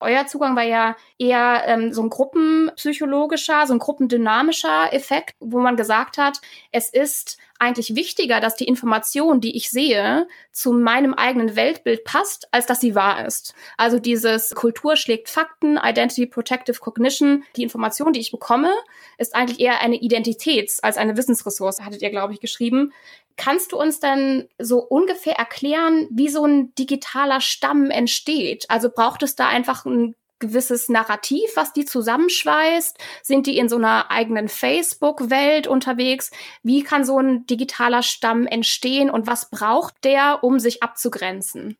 Euer 0.00 0.26
Zugang 0.28 0.54
war 0.54 0.62
ja 0.62 0.96
eher 1.18 1.64
ähm, 1.66 1.92
so 1.92 2.02
ein 2.02 2.10
gruppenpsychologischer, 2.10 3.66
so 3.66 3.72
ein 3.72 3.80
gruppendynamischer 3.80 4.92
Effekt, 4.92 5.34
wo 5.40 5.58
man 5.58 5.76
gesagt 5.76 6.18
hat, 6.18 6.40
es 6.70 6.88
ist 6.88 7.36
eigentlich 7.58 7.96
wichtiger, 7.96 8.38
dass 8.38 8.54
die 8.54 8.68
Information, 8.68 9.40
die 9.40 9.56
ich 9.56 9.70
sehe, 9.70 10.28
zu 10.52 10.72
meinem 10.72 11.14
eigenen 11.14 11.56
Weltbild 11.56 12.04
passt, 12.04 12.46
als 12.52 12.66
dass 12.66 12.80
sie 12.80 12.94
wahr 12.94 13.26
ist. 13.26 13.54
Also 13.76 13.98
dieses 13.98 14.54
Kultur 14.54 14.94
schlägt 14.94 15.28
Fakten, 15.28 15.76
Identity 15.76 16.26
Protective 16.26 16.78
Cognition, 16.78 17.42
die 17.56 17.64
Information, 17.64 18.12
die 18.12 18.20
ich 18.20 18.30
bekomme, 18.30 18.72
ist 19.18 19.34
eigentlich 19.34 19.58
eher 19.58 19.80
eine 19.80 19.96
Identitäts- 19.96 20.80
als 20.80 20.96
eine 20.96 21.16
Wissensressource, 21.16 21.80
hattet 21.80 22.02
ihr, 22.02 22.10
glaube 22.10 22.32
ich, 22.32 22.38
geschrieben. 22.38 22.92
Kannst 23.38 23.70
du 23.70 23.78
uns 23.78 24.00
dann 24.00 24.48
so 24.58 24.80
ungefähr 24.80 25.36
erklären, 25.36 26.08
wie 26.10 26.28
so 26.28 26.44
ein 26.44 26.74
digitaler 26.74 27.40
Stamm 27.40 27.90
entsteht? 27.90 28.66
Also 28.68 28.90
braucht 28.90 29.22
es 29.22 29.36
da 29.36 29.46
einfach 29.46 29.86
ein 29.86 30.16
gewisses 30.40 30.88
Narrativ, 30.88 31.48
was 31.54 31.72
die 31.72 31.84
zusammenschweißt? 31.84 32.98
Sind 33.22 33.46
die 33.46 33.56
in 33.56 33.68
so 33.68 33.76
einer 33.76 34.10
eigenen 34.10 34.48
Facebook-Welt 34.48 35.68
unterwegs? 35.68 36.32
Wie 36.64 36.82
kann 36.82 37.04
so 37.04 37.20
ein 37.20 37.46
digitaler 37.46 38.02
Stamm 38.02 38.46
entstehen 38.46 39.08
und 39.08 39.28
was 39.28 39.50
braucht 39.50 39.94
der, 40.02 40.42
um 40.42 40.58
sich 40.58 40.82
abzugrenzen? 40.82 41.76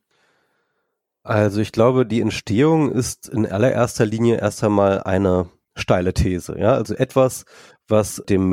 Also 1.23 1.59
ich 1.59 1.73
glaube, 1.73 2.05
die 2.05 2.21
Entstehung 2.21 2.89
ist 2.89 3.27
in 3.27 3.45
allererster 3.45 4.05
Linie 4.05 4.39
erst 4.39 4.63
einmal 4.63 5.03
eine 5.03 5.49
steile 5.75 6.13
These. 6.13 6.57
Ja, 6.57 6.73
also 6.73 6.95
etwas, 6.95 7.43
was 7.87 8.23
dem 8.29 8.47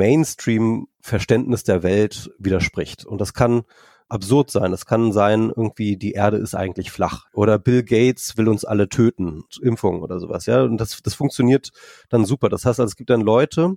Mainstream-Verständnis 1.07 1.63
der 1.63 1.83
Welt 1.83 2.31
widerspricht. 2.37 3.05
Und 3.05 3.21
das 3.21 3.33
kann 3.33 3.63
absurd 4.09 4.51
sein. 4.51 4.73
Es 4.73 4.85
kann 4.85 5.11
sein, 5.11 5.51
irgendwie 5.55 5.97
die 5.97 6.11
Erde 6.13 6.37
ist 6.37 6.55
eigentlich 6.55 6.91
flach 6.91 7.25
oder 7.33 7.59
Bill 7.59 7.83
Gates 7.83 8.37
will 8.37 8.47
uns 8.47 8.63
alle 8.63 8.87
töten, 8.87 9.43
Impfung 9.61 10.01
oder 10.01 10.19
sowas. 10.19 10.45
Ja, 10.45 10.63
und 10.63 10.77
das, 10.77 11.01
das 11.01 11.13
funktioniert 11.13 11.71
dann 12.09 12.25
super. 12.25 12.49
Das 12.49 12.65
heißt, 12.65 12.79
also, 12.79 12.89
es 12.89 12.95
gibt 12.95 13.09
dann 13.09 13.21
Leute, 13.21 13.75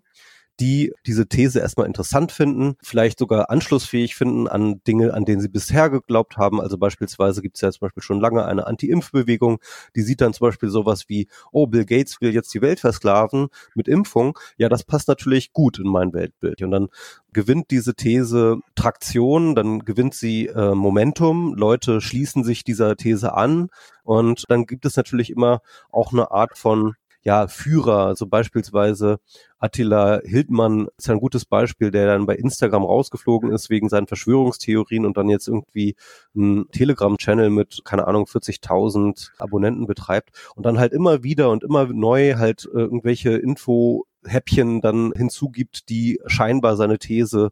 die 0.61 0.93
diese 1.07 1.27
These 1.27 1.61
erstmal 1.61 1.87
interessant 1.87 2.33
finden, 2.33 2.77
vielleicht 2.83 3.19
sogar 3.19 3.51
anschlussfähig 3.51 4.15
finden 4.15 4.47
an 4.47 4.83
Dinge, 4.87 5.15
an 5.15 5.25
denen 5.25 5.41
sie 5.41 5.49
bisher 5.49 5.89
geglaubt 5.89 6.37
haben. 6.37 6.61
Also 6.61 6.77
beispielsweise 6.77 7.41
gibt 7.41 7.57
es 7.57 7.63
ja 7.63 7.71
zum 7.71 7.81
Beispiel 7.81 8.03
schon 8.03 8.21
lange 8.21 8.45
eine 8.45 8.67
Anti-Impf-Bewegung, 8.67 9.59
die 9.97 10.03
sieht 10.03 10.21
dann 10.21 10.35
zum 10.35 10.49
Beispiel 10.49 10.69
sowas 10.69 11.09
wie, 11.09 11.29
oh, 11.51 11.67
Bill 11.67 11.87
Gates 11.87 12.21
will 12.21 12.35
jetzt 12.35 12.53
die 12.53 12.61
Welt 12.61 12.81
versklaven 12.81 13.49
mit 13.75 13.89
Impfung. 13.89 14.39
Ja, 14.59 14.69
das 14.69 14.85
passt 14.85 15.09
natürlich 15.09 15.53
gut 15.53 15.79
in 15.79 15.89
mein 15.89 16.13
Weltbild. 16.13 16.63
Und 16.63 16.71
dann 16.71 16.89
gewinnt 17.33 17.71
diese 17.71 17.95
These 17.95 18.59
Traktion, 18.75 19.55
dann 19.55 19.81
gewinnt 19.81 20.15
sie 20.15 20.47
äh, 20.49 20.75
Momentum, 20.75 21.55
Leute 21.55 22.01
schließen 22.01 22.45
sich 22.45 22.65
dieser 22.65 22.97
These 22.97 23.33
an 23.33 23.69
und 24.03 24.45
dann 24.49 24.67
gibt 24.67 24.85
es 24.85 24.97
natürlich 24.97 25.31
immer 25.31 25.61
auch 25.91 26.13
eine 26.13 26.31
Art 26.31 26.59
von 26.59 26.97
ja, 27.23 27.49
Führer, 27.49 28.07
also 28.07 28.27
beispielsweise 28.27 29.21
Attila 29.59 30.21
Hildmann 30.25 30.89
ist 30.97 31.11
ein 31.11 31.21
gutes 31.21 31.45
Beispiel, 31.45 31.91
der 31.91 32.07
dann 32.07 32.25
bei 32.25 32.35
Instagram 32.35 32.83
rausgeflogen 32.83 33.53
ist 33.53 33.69
wegen 33.69 33.91
seinen 33.91 34.07
Verschwörungstheorien 34.07 35.05
und 35.05 35.19
dann 35.19 35.29
jetzt 35.29 35.47
irgendwie 35.47 35.97
einen 36.35 36.71
Telegram-Channel 36.71 37.51
mit, 37.51 37.83
keine 37.85 38.07
Ahnung, 38.07 38.25
40.000 38.25 39.33
Abonnenten 39.39 39.87
betreibt 39.87 40.31
und 40.57 40.65
dann 40.65 40.79
halt 40.79 40.93
immer 40.93 41.23
wieder 41.23 41.51
und 41.51 41.63
immer 41.63 41.87
neu 41.87 42.37
halt 42.37 42.65
äh, 42.73 42.79
irgendwelche 42.79 43.37
Info-Häppchen 43.37 44.81
dann 44.81 45.13
hinzugibt, 45.15 45.91
die 45.91 46.21
scheinbar 46.27 46.77
seine 46.77 46.99
These 46.99 47.51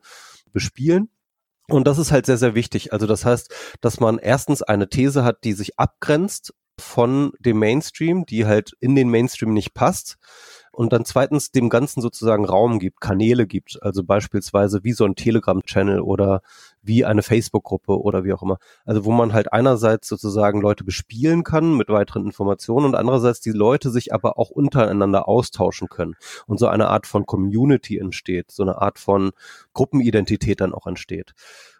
bespielen. 0.53 1.11
Und 1.71 1.87
das 1.87 1.99
ist 1.99 2.11
halt 2.11 2.25
sehr, 2.25 2.39
sehr 2.39 2.55
wichtig. 2.55 2.95
Also 2.95 3.07
das 3.07 3.27
heißt, 3.27 3.55
dass 3.83 4.01
man 4.01 4.17
erstens 4.17 4.63
eine 4.63 4.89
These 4.89 5.25
hat, 5.25 5.45
die 5.45 5.53
sich 5.53 5.79
abgrenzt 5.79 6.55
von 6.81 7.33
dem 7.39 7.59
Mainstream, 7.59 8.27
die 8.27 8.47
halt 8.47 8.73
in 8.81 8.95
den 8.95 9.11
Mainstream 9.11 9.53
nicht 9.53 9.75
passt. 9.75 10.17
Und 10.73 10.93
dann 10.93 11.05
zweitens 11.05 11.51
dem 11.51 11.71
Ganzen 11.71 12.01
sozusagen 12.01 12.45
Raum 12.45 12.79
gibt, 12.79 13.01
Kanäle 13.01 13.49
gibt, 13.49 13.83
also 13.83 14.05
beispielsweise 14.05 14.85
wie 14.85 14.93
so 14.93 15.05
ein 15.05 15.17
Telegram-Channel 15.17 16.01
oder 16.01 16.41
wie 16.83 17.05
eine 17.05 17.23
Facebook-Gruppe 17.23 18.01
oder 18.01 18.23
wie 18.23 18.33
auch 18.33 18.43
immer. 18.43 18.59
Also 18.85 19.05
wo 19.05 19.11
man 19.11 19.33
halt 19.33 19.53
einerseits 19.53 20.07
sozusagen 20.07 20.61
Leute 20.61 20.85
bespielen 20.85 21.43
kann 21.43 21.77
mit 21.77 21.89
weiteren 21.89 22.27
Informationen 22.27 22.87
und 22.87 22.95
andererseits 22.95 23.41
die 23.41 23.51
Leute 23.51 23.91
sich 23.91 24.15
aber 24.15 24.39
auch 24.39 24.51
untereinander 24.51 25.27
austauschen 25.27 25.89
können 25.89 26.15
und 26.47 26.61
so 26.61 26.69
eine 26.69 26.87
Art 26.87 27.09
von 27.09 27.27
Community 27.27 27.99
entsteht, 27.99 28.53
so 28.53 28.63
eine 28.63 28.81
Art 28.81 29.01
von 29.01 29.33
Gruppenidentität 29.73 30.61
dann 30.61 30.73
auch 30.73 30.87
entsteht. 30.87 31.35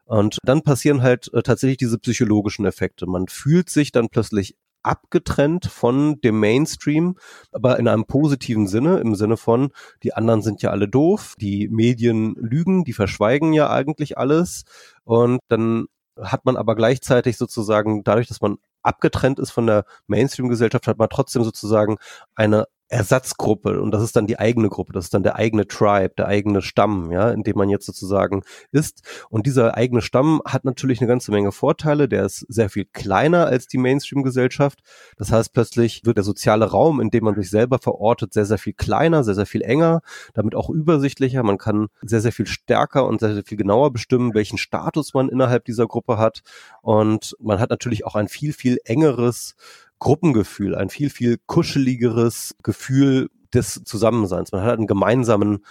Und 0.09 0.39
dann 0.43 0.63
passieren 0.63 1.03
halt 1.03 1.31
äh, 1.35 1.43
tatsächlich 1.43 1.77
diese 1.77 1.99
psychologischen 1.99 2.65
Effekte. 2.65 3.07
Man 3.07 3.29
fühlt 3.29 3.69
sich 3.69 3.93
dann 3.93 4.09
plötzlich 4.09 4.57
abgetrennt 4.83 5.67
von 5.67 6.21
dem 6.21 6.41
Mainstream, 6.41 7.17
aber 7.53 7.79
in 7.79 7.89
einem 7.89 8.05
positiven 8.05 8.67
Sinne, 8.67 8.99
im 8.99 9.15
Sinne 9.15 9.37
von, 9.37 9.71
die 10.03 10.15
anderen 10.15 10.43
sind 10.43 10.63
ja 10.63 10.71
alle 10.71 10.89
doof, 10.89 11.35
die 11.39 11.69
Medien 11.69 12.35
lügen, 12.37 12.85
die 12.85 12.93
verschweigen 12.93 13.53
ja 13.53 13.71
eigentlich 13.71 14.19
alles. 14.19 14.65
Und 15.05 15.41
dann 15.49 15.87
hat 16.21 16.45
man 16.45 16.57
aber 16.57 16.75
gleichzeitig 16.75 17.37
sozusagen, 17.37 18.03
dadurch, 18.05 18.29
dass 18.29 18.41
man 18.41 18.59
abgetrennt 18.83 19.39
ist 19.39 19.51
von 19.51 19.67
der 19.67 19.85
Mainstream-Gesellschaft, 20.07 20.87
hat 20.87 20.99
man 20.99 21.09
trotzdem 21.09 21.45
sozusagen 21.45 21.99
eine 22.35 22.67
Ersatzgruppe 22.89 23.81
und 23.81 23.91
das 23.91 24.03
ist 24.03 24.17
dann 24.17 24.27
die 24.27 24.39
eigene 24.39 24.69
Gruppe, 24.69 24.93
das 24.93 25.07
ist 25.07 25.15
dann 25.15 25.23
der 25.23 25.37
eigene 25.37 25.67
Tribe, 25.67 26.15
der 26.17 26.27
eigene 26.27 26.63
Stamm, 26.63 27.13
ja, 27.13 27.31
in 27.31 27.43
dem 27.43 27.57
man 27.57 27.69
jetzt 27.69 27.85
sozusagen 27.87 28.43
ist. 28.73 29.03
Und 29.29 29.47
dieser 29.47 29.77
eigene 29.77 30.01
Stamm 30.01 30.41
hat 30.47 30.65
natürlich 30.65 31.01
eine 31.01 31.09
ganze 31.09 31.31
Menge 31.31 31.53
Vorteile. 31.53 32.09
Der 32.09 32.25
ist 32.25 32.47
sehr 32.49 32.71
viel 32.71 32.87
kleiner 32.87 33.47
als 33.47 33.67
die 33.67 33.79
Mainstream-Gesellschaft. 33.79 34.81
Das 35.17 35.31
heißt, 35.31 35.53
plötzlich 35.53 36.03
wird 36.05 36.17
der 36.17 36.25
soziale 36.25 36.65
Raum, 36.65 37.01
in 37.01 37.11
dem 37.11 37.25
man 37.25 37.35
sich 37.35 37.51
selber 37.51 37.79
verortet, 37.79 38.33
sehr, 38.33 38.47
sehr 38.47 38.59
viel 38.59 38.73
kleiner, 38.73 39.23
sehr, 39.23 39.35
sehr 39.35 39.47
viel 39.47 39.63
enger, 39.63 40.01
damit 40.35 40.55
auch 40.55 40.71
übersichtlicher. 40.71 41.43
Man 41.43 41.59
kann 41.59 41.89
sehr, 42.03 42.21
sehr 42.21 42.33
viel 42.33 42.47
stärker 42.47 43.07
und 43.07 43.21
sehr, 43.21 43.35
sehr 43.35 43.45
viel 43.45 43.59
genauer 43.59 43.93
bestimmen, 43.93 44.35
welchen 44.35 44.59
Status 44.59 45.13
man 45.13 45.29
innerhalb 45.29 45.65
dieser 45.65 45.87
Gruppe 45.87 46.17
hat. 46.17 46.41
Und 46.81 47.37
man 47.39 47.61
hat 47.61 47.71
natürlich 47.71 48.07
auch 48.07 48.15
ein 48.15 48.29
viel, 48.29 48.53
viel 48.53 48.79
engeres 48.85 49.57
Gruppengefühl, 49.99 50.75
ein 50.75 50.91
viel, 50.91 51.11
viel 51.11 51.39
kuscheligeres 51.47 52.55
Gefühl 52.63 53.31
des 53.55 53.83
Zusammenseins. 53.85 54.53
Man 54.53 54.63
hat 54.63 54.79
einen 54.79 54.87
gemeinsamen 54.87 55.65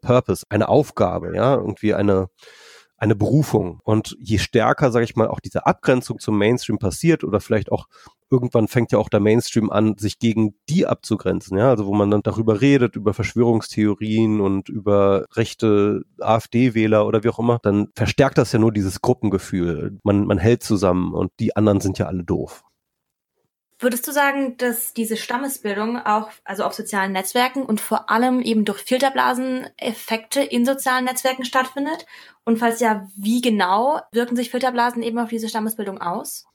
Purpose, 0.00 0.44
eine 0.48 0.68
Aufgabe, 0.68 1.34
ja, 1.34 1.54
irgendwie 1.54 1.94
eine, 1.94 2.28
eine 2.96 3.16
Berufung. 3.16 3.80
Und 3.84 4.16
je 4.20 4.38
stärker, 4.38 4.92
sage 4.92 5.04
ich 5.04 5.16
mal, 5.16 5.28
auch 5.28 5.40
diese 5.40 5.66
Abgrenzung 5.66 6.18
zum 6.18 6.38
Mainstream 6.38 6.78
passiert 6.78 7.24
oder 7.24 7.40
vielleicht 7.40 7.72
auch 7.72 7.86
irgendwann 8.32 8.66
fängt 8.66 8.92
ja 8.92 8.98
auch 8.98 9.10
der 9.10 9.20
Mainstream 9.20 9.70
an, 9.70 9.98
sich 9.98 10.18
gegen 10.18 10.54
die 10.68 10.86
abzugrenzen, 10.86 11.58
ja, 11.58 11.68
also 11.68 11.86
wo 11.86 11.94
man 11.94 12.10
dann 12.10 12.22
darüber 12.22 12.62
redet, 12.62 12.96
über 12.96 13.12
Verschwörungstheorien 13.12 14.40
und 14.40 14.70
über 14.70 15.26
rechte 15.34 16.02
AfD-Wähler 16.18 17.06
oder 17.06 17.22
wie 17.24 17.28
auch 17.28 17.38
immer, 17.38 17.58
dann 17.62 17.88
verstärkt 17.94 18.38
das 18.38 18.52
ja 18.52 18.58
nur 18.58 18.72
dieses 18.72 19.02
Gruppengefühl. 19.02 19.98
Man, 20.02 20.24
man 20.24 20.38
hält 20.38 20.62
zusammen 20.62 21.12
und 21.12 21.30
die 21.40 21.54
anderen 21.56 21.80
sind 21.80 21.98
ja 21.98 22.06
alle 22.06 22.24
doof. 22.24 22.64
Würdest 23.82 24.06
du 24.06 24.12
sagen, 24.12 24.56
dass 24.58 24.94
diese 24.94 25.16
Stammesbildung 25.16 25.98
auch, 25.98 26.30
also 26.44 26.62
auf 26.62 26.72
sozialen 26.72 27.10
Netzwerken 27.10 27.64
und 27.64 27.80
vor 27.80 28.10
allem 28.10 28.40
eben 28.40 28.64
durch 28.64 28.78
Filterblasen-Effekte 28.78 30.40
in 30.40 30.64
sozialen 30.64 31.04
Netzwerken 31.04 31.44
stattfindet? 31.44 32.06
Und 32.44 32.58
falls 32.58 32.78
ja, 32.78 33.08
wie 33.16 33.40
genau 33.40 34.00
wirken 34.12 34.36
sich 34.36 34.50
Filterblasen 34.50 35.02
eben 35.02 35.18
auf 35.18 35.30
diese 35.30 35.48
Stammesbildung 35.48 36.00
aus? 36.00 36.46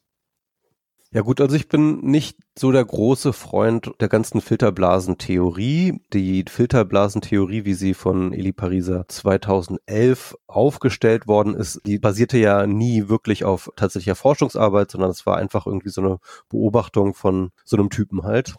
Ja 1.11 1.21
gut, 1.21 1.39
also 1.39 1.55
ich 1.55 1.69
bin 1.69 2.01
nicht 2.01 2.37
so 2.59 2.73
der 2.73 2.83
große 2.83 3.31
Freund 3.31 3.91
der 4.01 4.09
ganzen 4.09 4.41
Filterblasentheorie. 4.41 6.01
Die 6.11 6.43
Filterblasentheorie, 6.49 7.63
wie 7.63 7.75
sie 7.75 7.93
von 7.93 8.33
Eli 8.33 8.51
Pariser 8.51 9.07
2011 9.07 10.35
aufgestellt 10.47 11.25
worden 11.25 11.55
ist, 11.55 11.79
die 11.85 11.97
basierte 11.97 12.37
ja 12.37 12.67
nie 12.67 13.07
wirklich 13.07 13.45
auf 13.45 13.71
tatsächlicher 13.77 14.15
Forschungsarbeit, 14.15 14.91
sondern 14.91 15.11
es 15.11 15.25
war 15.25 15.37
einfach 15.37 15.65
irgendwie 15.65 15.89
so 15.89 16.01
eine 16.01 16.19
Beobachtung 16.49 17.13
von 17.13 17.51
so 17.63 17.77
einem 17.77 17.89
Typen 17.89 18.23
halt. 18.23 18.55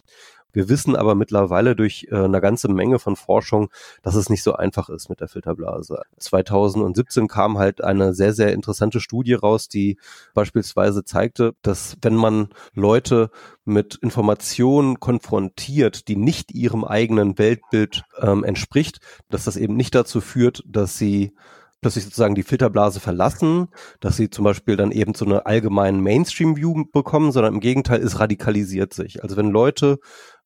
Wir 0.53 0.69
wissen 0.69 0.97
aber 0.97 1.15
mittlerweile 1.15 1.77
durch 1.77 2.09
äh, 2.11 2.17
eine 2.17 2.41
ganze 2.41 2.69
Menge 2.69 2.99
von 2.99 3.17
Forschung, 3.17 3.71
dass 4.03 4.15
es 4.15 4.31
nicht 4.31 4.43
so 4.43 4.55
einfach 4.55 4.89
ist 4.89 5.09
mit 5.09 5.21
der 5.21 5.29
Filterblase. 5.29 6.03
2017 6.19 7.29
kam 7.29 7.59
halt 7.59 7.83
eine 7.83 8.15
sehr, 8.15 8.33
sehr 8.33 8.53
interessante 8.53 9.01
Studie 9.01 9.35
raus, 9.35 9.69
die 9.69 9.99
beispielsweise 10.35 11.05
zeigte, 11.05 11.55
dass 11.63 11.97
wenn 12.03 12.15
man 12.15 12.49
Leute 12.75 13.31
mit 13.65 13.97
Informationen 13.97 14.99
konfrontiert, 14.99 16.09
die 16.09 16.17
nicht 16.17 16.53
ihrem 16.53 16.85
eigenen 16.85 17.39
Weltbild 17.39 18.05
ähm, 18.19 18.45
entspricht, 18.45 18.99
dass 19.29 19.45
das 19.45 19.57
eben 19.57 19.77
nicht 19.77 19.95
dazu 19.95 20.21
führt, 20.21 20.63
dass 20.67 20.97
sie 20.97 21.35
plötzlich 21.81 22.05
sozusagen 22.05 22.35
die 22.35 22.43
Filterblase 22.43 23.01
verlassen, 23.01 23.69
dass 24.01 24.17
sie 24.17 24.31
zum 24.31 24.45
Beispiel 24.45 24.77
dann 24.77 24.91
eben 24.91 25.15
so 25.15 25.25
eine 25.25 25.47
allgemeinen 25.47 26.03
Mainstream-View 26.03 26.87
bekommen, 26.93 27.33
sondern 27.33 27.55
im 27.55 27.61
Gegenteil, 27.61 28.01
es 28.01 28.19
radikalisiert 28.19 28.93
sich. 28.93 29.23
Also 29.23 29.37
wenn 29.37 29.51
Leute 29.51 29.99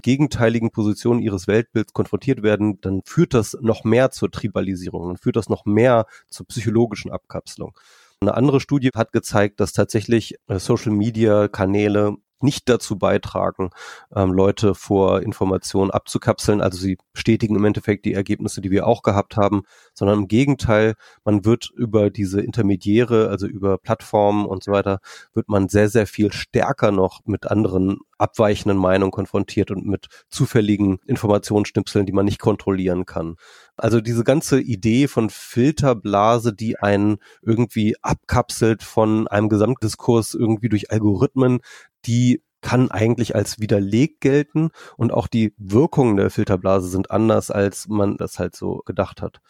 gegenteiligen 0.03 0.71
Positionen 0.71 1.21
ihres 1.21 1.47
Weltbilds 1.47 1.93
konfrontiert 1.93 2.43
werden, 2.43 2.81
dann 2.81 3.03
führt 3.05 3.35
das 3.35 3.57
noch 3.61 3.85
mehr 3.85 4.11
zur 4.11 4.31
Tribalisierung, 4.31 5.09
dann 5.09 5.17
führt 5.17 5.37
das 5.37 5.49
noch 5.49 5.65
mehr 5.65 6.07
zur 6.29 6.47
psychologischen 6.47 7.11
Abkapselung. 7.11 7.77
Eine 8.21 8.35
andere 8.35 8.61
Studie 8.61 8.91
hat 8.95 9.13
gezeigt, 9.13 9.59
dass 9.59 9.73
tatsächlich 9.73 10.37
äh, 10.47 10.59
Social-Media-Kanäle 10.59 12.17
nicht 12.43 12.69
dazu 12.69 12.99
beitragen, 12.99 13.71
ähm, 14.15 14.33
Leute 14.33 14.75
vor 14.75 15.23
Informationen 15.23 15.91
abzukapseln. 15.91 16.61
Also 16.61 16.79
sie 16.79 16.99
bestätigen 17.13 17.57
im 17.57 17.65
Endeffekt 17.65 18.05
die 18.05 18.15
Ergebnisse, 18.15 18.61
die 18.61 18.71
wir 18.71 18.87
auch 18.87 19.03
gehabt 19.03 19.37
haben, 19.37 19.63
sondern 19.95 20.21
im 20.21 20.29
Gegenteil, 20.29 20.95
man 21.25 21.45
wird 21.45 21.71
über 21.75 22.11
diese 22.11 22.41
Intermediäre, 22.41 23.29
also 23.29 23.47
über 23.47 23.79
Plattformen 23.79 24.47
und 24.47 24.63
so 24.65 24.73
weiter, 24.73 25.01
wird 25.35 25.49
man 25.49 25.69
sehr, 25.69 25.89
sehr 25.89 26.07
viel 26.07 26.33
stärker 26.33 26.91
noch 26.91 27.21
mit 27.25 27.47
anderen 27.51 27.99
abweichenden 28.19 28.79
Meinungen 28.79 29.11
konfrontiert 29.11 29.71
und 29.71 29.85
mit 29.85 30.07
zufälligen 30.29 31.01
Informationsschnipseln, 31.07 32.07
die 32.07 32.13
man 32.13 32.25
nicht 32.25 32.39
kontrollieren 32.39 33.05
kann. 33.05 33.37
Also 33.83 34.01
diese 34.01 34.23
ganze 34.23 34.61
Idee 34.61 35.09
von 35.09 35.29
Filterblase, 35.29 36.53
die 36.53 36.79
einen 36.79 37.19
irgendwie 37.43 37.97
abkapselt 38.01 38.85
von 38.85 39.27
einem 39.27 39.49
Gesamtdiskurs 39.49 40.35
irgendwie 40.35 40.69
durch 40.69 40.93
Algorithmen, 40.93 41.59
die 42.07 42.45
kann 42.61 42.93
eigentlich 42.93 43.35
als 43.35 43.59
widerlegt 43.59 44.21
gelten 44.21 44.71
und 44.97 45.13
auch 45.13 45.27
die 45.27 45.53
Wirkungen 45.59 46.17
der 46.17 46.31
Filterblase 46.31 46.87
sind 46.87 47.11
anders, 47.11 47.51
als 47.51 47.89
man 47.89 48.17
das 48.19 48.39
halt 48.39 48.55
so 48.55 48.83
gedacht 48.87 49.21
hat. 49.21 49.41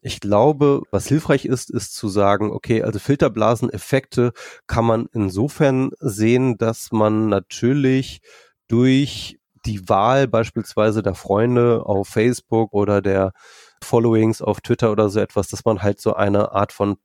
Ich 0.00 0.18
glaube, 0.18 0.82
was 0.90 1.06
hilfreich 1.06 1.44
ist, 1.44 1.70
ist 1.70 1.94
zu 1.94 2.08
sagen, 2.08 2.50
okay, 2.50 2.82
also 2.82 2.98
Filterblaseneffekte 2.98 4.32
kann 4.66 4.86
man 4.86 5.06
insofern 5.12 5.92
sehen, 6.00 6.58
dass 6.58 6.90
man 6.90 7.28
natürlich 7.28 8.22
durch 8.66 9.38
die 9.66 9.88
Wahl 9.88 10.26
beispielsweise 10.26 11.02
der 11.02 11.14
Freunde 11.14 11.86
auf 11.86 12.08
Facebook 12.08 12.72
oder 12.72 13.02
der 13.02 13.32
Followings 13.82 14.42
auf 14.42 14.60
Twitter 14.60 14.92
oder 14.92 15.08
so 15.08 15.20
etwas, 15.20 15.48
dass 15.48 15.64
man 15.64 15.82
halt 15.82 16.00
so 16.00 16.14
eine 16.14 16.52
Art 16.52 16.72
von 16.72 16.96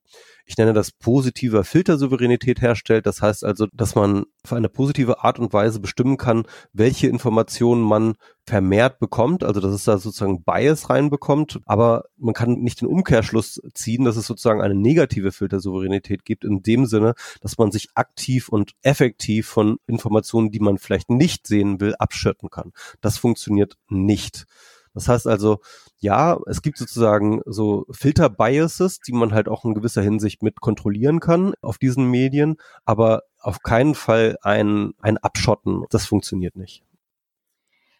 ich 0.45 0.57
nenne 0.57 0.73
das 0.73 0.91
positiver 0.91 1.63
Filtersouveränität 1.63 2.61
herstellt. 2.61 3.05
Das 3.05 3.21
heißt 3.21 3.45
also, 3.45 3.67
dass 3.73 3.95
man 3.95 4.25
auf 4.43 4.53
eine 4.53 4.67
positive 4.69 5.23
Art 5.23 5.39
und 5.39 5.53
Weise 5.53 5.79
bestimmen 5.79 6.17
kann, 6.17 6.45
welche 6.73 7.07
Informationen 7.07 7.81
man 7.81 8.15
vermehrt 8.45 8.99
bekommt, 8.99 9.43
also 9.43 9.61
dass 9.61 9.73
es 9.73 9.85
da 9.85 9.97
sozusagen 9.97 10.43
Bias 10.43 10.89
reinbekommt, 10.89 11.61
aber 11.65 12.05
man 12.17 12.33
kann 12.33 12.55
nicht 12.55 12.81
den 12.81 12.89
Umkehrschluss 12.89 13.61
ziehen, 13.73 14.03
dass 14.03 14.17
es 14.17 14.27
sozusagen 14.27 14.61
eine 14.61 14.75
negative 14.75 15.31
Filtersouveränität 15.31 16.25
gibt, 16.25 16.43
in 16.43 16.61
dem 16.61 16.85
Sinne, 16.85 17.13
dass 17.41 17.57
man 17.57 17.71
sich 17.71 17.89
aktiv 17.95 18.49
und 18.49 18.73
effektiv 18.81 19.47
von 19.47 19.77
Informationen, 19.87 20.51
die 20.51 20.59
man 20.59 20.77
vielleicht 20.77 21.09
nicht 21.09 21.47
sehen 21.47 21.79
will, 21.79 21.95
abschirten 21.95 22.49
kann. 22.49 22.73
Das 22.99 23.17
funktioniert 23.17 23.77
nicht. 23.87 24.45
Das 24.93 25.07
heißt 25.07 25.27
also, 25.27 25.59
ja, 25.97 26.37
es 26.47 26.61
gibt 26.61 26.77
sozusagen 26.77 27.41
so 27.45 27.85
Filter-Biases, 27.91 28.99
die 28.99 29.13
man 29.13 29.33
halt 29.33 29.47
auch 29.47 29.65
in 29.65 29.73
gewisser 29.73 30.01
Hinsicht 30.01 30.43
mit 30.43 30.61
kontrollieren 30.61 31.19
kann 31.19 31.53
auf 31.61 31.77
diesen 31.77 32.05
Medien, 32.05 32.57
aber 32.85 33.23
auf 33.39 33.61
keinen 33.61 33.95
Fall 33.95 34.37
ein, 34.41 34.93
ein 35.01 35.17
Abschotten. 35.17 35.85
Das 35.89 36.05
funktioniert 36.05 36.55
nicht. 36.55 36.83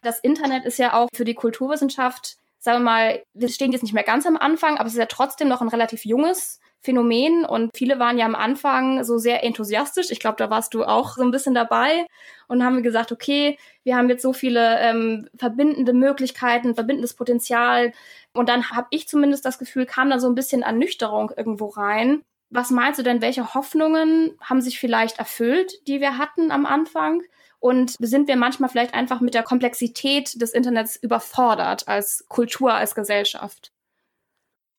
Das 0.02 0.20
Internet 0.20 0.66
ist 0.66 0.78
ja 0.78 0.94
auch 0.94 1.08
für 1.14 1.26
die 1.26 1.34
Kulturwissenschaft, 1.34 2.38
sagen 2.60 2.80
wir 2.80 2.84
mal, 2.84 3.24
wir 3.34 3.50
stehen 3.50 3.72
jetzt 3.72 3.84
nicht 3.84 3.94
mehr 3.94 4.04
ganz 4.04 4.26
am 4.26 4.38
Anfang, 4.38 4.78
aber 4.78 4.88
es 4.88 4.94
ist 4.94 5.00
ja 5.00 5.06
trotzdem 5.06 5.48
noch 5.48 5.62
ein 5.62 5.70
relativ 5.70 6.06
junges 6.06 6.60
Phänomen 6.84 7.46
und 7.46 7.72
viele 7.76 7.98
waren 7.98 8.18
ja 8.18 8.26
am 8.26 8.36
Anfang 8.36 9.04
so 9.04 9.18
sehr 9.18 9.44
enthusiastisch. 9.44 10.12
Ich 10.12 10.20
glaube, 10.20 10.36
da 10.38 10.50
warst 10.50 10.74
du 10.74 10.84
auch 10.84 11.16
so 11.16 11.24
ein 11.24 11.32
bisschen 11.32 11.54
dabei 11.54 12.06
und 12.48 12.64
haben 12.64 12.84
gesagt, 12.84 13.12
okay, 13.12 13.58
wir 13.84 13.96
haben 13.96 14.10
jetzt 14.10 14.22
so 14.22 14.34
viele 14.34 14.80
ähm, 14.80 15.30
verbindende 15.38 15.94
Möglichkeiten, 15.94 16.76
verbindendes 16.76 17.14
Potenzial 17.14 17.94
und 18.34 18.50
dann 18.50 18.70
habe 18.72 18.88
ich 18.90 19.08
zumindest 19.08 19.46
das 19.46 19.60
Gefühl, 19.60 19.86
kam 19.86 20.10
da 20.10 20.20
so 20.20 20.28
ein 20.28 20.36
bisschen 20.36 20.62
Ernüchterung 20.62 21.32
irgendwo 21.36 21.68
rein. 21.68 22.22
Was 22.50 22.70
meinst 22.70 23.00
du 23.00 23.04
denn, 23.04 23.22
welche 23.22 23.56
Hoffnungen 23.56 24.38
haben 24.42 24.62
sich 24.62 24.80
vielleicht 24.80 25.18
erfüllt, 25.18 25.74
die 25.88 26.02
wir 26.02 26.20
hatten 26.20 26.52
am 26.52 26.68
Anfang? 26.68 27.24
Und 27.60 27.96
sind 28.00 28.28
wir 28.28 28.36
manchmal 28.36 28.70
vielleicht 28.70 28.94
einfach 28.94 29.22
mit 29.22 29.34
der 29.34 29.42
Komplexität 29.42 30.40
des 30.40 30.52
Internets 30.52 30.98
überfordert 30.98 31.88
als 31.88 32.26
Kultur, 32.28 32.74
als 32.74 32.94
Gesellschaft? 32.94 33.73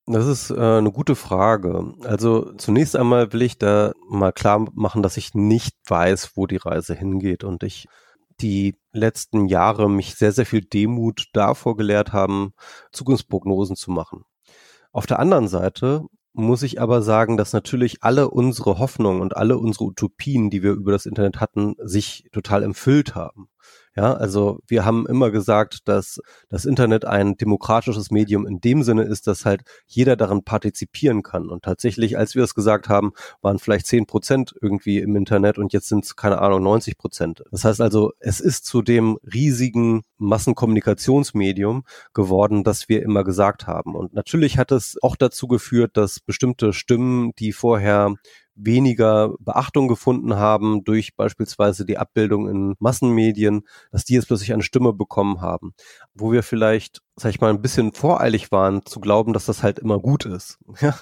Das 0.06 0.26
ist 0.26 0.50
äh, 0.50 0.54
eine 0.54 0.92
gute 0.92 1.14
Frage. 1.14 1.94
Also 2.02 2.52
zunächst 2.56 2.94
einmal 2.94 3.32
will 3.32 3.40
ich 3.40 3.56
da 3.56 3.92
mal 4.06 4.32
klar 4.32 4.66
machen, 4.74 5.02
dass 5.02 5.16
ich 5.16 5.34
nicht 5.34 5.76
weiß, 5.86 6.32
wo 6.34 6.46
die 6.46 6.58
Reise 6.58 6.94
hingeht 6.94 7.42
und 7.42 7.62
ich 7.62 7.86
die 8.40 8.76
letzten 8.92 9.46
Jahre 9.46 9.88
mich 9.88 10.16
sehr, 10.16 10.32
sehr 10.32 10.44
viel 10.44 10.60
Demut 10.62 11.28
davor 11.32 11.76
gelehrt 11.76 12.12
haben, 12.12 12.52
Zukunftsprognosen 12.92 13.76
zu 13.76 13.90
machen. 13.92 14.24
Auf 14.92 15.06
der 15.06 15.20
anderen 15.20 15.48
Seite 15.48 16.04
muss 16.34 16.62
ich 16.62 16.80
aber 16.80 17.00
sagen, 17.00 17.36
dass 17.36 17.52
natürlich 17.52 18.02
alle 18.02 18.28
unsere 18.28 18.78
Hoffnungen 18.78 19.22
und 19.22 19.36
alle 19.36 19.56
unsere 19.56 19.84
Utopien, 19.84 20.50
die 20.50 20.62
wir 20.62 20.72
über 20.72 20.92
das 20.92 21.06
Internet 21.06 21.40
hatten, 21.40 21.76
sich 21.78 22.28
total 22.32 22.62
empfüllt 22.64 23.14
haben. 23.14 23.48
Ja, 23.96 24.12
also 24.14 24.58
wir 24.66 24.84
haben 24.84 25.06
immer 25.06 25.30
gesagt, 25.30 25.86
dass 25.86 26.20
das 26.48 26.64
Internet 26.64 27.04
ein 27.04 27.36
demokratisches 27.36 28.10
Medium 28.10 28.44
in 28.44 28.60
dem 28.60 28.82
Sinne 28.82 29.04
ist, 29.04 29.28
dass 29.28 29.44
halt 29.44 29.62
jeder 29.86 30.16
daran 30.16 30.42
partizipieren 30.42 31.22
kann. 31.22 31.48
Und 31.48 31.62
tatsächlich, 31.62 32.18
als 32.18 32.34
wir 32.34 32.42
es 32.42 32.56
gesagt 32.56 32.88
haben, 32.88 33.12
waren 33.40 33.60
vielleicht 33.60 33.86
zehn 33.86 34.06
Prozent 34.06 34.52
irgendwie 34.60 34.98
im 34.98 35.14
Internet 35.14 35.58
und 35.58 35.72
jetzt 35.72 35.88
sind 35.88 36.04
es, 36.04 36.16
keine 36.16 36.40
Ahnung, 36.40 36.64
90 36.64 36.98
Prozent. 36.98 37.44
Das 37.52 37.64
heißt 37.64 37.80
also, 37.80 38.12
es 38.18 38.40
ist 38.40 38.64
zu 38.64 38.82
dem 38.82 39.16
riesigen 39.32 40.02
Massenkommunikationsmedium 40.18 41.84
geworden, 42.14 42.64
das 42.64 42.88
wir 42.88 43.00
immer 43.02 43.22
gesagt 43.22 43.68
haben. 43.68 43.94
Und 43.94 44.12
natürlich 44.12 44.58
hat 44.58 44.72
es 44.72 44.96
auch 45.02 45.14
dazu 45.14 45.46
geführt, 45.46 45.96
dass 45.96 46.18
bestimmte 46.18 46.72
Stimmen, 46.72 47.32
die 47.38 47.52
vorher 47.52 48.14
weniger 48.54 49.34
Beachtung 49.40 49.88
gefunden 49.88 50.36
haben 50.36 50.84
durch 50.84 51.16
beispielsweise 51.16 51.84
die 51.84 51.98
Abbildung 51.98 52.48
in 52.48 52.74
Massenmedien, 52.78 53.62
dass 53.90 54.04
die 54.04 54.14
jetzt 54.14 54.26
plötzlich 54.26 54.52
eine 54.52 54.62
Stimme 54.62 54.92
bekommen 54.92 55.40
haben, 55.40 55.74
wo 56.14 56.32
wir 56.32 56.42
vielleicht, 56.42 57.00
sag 57.16 57.30
ich 57.30 57.40
mal, 57.40 57.50
ein 57.50 57.62
bisschen 57.62 57.92
voreilig 57.92 58.52
waren 58.52 58.84
zu 58.86 59.00
glauben, 59.00 59.32
dass 59.32 59.46
das 59.46 59.62
halt 59.62 59.78
immer 59.78 59.98
gut 59.98 60.26
ist. 60.26 60.58
Ja? 60.80 60.94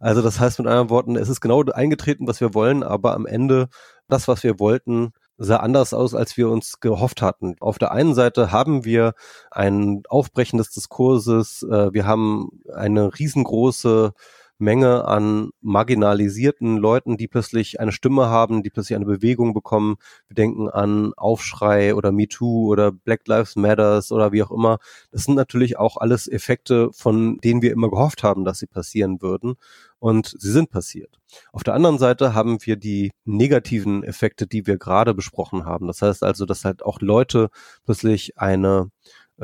Also 0.00 0.22
das 0.22 0.40
heißt 0.40 0.58
mit 0.58 0.66
anderen 0.66 0.90
Worten, 0.90 1.14
es 1.14 1.28
ist 1.28 1.40
genau 1.40 1.62
eingetreten, 1.62 2.26
was 2.26 2.40
wir 2.40 2.52
wollen, 2.54 2.82
aber 2.82 3.14
am 3.14 3.26
Ende 3.26 3.68
das, 4.08 4.26
was 4.26 4.42
wir 4.42 4.58
wollten, 4.58 5.12
sah 5.40 5.56
anders 5.56 5.94
aus, 5.94 6.14
als 6.14 6.36
wir 6.36 6.50
uns 6.50 6.80
gehofft 6.80 7.22
hatten. 7.22 7.56
Auf 7.60 7.78
der 7.78 7.92
einen 7.92 8.14
Seite 8.14 8.52
haben 8.52 8.84
wir 8.84 9.14
ein 9.50 10.02
Aufbrechen 10.08 10.58
des 10.58 10.70
Diskurses, 10.70 11.62
äh, 11.62 11.92
wir 11.92 12.06
haben 12.06 12.60
eine 12.74 13.18
riesengroße 13.18 14.12
Menge 14.60 15.06
an 15.06 15.50
marginalisierten 15.60 16.76
Leuten, 16.76 17.16
die 17.16 17.28
plötzlich 17.28 17.80
eine 17.80 17.92
Stimme 17.92 18.26
haben, 18.26 18.62
die 18.62 18.70
plötzlich 18.70 18.96
eine 18.96 19.06
Bewegung 19.06 19.54
bekommen. 19.54 19.96
Wir 20.28 20.34
denken 20.34 20.68
an 20.68 21.12
Aufschrei 21.16 21.94
oder 21.94 22.12
MeToo 22.12 22.68
oder 22.68 22.92
Black 22.92 23.26
Lives 23.26 23.56
Matters 23.56 24.12
oder 24.12 24.32
wie 24.32 24.42
auch 24.42 24.50
immer. 24.50 24.78
Das 25.10 25.24
sind 25.24 25.34
natürlich 25.34 25.78
auch 25.78 25.96
alles 25.96 26.28
Effekte, 26.28 26.90
von 26.92 27.38
denen 27.38 27.62
wir 27.62 27.72
immer 27.72 27.90
gehofft 27.90 28.22
haben, 28.22 28.44
dass 28.44 28.58
sie 28.58 28.66
passieren 28.66 29.22
würden. 29.22 29.54
Und 29.98 30.34
sie 30.38 30.50
sind 30.50 30.70
passiert. 30.70 31.20
Auf 31.52 31.62
der 31.62 31.74
anderen 31.74 31.98
Seite 31.98 32.34
haben 32.34 32.58
wir 32.62 32.76
die 32.76 33.12
negativen 33.26 34.02
Effekte, 34.02 34.46
die 34.46 34.66
wir 34.66 34.78
gerade 34.78 35.12
besprochen 35.12 35.66
haben. 35.66 35.86
Das 35.86 36.00
heißt 36.00 36.22
also, 36.22 36.46
dass 36.46 36.64
halt 36.64 36.82
auch 36.82 37.00
Leute 37.00 37.50
plötzlich 37.84 38.38
eine 38.38 38.90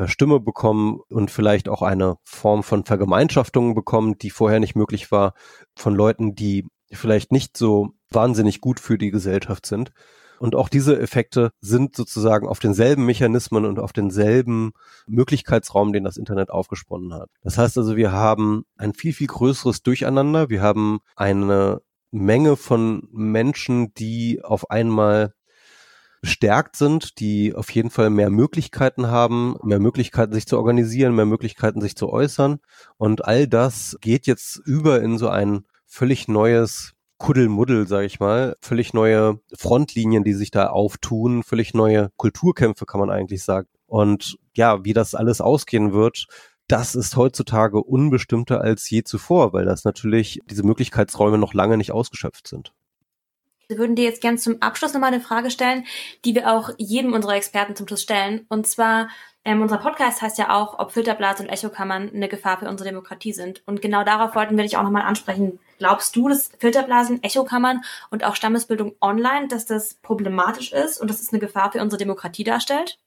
Stimme 0.04 0.40
bekommen 0.40 1.00
und 1.08 1.30
vielleicht 1.30 1.68
auch 1.68 1.82
eine 1.82 2.16
Form 2.24 2.62
von 2.62 2.84
Vergemeinschaftung 2.84 3.74
bekommen, 3.74 4.18
die 4.18 4.30
vorher 4.30 4.60
nicht 4.60 4.76
möglich 4.76 5.10
war, 5.10 5.34
von 5.74 5.94
Leuten, 5.94 6.34
die 6.34 6.66
vielleicht 6.92 7.32
nicht 7.32 7.56
so 7.56 7.90
wahnsinnig 8.10 8.60
gut 8.60 8.78
für 8.78 8.98
die 8.98 9.10
Gesellschaft 9.10 9.66
sind. 9.66 9.92
Und 10.38 10.54
auch 10.54 10.68
diese 10.68 10.98
Effekte 11.00 11.50
sind 11.60 11.96
sozusagen 11.96 12.46
auf 12.46 12.58
denselben 12.58 13.06
Mechanismen 13.06 13.64
und 13.64 13.78
auf 13.78 13.92
denselben 13.92 14.72
Möglichkeitsraum, 15.06 15.92
den 15.92 16.04
das 16.04 16.18
Internet 16.18 16.50
aufgesponnen 16.50 17.14
hat. 17.14 17.30
Das 17.42 17.56
heißt 17.56 17.78
also, 17.78 17.96
wir 17.96 18.12
haben 18.12 18.64
ein 18.76 18.92
viel, 18.92 19.14
viel 19.14 19.28
größeres 19.28 19.82
Durcheinander. 19.82 20.50
Wir 20.50 20.60
haben 20.60 21.00
eine 21.16 21.80
Menge 22.10 22.56
von 22.56 23.08
Menschen, 23.12 23.94
die 23.94 24.42
auf 24.44 24.70
einmal 24.70 25.32
bestärkt 26.26 26.74
sind, 26.74 27.20
die 27.20 27.54
auf 27.54 27.70
jeden 27.70 27.88
Fall 27.88 28.10
mehr 28.10 28.30
Möglichkeiten 28.30 29.06
haben, 29.06 29.54
mehr 29.62 29.78
Möglichkeiten 29.78 30.34
sich 30.34 30.48
zu 30.48 30.58
organisieren, 30.58 31.14
mehr 31.14 31.24
Möglichkeiten 31.24 31.80
sich 31.80 31.94
zu 31.94 32.08
äußern. 32.08 32.58
Und 32.96 33.24
all 33.24 33.46
das 33.46 33.96
geht 34.00 34.26
jetzt 34.26 34.56
über 34.64 35.00
in 35.00 35.18
so 35.18 35.28
ein 35.28 35.66
völlig 35.86 36.26
neues 36.26 36.94
Kuddelmuddel, 37.18 37.86
sage 37.86 38.06
ich 38.06 38.18
mal, 38.18 38.56
völlig 38.60 38.92
neue 38.92 39.38
Frontlinien, 39.56 40.24
die 40.24 40.32
sich 40.32 40.50
da 40.50 40.66
auftun, 40.66 41.44
völlig 41.44 41.74
neue 41.74 42.10
Kulturkämpfe, 42.16 42.86
kann 42.86 42.98
man 42.98 43.10
eigentlich 43.10 43.44
sagen. 43.44 43.68
Und 43.86 44.36
ja, 44.52 44.84
wie 44.84 44.94
das 44.94 45.14
alles 45.14 45.40
ausgehen 45.40 45.92
wird, 45.92 46.26
das 46.66 46.96
ist 46.96 47.14
heutzutage 47.14 47.80
unbestimmter 47.80 48.60
als 48.62 48.90
je 48.90 49.04
zuvor, 49.04 49.52
weil 49.52 49.64
das 49.64 49.84
natürlich 49.84 50.40
diese 50.50 50.64
Möglichkeitsräume 50.64 51.38
noch 51.38 51.54
lange 51.54 51.76
nicht 51.76 51.92
ausgeschöpft 51.92 52.48
sind. 52.48 52.72
Wir 53.68 53.78
würden 53.78 53.96
dir 53.96 54.04
jetzt 54.04 54.20
gern 54.20 54.38
zum 54.38 54.62
Abschluss 54.62 54.94
nochmal 54.94 55.12
eine 55.12 55.20
Frage 55.20 55.50
stellen, 55.50 55.84
die 56.24 56.36
wir 56.36 56.52
auch 56.52 56.70
jedem 56.78 57.14
unserer 57.14 57.34
Experten 57.34 57.74
zum 57.74 57.88
Schluss 57.88 58.02
stellen. 58.02 58.46
Und 58.48 58.68
zwar, 58.68 59.08
ähm, 59.44 59.60
unser 59.60 59.78
Podcast 59.78 60.22
heißt 60.22 60.38
ja 60.38 60.54
auch, 60.54 60.78
ob 60.78 60.92
Filterblasen 60.92 61.46
und 61.46 61.52
Echokammern 61.52 62.10
eine 62.14 62.28
Gefahr 62.28 62.58
für 62.58 62.68
unsere 62.68 62.88
Demokratie 62.88 63.32
sind. 63.32 63.64
Und 63.66 63.82
genau 63.82 64.04
darauf 64.04 64.36
wollten 64.36 64.56
wir 64.56 64.62
dich 64.62 64.76
auch 64.76 64.84
nochmal 64.84 65.02
ansprechen. 65.02 65.58
Glaubst 65.78 66.14
du, 66.14 66.28
dass 66.28 66.52
Filterblasen, 66.60 67.24
Echokammern 67.24 67.82
und 68.10 68.22
auch 68.22 68.36
Stammesbildung 68.36 68.94
online, 69.00 69.48
dass 69.48 69.66
das 69.66 69.94
problematisch 69.94 70.72
ist 70.72 71.00
und 71.00 71.10
dass 71.10 71.20
es 71.20 71.32
eine 71.32 71.40
Gefahr 71.40 71.72
für 71.72 71.82
unsere 71.82 71.98
Demokratie 71.98 72.44
darstellt? 72.44 73.00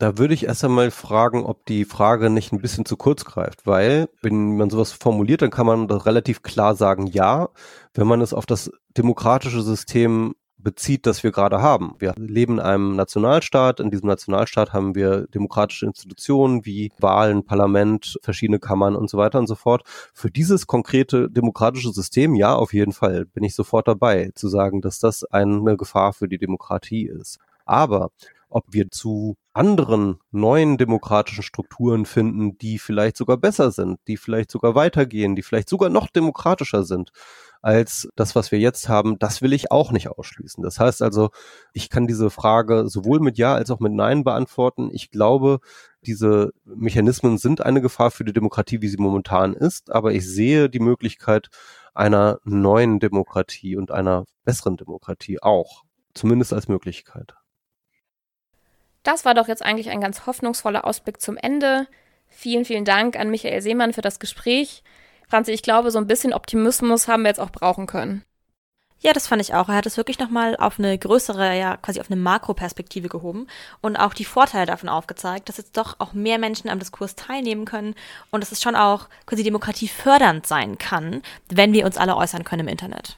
Da 0.00 0.16
würde 0.16 0.32
ich 0.32 0.44
erst 0.44 0.64
einmal 0.64 0.92
fragen, 0.92 1.44
ob 1.44 1.66
die 1.66 1.84
Frage 1.84 2.30
nicht 2.30 2.52
ein 2.52 2.60
bisschen 2.60 2.84
zu 2.84 2.96
kurz 2.96 3.24
greift, 3.24 3.66
weil 3.66 4.08
wenn 4.22 4.56
man 4.56 4.70
sowas 4.70 4.92
formuliert, 4.92 5.42
dann 5.42 5.50
kann 5.50 5.66
man 5.66 5.90
relativ 5.90 6.42
klar 6.42 6.76
sagen, 6.76 7.08
ja. 7.08 7.48
Wenn 7.94 8.06
man 8.06 8.20
es 8.20 8.32
auf 8.32 8.46
das 8.46 8.70
demokratische 8.96 9.60
System 9.60 10.36
bezieht, 10.56 11.06
das 11.06 11.24
wir 11.24 11.32
gerade 11.32 11.62
haben. 11.62 11.94
Wir 11.98 12.14
leben 12.16 12.54
in 12.54 12.60
einem 12.60 12.94
Nationalstaat. 12.96 13.80
In 13.80 13.90
diesem 13.90 14.08
Nationalstaat 14.08 14.72
haben 14.72 14.94
wir 14.94 15.26
demokratische 15.28 15.86
Institutionen 15.86 16.64
wie 16.64 16.92
Wahlen, 16.98 17.44
Parlament, 17.44 18.18
verschiedene 18.22 18.58
Kammern 18.60 18.94
und 18.94 19.10
so 19.10 19.18
weiter 19.18 19.38
und 19.38 19.46
so 19.46 19.54
fort. 19.54 19.82
Für 20.14 20.30
dieses 20.30 20.66
konkrete 20.66 21.28
demokratische 21.30 21.92
System, 21.92 22.34
ja, 22.34 22.54
auf 22.54 22.72
jeden 22.72 22.92
Fall 22.92 23.24
bin 23.24 23.44
ich 23.44 23.54
sofort 23.54 23.88
dabei, 23.88 24.30
zu 24.34 24.48
sagen, 24.48 24.80
dass 24.80 25.00
das 25.00 25.24
eine 25.24 25.76
Gefahr 25.76 26.12
für 26.12 26.28
die 26.28 26.38
Demokratie 26.38 27.06
ist. 27.06 27.38
Aber 27.64 28.10
ob 28.48 28.64
wir 28.70 28.90
zu 28.90 29.36
anderen 29.52 30.18
neuen 30.30 30.78
demokratischen 30.78 31.42
Strukturen 31.42 32.06
finden, 32.06 32.58
die 32.58 32.78
vielleicht 32.78 33.16
sogar 33.16 33.36
besser 33.36 33.70
sind, 33.70 33.98
die 34.06 34.16
vielleicht 34.16 34.50
sogar 34.50 34.74
weitergehen, 34.74 35.34
die 35.36 35.42
vielleicht 35.42 35.68
sogar 35.68 35.90
noch 35.90 36.08
demokratischer 36.08 36.84
sind 36.84 37.10
als 37.60 38.08
das, 38.14 38.36
was 38.36 38.52
wir 38.52 38.58
jetzt 38.58 38.88
haben, 38.88 39.18
das 39.18 39.42
will 39.42 39.52
ich 39.52 39.70
auch 39.72 39.90
nicht 39.90 40.08
ausschließen. 40.08 40.62
Das 40.62 40.78
heißt 40.78 41.02
also, 41.02 41.30
ich 41.72 41.90
kann 41.90 42.06
diese 42.06 42.30
Frage 42.30 42.88
sowohl 42.88 43.20
mit 43.20 43.36
Ja 43.36 43.54
als 43.54 43.70
auch 43.70 43.80
mit 43.80 43.92
Nein 43.92 44.24
beantworten. 44.24 44.90
Ich 44.92 45.10
glaube, 45.10 45.58
diese 46.02 46.52
Mechanismen 46.64 47.38
sind 47.38 47.60
eine 47.60 47.80
Gefahr 47.80 48.10
für 48.10 48.24
die 48.24 48.32
Demokratie, 48.32 48.80
wie 48.80 48.88
sie 48.88 48.98
momentan 48.98 49.54
ist, 49.54 49.90
aber 49.90 50.12
ich 50.12 50.26
sehe 50.26 50.70
die 50.70 50.78
Möglichkeit 50.78 51.48
einer 51.94 52.38
neuen 52.44 53.00
Demokratie 53.00 53.76
und 53.76 53.90
einer 53.90 54.24
besseren 54.44 54.76
Demokratie 54.76 55.42
auch, 55.42 55.82
zumindest 56.14 56.52
als 56.52 56.68
Möglichkeit. 56.68 57.34
Das 59.08 59.24
war 59.24 59.32
doch 59.32 59.48
jetzt 59.48 59.64
eigentlich 59.64 59.88
ein 59.88 60.02
ganz 60.02 60.26
hoffnungsvoller 60.26 60.84
Ausblick 60.84 61.18
zum 61.18 61.38
Ende. 61.38 61.86
Vielen, 62.28 62.66
vielen 62.66 62.84
Dank 62.84 63.18
an 63.18 63.30
Michael 63.30 63.62
Seemann 63.62 63.94
für 63.94 64.02
das 64.02 64.18
Gespräch. 64.18 64.82
Franzi, 65.26 65.52
ich 65.52 65.62
glaube, 65.62 65.90
so 65.90 65.98
ein 65.98 66.06
bisschen 66.06 66.34
Optimismus 66.34 67.08
haben 67.08 67.22
wir 67.22 67.30
jetzt 67.30 67.40
auch 67.40 67.48
brauchen 67.48 67.86
können. 67.86 68.22
Ja, 69.00 69.14
das 69.14 69.26
fand 69.26 69.40
ich 69.40 69.54
auch. 69.54 69.70
Er 69.70 69.76
hat 69.76 69.86
es 69.86 69.96
wirklich 69.96 70.18
nochmal 70.18 70.56
auf 70.56 70.78
eine 70.78 70.98
größere, 70.98 71.56
ja, 71.56 71.78
quasi 71.78 72.02
auf 72.02 72.10
eine 72.10 72.20
Makroperspektive 72.20 73.08
gehoben 73.08 73.46
und 73.80 73.96
auch 73.96 74.12
die 74.12 74.26
Vorteile 74.26 74.66
davon 74.66 74.90
aufgezeigt, 74.90 75.48
dass 75.48 75.56
jetzt 75.56 75.78
doch 75.78 75.96
auch 76.00 76.12
mehr 76.12 76.38
Menschen 76.38 76.68
am 76.68 76.78
Diskurs 76.78 77.14
teilnehmen 77.14 77.64
können 77.64 77.94
und 78.30 78.42
dass 78.42 78.52
es 78.52 78.60
schon 78.60 78.76
auch 78.76 79.08
quasi 79.24 79.42
Demokratie 79.42 79.88
fördernd 79.88 80.46
sein 80.46 80.76
kann, 80.76 81.22
wenn 81.48 81.72
wir 81.72 81.86
uns 81.86 81.96
alle 81.96 82.14
äußern 82.14 82.44
können 82.44 82.66
im 82.66 82.68
Internet. 82.68 83.16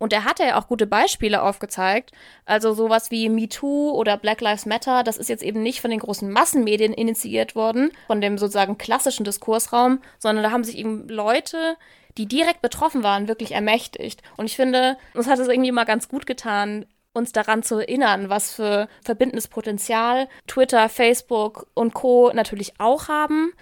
Und 0.00 0.14
er 0.14 0.24
hatte 0.24 0.44
ja 0.44 0.58
auch 0.58 0.66
gute 0.66 0.86
Beispiele 0.86 1.42
aufgezeigt. 1.42 2.10
Also 2.46 2.72
sowas 2.72 3.10
wie 3.10 3.28
MeToo 3.28 3.92
oder 3.92 4.16
Black 4.16 4.40
Lives 4.40 4.64
Matter, 4.64 5.04
das 5.04 5.18
ist 5.18 5.28
jetzt 5.28 5.42
eben 5.42 5.62
nicht 5.62 5.82
von 5.82 5.90
den 5.90 6.00
großen 6.00 6.28
Massenmedien 6.30 6.94
initiiert 6.94 7.54
worden, 7.54 7.92
von 8.06 8.22
dem 8.22 8.38
sozusagen 8.38 8.78
klassischen 8.78 9.24
Diskursraum, 9.24 10.00
sondern 10.18 10.42
da 10.42 10.50
haben 10.50 10.64
sich 10.64 10.78
eben 10.78 11.06
Leute, 11.06 11.76
die 12.16 12.24
direkt 12.26 12.62
betroffen 12.62 13.02
waren, 13.02 13.28
wirklich 13.28 13.52
ermächtigt. 13.52 14.22
Und 14.38 14.46
ich 14.46 14.56
finde, 14.56 14.96
uns 15.14 15.28
hat 15.28 15.38
es 15.38 15.48
irgendwie 15.48 15.70
mal 15.70 15.84
ganz 15.84 16.08
gut 16.08 16.26
getan, 16.26 16.86
uns 17.12 17.32
daran 17.32 17.62
zu 17.62 17.76
erinnern, 17.80 18.30
was 18.30 18.54
für 18.54 18.88
verbindendes 19.04 19.48
Potenzial 19.48 20.28
Twitter, 20.46 20.88
Facebook 20.88 21.66
und 21.74 21.92
Co. 21.92 22.30
natürlich 22.32 22.80
auch 22.80 23.08
haben 23.08 23.52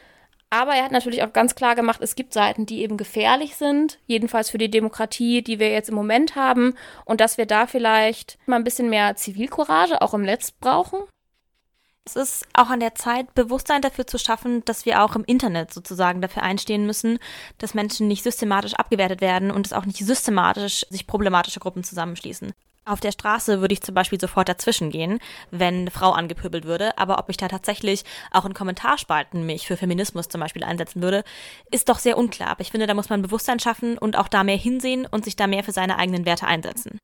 aber 0.50 0.74
er 0.74 0.84
hat 0.84 0.92
natürlich 0.92 1.22
auch 1.22 1.32
ganz 1.32 1.54
klar 1.54 1.74
gemacht, 1.74 2.00
es 2.02 2.14
gibt 2.14 2.32
Seiten, 2.32 2.64
die 2.64 2.80
eben 2.80 2.96
gefährlich 2.96 3.56
sind, 3.56 3.98
jedenfalls 4.06 4.50
für 4.50 4.58
die 4.58 4.70
Demokratie, 4.70 5.42
die 5.42 5.58
wir 5.58 5.70
jetzt 5.70 5.90
im 5.90 5.94
Moment 5.94 6.36
haben, 6.36 6.74
und 7.04 7.20
dass 7.20 7.36
wir 7.36 7.46
da 7.46 7.66
vielleicht 7.66 8.38
mal 8.46 8.56
ein 8.56 8.64
bisschen 8.64 8.88
mehr 8.88 9.14
Zivilcourage 9.16 10.00
auch 10.00 10.14
im 10.14 10.22
Netz 10.22 10.50
brauchen. 10.52 11.00
Es 12.06 12.16
ist 12.16 12.46
auch 12.54 12.70
an 12.70 12.80
der 12.80 12.94
Zeit, 12.94 13.34
Bewusstsein 13.34 13.82
dafür 13.82 14.06
zu 14.06 14.18
schaffen, 14.18 14.64
dass 14.64 14.86
wir 14.86 15.02
auch 15.02 15.14
im 15.14 15.24
Internet 15.24 15.74
sozusagen 15.74 16.22
dafür 16.22 16.42
einstehen 16.42 16.86
müssen, 16.86 17.18
dass 17.58 17.74
Menschen 17.74 18.08
nicht 18.08 18.22
systematisch 18.22 18.72
abgewertet 18.72 19.20
werden 19.20 19.50
und 19.50 19.66
dass 19.66 19.74
auch 19.74 19.84
nicht 19.84 19.98
systematisch 19.98 20.86
sich 20.88 21.06
problematische 21.06 21.60
Gruppen 21.60 21.84
zusammenschließen. 21.84 22.54
Auf 22.88 23.00
der 23.00 23.12
Straße 23.12 23.60
würde 23.60 23.74
ich 23.74 23.82
zum 23.82 23.94
Beispiel 23.94 24.18
sofort 24.18 24.48
dazwischen 24.48 24.90
gehen, 24.90 25.18
wenn 25.50 25.80
eine 25.80 25.90
Frau 25.90 26.12
angepöbelt 26.12 26.64
würde. 26.64 26.96
Aber 26.96 27.18
ob 27.18 27.28
ich 27.28 27.36
da 27.36 27.46
tatsächlich 27.46 28.02
auch 28.30 28.46
in 28.46 28.54
Kommentarspalten 28.54 29.44
mich 29.44 29.66
für 29.66 29.76
Feminismus 29.76 30.30
zum 30.30 30.40
Beispiel 30.40 30.64
einsetzen 30.64 31.02
würde, 31.02 31.22
ist 31.70 31.90
doch 31.90 31.98
sehr 31.98 32.16
unklar. 32.16 32.48
Aber 32.48 32.62
ich 32.62 32.70
finde, 32.70 32.86
da 32.86 32.94
muss 32.94 33.10
man 33.10 33.20
Bewusstsein 33.20 33.60
schaffen 33.60 33.98
und 33.98 34.16
auch 34.16 34.28
da 34.28 34.42
mehr 34.42 34.56
hinsehen 34.56 35.06
und 35.06 35.26
sich 35.26 35.36
da 35.36 35.46
mehr 35.46 35.64
für 35.64 35.72
seine 35.72 35.98
eigenen 35.98 36.24
Werte 36.24 36.46
einsetzen. 36.46 36.98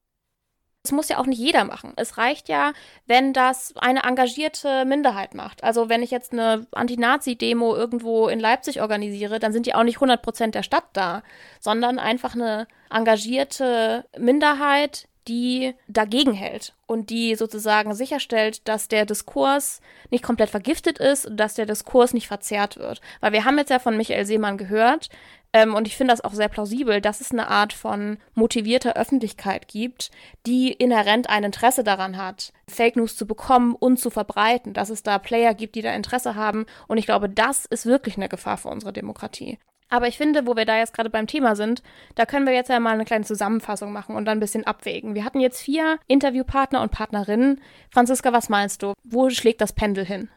Das 0.85 0.93
muss 0.93 1.09
ja 1.11 1.19
auch 1.19 1.27
nicht 1.27 1.39
jeder 1.39 1.65
machen. 1.65 1.93
Es 1.97 2.17
reicht 2.17 2.49
ja, 2.49 2.73
wenn 3.07 3.35
das 3.35 3.75
eine 3.77 4.05
engagierte 4.05 4.87
Minderheit 4.87 5.35
macht. 5.35 5.65
Also 5.65 5.91
wenn 5.91 6.03
ich 6.03 6.11
jetzt 6.11 6.33
eine 6.33 6.67
Anti-Nazi-Demo 6.73 7.75
irgendwo 7.75 8.29
in 8.29 8.41
Leipzig 8.41 8.81
organisiere, 8.81 9.39
dann 9.39 9.53
sind 9.53 9.67
die 9.67 9.75
auch 9.75 9.83
nicht 9.83 9.97
100 9.97 10.23
Prozent 10.23 10.55
der 10.55 10.63
Stadt 10.63 10.85
da, 10.95 11.23
sondern 11.61 11.99
einfach 11.99 12.35
eine 12.35 12.69
engagierte 12.91 14.07
Minderheit, 14.19 15.09
die 15.29 15.75
dagegen 15.89 16.33
hält 16.33 16.75
und 16.87 17.11
die 17.11 17.35
sozusagen 17.35 17.95
sicherstellt, 17.95 18.67
dass 18.69 18.89
der 18.89 19.07
Diskurs 19.07 19.81
nicht 20.11 20.25
komplett 20.25 20.51
vergiftet 20.51 20.99
ist 20.99 21.27
und 21.27 21.37
dass 21.37 21.55
der 21.55 21.67
Diskurs 21.67 22.13
nicht 22.13 22.29
verzerrt 22.29 22.77
wird. 22.77 23.01
Weil 23.21 23.33
wir 23.33 23.45
haben 23.45 23.59
jetzt 23.59 23.71
ja 23.71 23.79
von 23.79 23.97
Michael 23.97 24.27
Seemann 24.27 24.59
gehört, 24.59 25.09
ähm, 25.55 25.75
und 25.75 25.87
ich 25.87 25.97
finde 25.97 26.13
das 26.13 26.23
auch 26.23 26.35
sehr 26.35 26.49
plausibel, 26.49 27.01
dass 27.01 27.21
es 27.21 27.31
eine 27.31 27.47
Art 27.49 27.73
von 27.73 28.19
motivierter 28.35 28.97
Öffentlichkeit 28.97 29.69
gibt, 29.69 30.11
die 30.47 30.73
inhärent 30.73 31.31
ein 31.31 31.45
Interesse 31.45 31.85
daran 31.85 32.17
hat, 32.17 32.53
Fake 32.69 32.97
News 32.97 33.17
zu 33.17 33.25
bekommen 33.25 33.77
und 33.77 34.01
zu 34.01 34.11
verbreiten, 34.11 34.73
dass 34.73 34.91
es 34.91 35.05
da 35.05 35.19
Player 35.19 35.55
gibt, 35.55 35.77
die 35.77 35.83
da 35.83 35.95
Interesse 35.95 36.35
haben. 36.35 36.67
Und 36.89 36.99
ich 36.99 37.07
glaube, 37.07 37.29
das 37.29 37.67
ist 37.67 37.87
wirklich 37.87 38.17
eine 38.17 38.29
Gefahr 38.29 38.57
für 38.59 38.69
unsere 38.69 38.93
Demokratie. 38.93 39.59
Aber 39.89 40.09
ich 40.09 40.17
finde, 40.17 40.47
wo 40.47 40.57
wir 40.57 40.65
da 40.65 40.79
jetzt 40.79 40.95
gerade 40.95 41.11
beim 41.11 41.27
Thema 41.27 41.57
sind, 41.57 41.83
da 42.15 42.27
können 42.27 42.47
wir 42.47 42.55
jetzt 42.55 42.71
ja 42.71 42.81
mal 42.81 42.95
eine 42.95 43.05
kleine 43.05 43.25
Zusammenfassung 43.25 43.93
machen 43.93 44.17
und 44.17 44.25
dann 44.25 44.39
ein 44.39 44.41
bisschen 44.41 44.67
abwägen. 44.67 45.15
Wir 45.15 45.25
hatten 45.25 45.41
jetzt 45.41 45.61
vier 45.61 45.99
Interviewpartner 46.07 46.83
und 46.83 46.91
Partnerinnen. 46.91 47.61
Franziska, 47.91 48.33
was 48.33 48.49
meinst 48.49 48.83
du? 48.83 48.95
Wo 49.05 49.31
schlägt 49.31 49.61
das 49.61 49.73
Pendel 49.73 50.05
hin? 50.05 50.29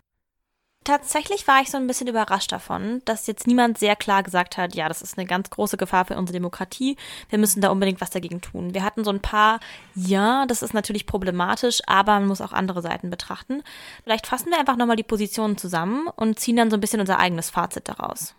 Tatsächlich 0.88 1.46
war 1.50 1.60
ich 1.62 1.70
so 1.70 1.76
ein 1.76 1.86
bisschen 1.86 2.08
überrascht 2.08 2.54
davon, 2.54 3.02
dass 3.04 3.28
jetzt 3.28 3.46
niemand 3.46 3.78
sehr 3.78 3.98
klar 3.98 4.24
gesagt 4.24 4.56
hat, 4.56 4.74
ja, 4.74 4.88
das 4.88 5.02
ist 5.02 5.18
eine 5.18 5.28
ganz 5.28 5.50
große 5.50 5.76
Gefahr 5.76 6.06
für 6.06 6.16
unsere 6.16 6.38
Demokratie. 6.38 6.96
Wir 7.28 7.40
müssen 7.40 7.60
da 7.60 7.72
unbedingt 7.72 8.00
was 8.00 8.10
dagegen 8.10 8.40
tun. 8.40 8.74
Wir 8.74 8.84
hatten 8.84 9.04
so 9.04 9.12
ein 9.12 9.20
paar, 9.20 9.60
ja, 9.96 10.46
das 10.46 10.62
ist 10.62 10.74
natürlich 10.74 11.06
problematisch, 11.06 11.82
aber 11.88 12.14
man 12.14 12.28
muss 12.28 12.40
auch 12.40 12.54
andere 12.54 12.82
Seiten 12.82 13.10
betrachten. 13.10 13.64
Vielleicht 14.06 14.28
fassen 14.28 14.50
wir 14.50 14.60
einfach 14.60 14.78
nochmal 14.78 14.96
die 14.96 15.04
Positionen 15.04 15.58
zusammen 15.58 16.08
und 16.16 16.40
ziehen 16.40 16.56
dann 16.56 16.72
so 16.72 16.78
ein 16.78 16.82
bisschen 16.82 17.02
unser 17.02 17.20
eigenes 17.20 17.50
Fazit 17.50 17.90
daraus. 17.90 18.34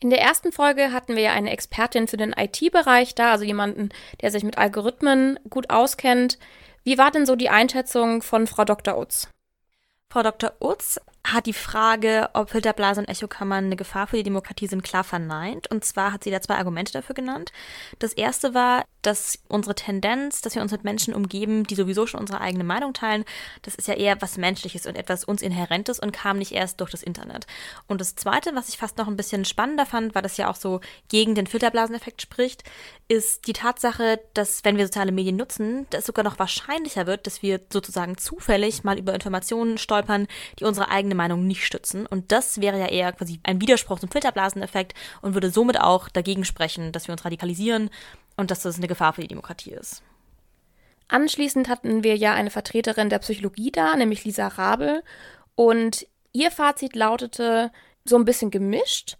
In 0.00 0.10
der 0.10 0.20
ersten 0.20 0.52
Folge 0.52 0.92
hatten 0.92 1.16
wir 1.16 1.22
ja 1.22 1.32
eine 1.32 1.50
Expertin 1.50 2.08
für 2.08 2.16
den 2.16 2.34
IT-Bereich 2.36 3.14
da, 3.14 3.32
also 3.32 3.44
jemanden, 3.44 3.88
der 4.20 4.30
sich 4.30 4.44
mit 4.44 4.58
Algorithmen 4.58 5.38
gut 5.48 5.70
auskennt. 5.70 6.38
Wie 6.82 6.98
war 6.98 7.10
denn 7.10 7.26
so 7.26 7.36
die 7.36 7.48
Einschätzung 7.48 8.20
von 8.20 8.46
Frau 8.46 8.64
Dr. 8.64 8.98
Utz? 8.98 9.28
Frau 10.10 10.22
Dr. 10.22 10.52
Utz 10.60 11.00
hat 11.24 11.46
die 11.46 11.54
Frage, 11.54 12.28
ob 12.34 12.50
Filterblasen 12.50 13.04
und 13.04 13.10
Echokammern 13.10 13.64
eine 13.64 13.76
Gefahr 13.76 14.06
für 14.06 14.16
die 14.16 14.22
Demokratie 14.22 14.66
sind, 14.66 14.84
klar 14.84 15.04
verneint. 15.04 15.70
Und 15.70 15.84
zwar 15.84 16.12
hat 16.12 16.22
sie 16.22 16.30
da 16.30 16.42
zwei 16.42 16.56
Argumente 16.56 16.92
dafür 16.92 17.14
genannt. 17.14 17.50
Das 17.98 18.12
erste 18.12 18.52
war, 18.52 18.84
dass 19.00 19.38
unsere 19.48 19.74
Tendenz, 19.74 20.42
dass 20.42 20.54
wir 20.54 20.62
uns 20.62 20.72
mit 20.72 20.84
Menschen 20.84 21.14
umgeben, 21.14 21.64
die 21.64 21.74
sowieso 21.74 22.06
schon 22.06 22.20
unsere 22.20 22.40
eigene 22.40 22.64
Meinung 22.64 22.92
teilen, 22.92 23.24
das 23.62 23.74
ist 23.74 23.88
ja 23.88 23.94
eher 23.94 24.20
was 24.20 24.36
Menschliches 24.36 24.86
und 24.86 24.96
etwas 24.96 25.24
uns 25.24 25.42
Inhärentes 25.42 25.98
und 25.98 26.12
kam 26.12 26.38
nicht 26.38 26.52
erst 26.52 26.80
durch 26.80 26.90
das 26.90 27.02
Internet. 27.02 27.46
Und 27.86 28.00
das 28.00 28.16
zweite, 28.16 28.54
was 28.54 28.68
ich 28.68 28.76
fast 28.76 28.98
noch 28.98 29.08
ein 29.08 29.16
bisschen 29.16 29.44
spannender 29.44 29.86
fand, 29.86 30.14
weil 30.14 30.22
das 30.22 30.36
ja 30.36 30.50
auch 30.50 30.56
so 30.56 30.80
gegen 31.08 31.34
den 31.34 31.46
Filterblaseneffekt 31.46 32.20
spricht, 32.22 32.64
ist 33.08 33.46
die 33.46 33.52
Tatsache, 33.52 34.20
dass 34.32 34.64
wenn 34.64 34.76
wir 34.76 34.86
soziale 34.86 35.12
Medien 35.12 35.36
nutzen, 35.36 35.86
dass 35.90 36.06
sogar 36.06 36.24
noch 36.24 36.38
wahrscheinlicher 36.38 37.06
wird, 37.06 37.26
dass 37.26 37.42
wir 37.42 37.60
sozusagen 37.70 38.16
zufällig 38.16 38.84
mal 38.84 38.98
über 38.98 39.14
Informationen 39.14 39.76
stolpern, 39.76 40.26
die 40.58 40.64
unsere 40.64 40.90
eigene 40.90 41.13
eigene 41.14 41.16
Meinung 41.16 41.46
nicht 41.46 41.64
stützen. 41.64 42.06
Und 42.06 42.32
das 42.32 42.60
wäre 42.60 42.78
ja 42.78 42.86
eher 42.86 43.12
quasi 43.12 43.40
ein 43.44 43.60
Widerspruch 43.60 44.00
zum 44.00 44.10
Filterblaseneffekt 44.10 44.94
und 45.22 45.34
würde 45.34 45.50
somit 45.50 45.80
auch 45.80 46.08
dagegen 46.08 46.44
sprechen, 46.44 46.92
dass 46.92 47.06
wir 47.08 47.12
uns 47.12 47.24
radikalisieren 47.24 47.90
und 48.36 48.50
dass 48.50 48.62
das 48.62 48.76
eine 48.76 48.88
Gefahr 48.88 49.12
für 49.12 49.22
die 49.22 49.28
Demokratie 49.28 49.72
ist. 49.72 50.02
Anschließend 51.08 51.68
hatten 51.68 52.02
wir 52.02 52.16
ja 52.16 52.34
eine 52.34 52.50
Vertreterin 52.50 53.10
der 53.10 53.20
Psychologie 53.20 53.70
da, 53.70 53.94
nämlich 53.94 54.24
Lisa 54.24 54.48
Rabel. 54.48 55.02
Und 55.54 56.06
ihr 56.32 56.50
Fazit 56.50 56.96
lautete 56.96 57.70
so 58.04 58.16
ein 58.16 58.24
bisschen 58.24 58.50
gemischt. 58.50 59.16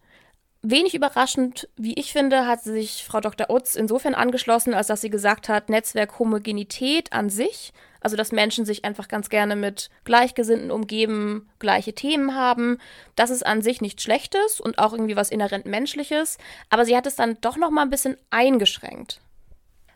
Wenig 0.63 0.95
überraschend, 0.95 1.69
wie 1.77 1.95
ich 1.95 2.13
finde, 2.13 2.47
hat 2.47 2.63
sich 2.63 3.05
Frau 3.05 3.21
Dr. 3.21 3.51
Utz 3.51 3.75
insofern 3.75 4.15
angeschlossen, 4.15 4.73
als 4.73 4.87
dass 4.87 5.03
sie 5.03 5.11
gesagt 5.11 5.51
hat, 5.51 5.69
Netzwerkhomogenität 5.69 7.13
an 7.13 7.29
sich 7.29 7.75
also, 8.05 8.17
dass 8.17 8.33
Menschen 8.33 8.67
sich 8.67 8.85
einfach 8.85 9.09
ganz 9.09 9.31
gerne 9.31 9.57
mit 9.57 9.89
Gleichgesinnten 10.05 10.71
umgeben, 10.71 11.49
gleiche 11.59 11.95
Themen 11.95 12.35
haben. 12.35 12.79
Das 13.17 13.31
ist 13.31 13.47
an 13.47 13.63
sich 13.63 13.81
nichts 13.81 14.03
Schlechtes 14.03 14.61
und 14.61 14.79
auch 14.79 14.93
irgendwie 14.93 15.17
was 15.17 15.31
inhärent 15.31 15.65
Menschliches. 15.65 16.37
Aber 16.69 16.85
sie 16.85 16.95
hat 16.95 17.07
es 17.07 17.17
dann 17.17 17.39
doch 17.41 17.57
noch 17.57 17.71
mal 17.71 17.81
ein 17.81 17.89
bisschen 17.89 18.19
eingeschränkt. 18.29 19.23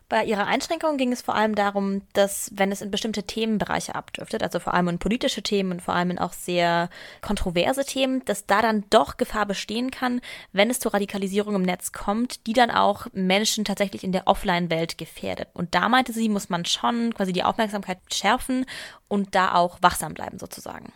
Bei 0.08 0.24
ihrer 0.24 0.46
Einschränkung 0.46 0.96
ging 0.96 1.12
es 1.12 1.20
vor 1.20 1.34
allem 1.34 1.54
darum, 1.54 2.00
dass 2.14 2.50
wenn 2.54 2.72
es 2.72 2.80
in 2.80 2.90
bestimmte 2.90 3.24
Themenbereiche 3.24 3.94
abdriftet, 3.94 4.42
also 4.42 4.58
vor 4.58 4.72
allem 4.72 4.88
in 4.88 4.98
politische 4.98 5.42
Themen 5.42 5.72
und 5.72 5.82
vor 5.82 5.94
allem 5.94 6.12
in 6.12 6.18
auch 6.18 6.32
sehr 6.32 6.88
kontroverse 7.20 7.84
Themen, 7.84 8.24
dass 8.24 8.46
da 8.46 8.62
dann 8.62 8.84
doch 8.88 9.18
Gefahr 9.18 9.44
bestehen 9.44 9.90
kann, 9.90 10.22
wenn 10.52 10.70
es 10.70 10.80
zur 10.80 10.94
Radikalisierung 10.94 11.54
im 11.56 11.62
Netz 11.62 11.92
kommt, 11.92 12.46
die 12.46 12.54
dann 12.54 12.70
auch 12.70 13.06
Menschen 13.12 13.66
tatsächlich 13.66 14.02
in 14.02 14.12
der 14.12 14.26
Offline-Welt 14.26 14.96
gefährdet. 14.96 15.48
Und 15.52 15.74
da 15.74 15.90
meinte 15.90 16.14
sie, 16.14 16.30
muss 16.30 16.48
man 16.48 16.64
schon 16.64 17.12
quasi 17.12 17.34
die 17.34 17.44
Aufmerksamkeit 17.44 17.98
schärfen 18.10 18.64
und 19.08 19.34
da 19.34 19.54
auch 19.54 19.76
wachsam 19.82 20.14
bleiben 20.14 20.38
sozusagen. 20.38 20.90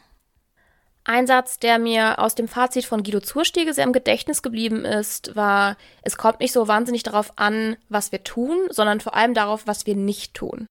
Ein 1.05 1.27
Satz, 1.27 1.59
der 1.59 1.79
mir 1.79 2.21
aus 2.21 2.37
dem 2.37 2.47
Fazit 2.47 2.85
von 2.85 3.03
Guido 3.03 3.21
Zurstiege 3.21 3.75
sehr 3.75 3.85
im 3.85 3.93
Gedächtnis 3.93 4.41
geblieben 4.41 4.85
ist, 4.85 5.35
war, 5.35 5.77
es 6.03 6.17
kommt 6.17 6.39
nicht 6.39 6.53
so 6.53 6.69
wahnsinnig 6.69 7.03
darauf 7.03 7.33
an, 7.37 7.77
was 7.89 8.13
wir 8.13 8.23
tun, 8.23 8.57
sondern 8.71 9.01
vor 9.01 9.15
allem 9.15 9.35
darauf, 9.35 9.67
was 9.67 9.87
wir 9.87 9.97
nicht 9.97 10.35
tun. 10.35 10.67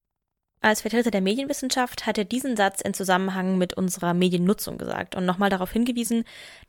Als 0.64 0.82
Vertreter 0.82 1.10
der 1.10 1.22
Medienwissenschaft 1.22 2.06
hat 2.06 2.18
er 2.18 2.24
diesen 2.24 2.56
Satz 2.56 2.82
in 2.82 2.94
Zusammenhang 2.94 3.58
mit 3.58 3.74
unserer 3.74 4.14
Mediennutzung 4.14 4.78
gesagt 4.78 5.16
und 5.16 5.26
nochmal 5.26 5.50
darauf 5.50 5.72
hingewiesen, 5.72 6.22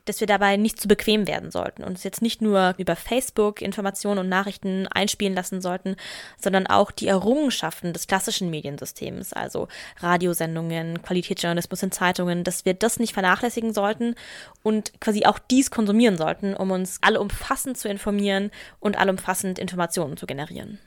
dass 0.04 0.18
wir 0.18 0.26
dabei 0.26 0.56
nicht 0.56 0.80
zu 0.80 0.88
bequem 0.88 1.28
werden 1.28 1.52
sollten 1.52 1.84
und 1.84 1.90
uns 1.90 2.02
jetzt 2.02 2.20
nicht 2.20 2.42
nur 2.42 2.74
über 2.76 2.96
Facebook 2.96 3.62
Informationen 3.62 4.18
und 4.18 4.28
Nachrichten 4.28 4.88
einspielen 4.88 5.36
lassen 5.36 5.60
sollten, 5.60 5.94
sondern 6.40 6.66
auch 6.66 6.90
die 6.90 7.06
Errungenschaften 7.06 7.92
des 7.92 8.08
klassischen 8.08 8.50
Mediensystems, 8.50 9.32
also 9.32 9.68
Radiosendungen, 10.00 11.00
Qualitätsjournalismus 11.02 11.84
in 11.84 11.92
Zeitungen, 11.92 12.42
dass 12.42 12.64
wir 12.64 12.74
das 12.74 12.98
nicht 12.98 13.12
vernachlässigen 13.12 13.72
sollten 13.72 14.16
und 14.64 15.00
quasi 15.00 15.24
auch 15.24 15.38
dies 15.38 15.70
konsumieren 15.70 16.18
sollten, 16.18 16.54
um 16.54 16.72
uns 16.72 16.98
allumfassend 17.00 17.78
zu 17.78 17.88
informieren 17.88 18.50
und 18.80 18.98
allumfassend 18.98 19.60
Informationen 19.60 20.16
zu 20.16 20.26
generieren. 20.26 20.80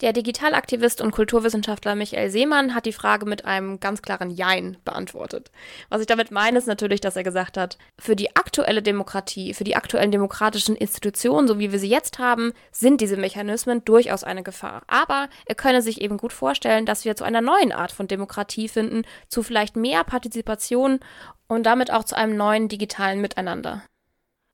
Der 0.00 0.14
Digitalaktivist 0.14 1.02
und 1.02 1.10
Kulturwissenschaftler 1.10 1.94
Michael 1.94 2.30
Seemann 2.30 2.74
hat 2.74 2.86
die 2.86 2.92
Frage 2.92 3.26
mit 3.26 3.44
einem 3.44 3.80
ganz 3.80 4.00
klaren 4.00 4.30
Jein 4.30 4.78
beantwortet. 4.86 5.50
Was 5.90 6.00
ich 6.00 6.06
damit 6.06 6.30
meine, 6.30 6.56
ist 6.56 6.66
natürlich, 6.66 7.02
dass 7.02 7.16
er 7.16 7.22
gesagt 7.22 7.58
hat, 7.58 7.76
für 7.98 8.16
die 8.16 8.34
aktuelle 8.34 8.80
Demokratie, 8.80 9.52
für 9.52 9.64
die 9.64 9.76
aktuellen 9.76 10.10
demokratischen 10.10 10.74
Institutionen, 10.74 11.46
so 11.46 11.58
wie 11.58 11.70
wir 11.70 11.78
sie 11.78 11.90
jetzt 11.90 12.18
haben, 12.18 12.54
sind 12.72 13.02
diese 13.02 13.18
Mechanismen 13.18 13.84
durchaus 13.84 14.24
eine 14.24 14.42
Gefahr. 14.42 14.84
Aber 14.86 15.28
er 15.44 15.54
könne 15.54 15.82
sich 15.82 16.00
eben 16.00 16.16
gut 16.16 16.32
vorstellen, 16.32 16.86
dass 16.86 17.04
wir 17.04 17.14
zu 17.14 17.24
einer 17.24 17.42
neuen 17.42 17.72
Art 17.72 17.92
von 17.92 18.08
Demokratie 18.08 18.68
finden, 18.68 19.02
zu 19.28 19.42
vielleicht 19.42 19.76
mehr 19.76 20.02
Partizipation 20.04 21.00
und 21.46 21.64
damit 21.64 21.92
auch 21.92 22.04
zu 22.04 22.16
einem 22.16 22.36
neuen 22.38 22.68
digitalen 22.68 23.20
Miteinander. 23.20 23.82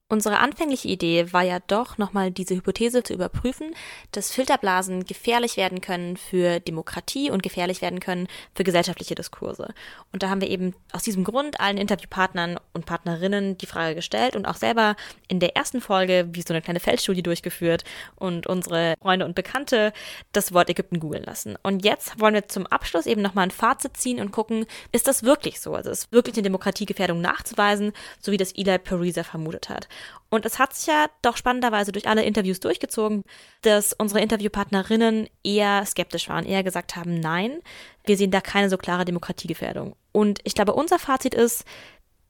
Unsere 0.09 0.39
anfängliche 0.39 0.87
Idee 0.87 1.33
war 1.33 1.43
ja 1.43 1.59
doch, 1.67 1.99
nochmal 1.99 2.31
diese 2.31 2.55
Hypothese 2.55 3.03
zu 3.03 3.13
überprüfen, 3.13 3.75
dass 4.13 4.31
Filterblasen 4.31 5.05
gefährlich 5.05 5.57
werden 5.57 5.81
können 5.81 6.17
für 6.17 6.61
Demokratie 6.61 7.29
und 7.29 7.43
gefährlich 7.43 7.83
werden 7.83 7.99
können 7.99 8.29
für 8.55 8.63
gesellschaftliche 8.63 9.17
Diskurse. 9.17 9.75
Und 10.13 10.23
da 10.23 10.31
haben 10.31 10.41
wir 10.41 10.49
eben 10.49 10.77
aus 10.93 11.03
diesem 11.03 11.25
Grund 11.25 11.59
allen 11.59 11.77
Interviewpartnern 11.77 12.61
und 12.73 12.87
Partnerinnen 12.87 13.59
die 13.59 13.67
Frage 13.67 13.97
gestellt 13.97 14.37
und 14.37 14.47
auch 14.47 14.55
selber 14.55 14.95
in 15.27 15.41
der 15.41 15.57
ersten 15.57 15.81
Folge 15.81 16.29
wie 16.31 16.43
so 16.43 16.55
eine 16.55 16.63
kleine 16.63 16.79
Feldstudie 16.79 17.25
durchgeführt 17.25 17.83
und 18.15 18.47
unsere 18.47 18.95
Freunde 19.03 19.27
und 19.27 19.35
Bekannte 19.35 19.93
das 20.31 20.55
Wort 20.55 20.71
Ägypten 20.71 21.01
googeln 21.01 21.25
lassen. 21.25 21.57
Und 21.65 21.85
jetzt 21.85 22.21
wollen 22.21 22.35
wir 22.35 22.47
zum 22.47 22.69
Abschluss 22.69 23.07
eben 23.07 23.23
nochmal 23.23 23.49
ein 23.49 23.51
Fazit 23.51 23.97
ziehen 23.97 24.21
und 24.21 24.31
gucken, 24.31 24.67
ist 24.93 25.09
das 25.09 25.25
wirklich 25.25 25.61
so? 25.61 25.75
Also 25.75 25.91
ist 25.91 26.13
wirklich 26.13 26.37
eine 26.37 26.45
Demokratiegefährdung 26.45 27.21
nachzuweisen, 27.21 27.93
so 28.21 28.31
wie 28.31 28.37
das 28.37 28.53
Eli 28.53 28.79
Pariser 28.79 29.25
vermutet 29.25 29.69
hat. 29.69 29.89
Und 30.29 30.45
es 30.45 30.59
hat 30.59 30.75
sich 30.75 30.87
ja 30.87 31.07
doch 31.23 31.37
spannenderweise 31.37 31.93
durch 31.93 32.09
alle 32.09 32.25
Interviews 32.25 32.61
durchgezogen, 32.61 33.23
dass 33.63 33.93
unsere 33.93 34.21
Interviewpartnerinnen 34.21 35.29
eher 35.45 35.85
skeptisch 35.87 36.29
waren, 36.29 36.45
eher 36.45 36.65
gesagt 36.65 36.97
haben, 36.97 37.21
nein, 37.21 37.61
wir 38.05 38.17
sehen 38.17 38.31
da 38.31 38.41
keine 38.41 38.69
so 38.69 38.77
klare 38.77 39.05
Demokratiegefährdung. 39.05 39.95
Und 40.13 40.41
ich 40.45 40.55
glaube, 40.55 40.75
unser 40.75 40.99
Fazit 40.99 41.35
ist, 41.35 41.65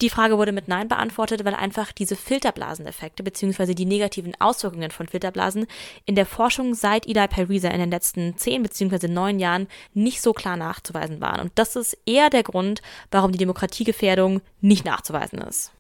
die 0.03 0.11
Frage 0.11 0.37
wurde 0.37 0.53
mit 0.53 0.69
Nein 0.69 0.89
beantwortet, 0.89 1.45
weil 1.47 1.55
einfach 1.55 1.91
diese 1.91 2.17
Filterblaseneffekte 2.17 3.23
bzw. 3.23 3.73
die 3.73 3.87
negativen 3.87 4.35
Auswirkungen 4.39 4.91
von 4.91 5.09
Filterblasen 5.09 5.67
in 6.05 6.15
der 6.15 6.27
Forschung 6.27 6.75
seit 6.75 7.07
Eli 7.07 7.27
Pariser 7.29 7.71
in 7.71 7.81
den 7.81 7.91
letzten 7.91 8.37
zehn 8.37 8.63
bzw. 8.63 9.09
neun 9.09 9.39
Jahren 9.39 9.69
nicht 9.95 10.21
so 10.21 10.35
klar 10.35 10.59
nachzuweisen 10.59 11.23
waren. 11.23 11.41
Und 11.41 11.53
das 11.55 11.77
ist 11.77 11.97
eher 12.05 12.29
der 12.29 12.43
Grund, 12.43 12.83
warum 13.11 13.33
die 13.33 13.39
Demokratiegefährdung 13.39 14.43
nicht 14.61 14.85
nachzuweisen 14.85 15.39
ist. 15.39 15.73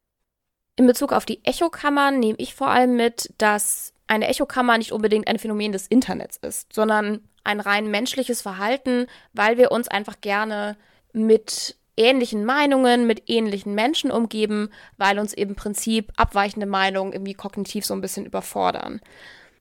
In 0.76 0.86
Bezug 0.86 1.12
auf 1.12 1.24
die 1.24 1.44
Echokammern 1.44 2.18
nehme 2.18 2.38
ich 2.38 2.54
vor 2.54 2.68
allem 2.68 2.96
mit, 2.96 3.32
dass 3.38 3.94
eine 4.06 4.28
Echokammer 4.28 4.78
nicht 4.78 4.92
unbedingt 4.92 5.26
ein 5.26 5.38
Phänomen 5.38 5.72
des 5.72 5.86
Internets 5.86 6.36
ist, 6.36 6.72
sondern 6.72 7.20
ein 7.44 7.60
rein 7.60 7.90
menschliches 7.90 8.42
Verhalten, 8.42 9.06
weil 9.32 9.56
wir 9.56 9.72
uns 9.72 9.88
einfach 9.88 10.20
gerne 10.20 10.76
mit 11.12 11.76
ähnlichen 11.96 12.44
Meinungen, 12.44 13.06
mit 13.06 13.22
ähnlichen 13.26 13.74
Menschen 13.74 14.10
umgeben, 14.10 14.70
weil 14.98 15.18
uns 15.18 15.32
im 15.32 15.54
Prinzip 15.54 16.12
abweichende 16.16 16.66
Meinungen 16.66 17.12
irgendwie 17.12 17.34
kognitiv 17.34 17.86
so 17.86 17.94
ein 17.94 18.02
bisschen 18.02 18.26
überfordern. 18.26 19.00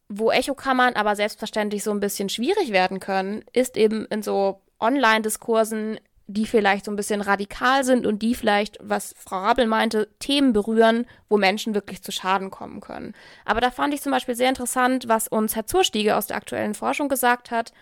Wo 0.09 0.31
Echokammern 0.31 0.95
aber 0.95 1.15
selbstverständlich 1.15 1.83
so 1.83 1.91
ein 1.91 2.01
bisschen 2.01 2.29
schwierig 2.29 2.71
werden 2.71 2.99
können, 2.99 3.43
ist 3.53 3.77
eben 3.77 4.05
in 4.07 4.21
so 4.21 4.61
Online-Diskursen 4.79 5.99
die 6.27 6.45
vielleicht 6.45 6.85
so 6.85 6.91
ein 6.91 6.95
bisschen 6.95 7.21
radikal 7.21 7.83
sind 7.83 8.07
und 8.07 8.21
die 8.21 8.33
vielleicht, 8.33 8.77
was 8.81 9.13
Frau 9.17 9.37
Rabel 9.37 9.67
meinte, 9.67 10.09
Themen 10.19 10.53
berühren, 10.53 11.05
wo 11.29 11.37
Menschen 11.37 11.75
wirklich 11.75 12.01
zu 12.01 12.11
Schaden 12.11 12.49
kommen 12.49 12.81
können. 12.81 13.13
Aber 13.45 13.61
da 13.61 13.69
fand 13.69 13.93
ich 13.93 14.01
zum 14.01 14.11
Beispiel 14.11 14.35
sehr 14.35 14.49
interessant, 14.49 15.07
was 15.07 15.27
uns 15.27 15.55
Herr 15.55 15.67
Zurstiege 15.67 16.15
aus 16.15 16.27
der 16.27 16.37
aktuellen 16.37 16.73
Forschung 16.73 17.09
gesagt 17.09 17.51
hat, 17.51 17.73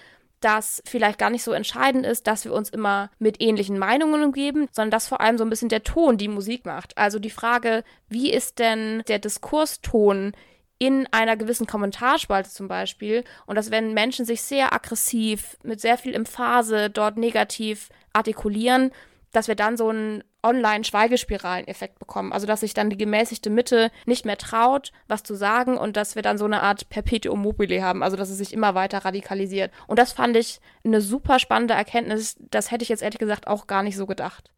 dass 0.41 0.84
vielleicht 0.86 1.20
gar 1.20 1.30
nicht 1.30 1.44
so 1.44 1.54
entscheidend 1.54 2.06
ist, 2.06 2.28
dass 2.28 2.44
wir 2.44 2.54
uns 2.54 2.70
immer 2.70 3.10
mit 3.18 3.41
ähnlichen 3.41 3.80
Meinungen 3.80 4.24
umgeben, 4.24 4.68
sondern 4.72 4.91
dass 4.91 5.08
vor 5.08 5.22
allem 5.22 5.38
so 5.38 5.46
ein 5.46 5.50
bisschen 5.50 5.70
der 5.70 5.84
Ton 5.84 6.18
die 6.18 6.28
Musik 6.28 6.66
macht. 6.66 6.98
Also 6.98 7.18
die 7.18 7.30
Frage, 7.30 7.86
wie 8.10 8.30
ist 8.30 8.60
denn 8.60 9.04
der 9.08 9.20
Diskurston 9.20 10.34
in 10.80 11.08
einer 11.12 11.38
gewissen 11.38 11.68
Kommentarspalte 11.68 12.50
zum 12.50 12.68
Beispiel 12.68 13.24
und 13.46 13.56
dass 13.56 13.72
wenn 13.72 13.94
Menschen 13.94 14.26
sich 14.26 14.42
sehr 14.42 14.74
aggressiv 14.74 15.58
mit 15.64 15.80
sehr 15.80 15.98
viel 15.98 16.14
Emphase 16.14 16.90
dort 16.90 17.18
negativ 17.18 17.90
artikulieren, 18.12 18.92
dass 19.32 19.48
wir 19.48 19.56
dann 19.56 19.78
so 19.78 19.90
einen 19.90 20.24
Online-Schweigespiralen-Effekt 20.44 22.00
bekommen. 22.00 22.34
Also 22.34 22.46
dass 22.46 22.60
sich 22.60 22.74
dann 22.74 22.90
die 22.90 22.98
gemäßigte 22.98 23.50
Mitte 23.50 23.92
nicht 24.06 24.26
mehr 24.26 24.38
traut, 24.38 24.92
was 25.08 25.24
zu 25.24 25.36
sagen 25.36 25.78
und 25.78 25.98
dass 25.98 26.16
wir 26.16 26.22
dann 26.22 26.38
so 26.38 26.46
eine 26.46 26.62
Art 26.62 26.90
Perpetuum 26.90 27.42
mobile 27.42 27.82
haben, 27.82 28.04
also 28.04 28.16
dass 28.16 28.30
es 28.30 28.38
sich 28.38 28.54
immer 28.54 28.76
weiter 28.76 29.00
radikalisiert. 29.00 29.72
Und 29.88 30.00
das 30.00 30.12
fand 30.12 30.38
ich 30.38 30.60
eine 30.86 31.02
super 31.02 31.40
spannende 31.40 31.74
Erkenntnis. 31.74 32.36
Das 32.52 32.72
hätte 32.72 32.84
ich 32.84 32.90
jetzt 32.90 33.02
ehrlich 33.02 33.20
gesagt 33.20 33.48
auch 33.48 33.68
gar 33.68 33.84
nicht 33.84 33.98
so 33.98 34.06
gedacht. 34.06 34.52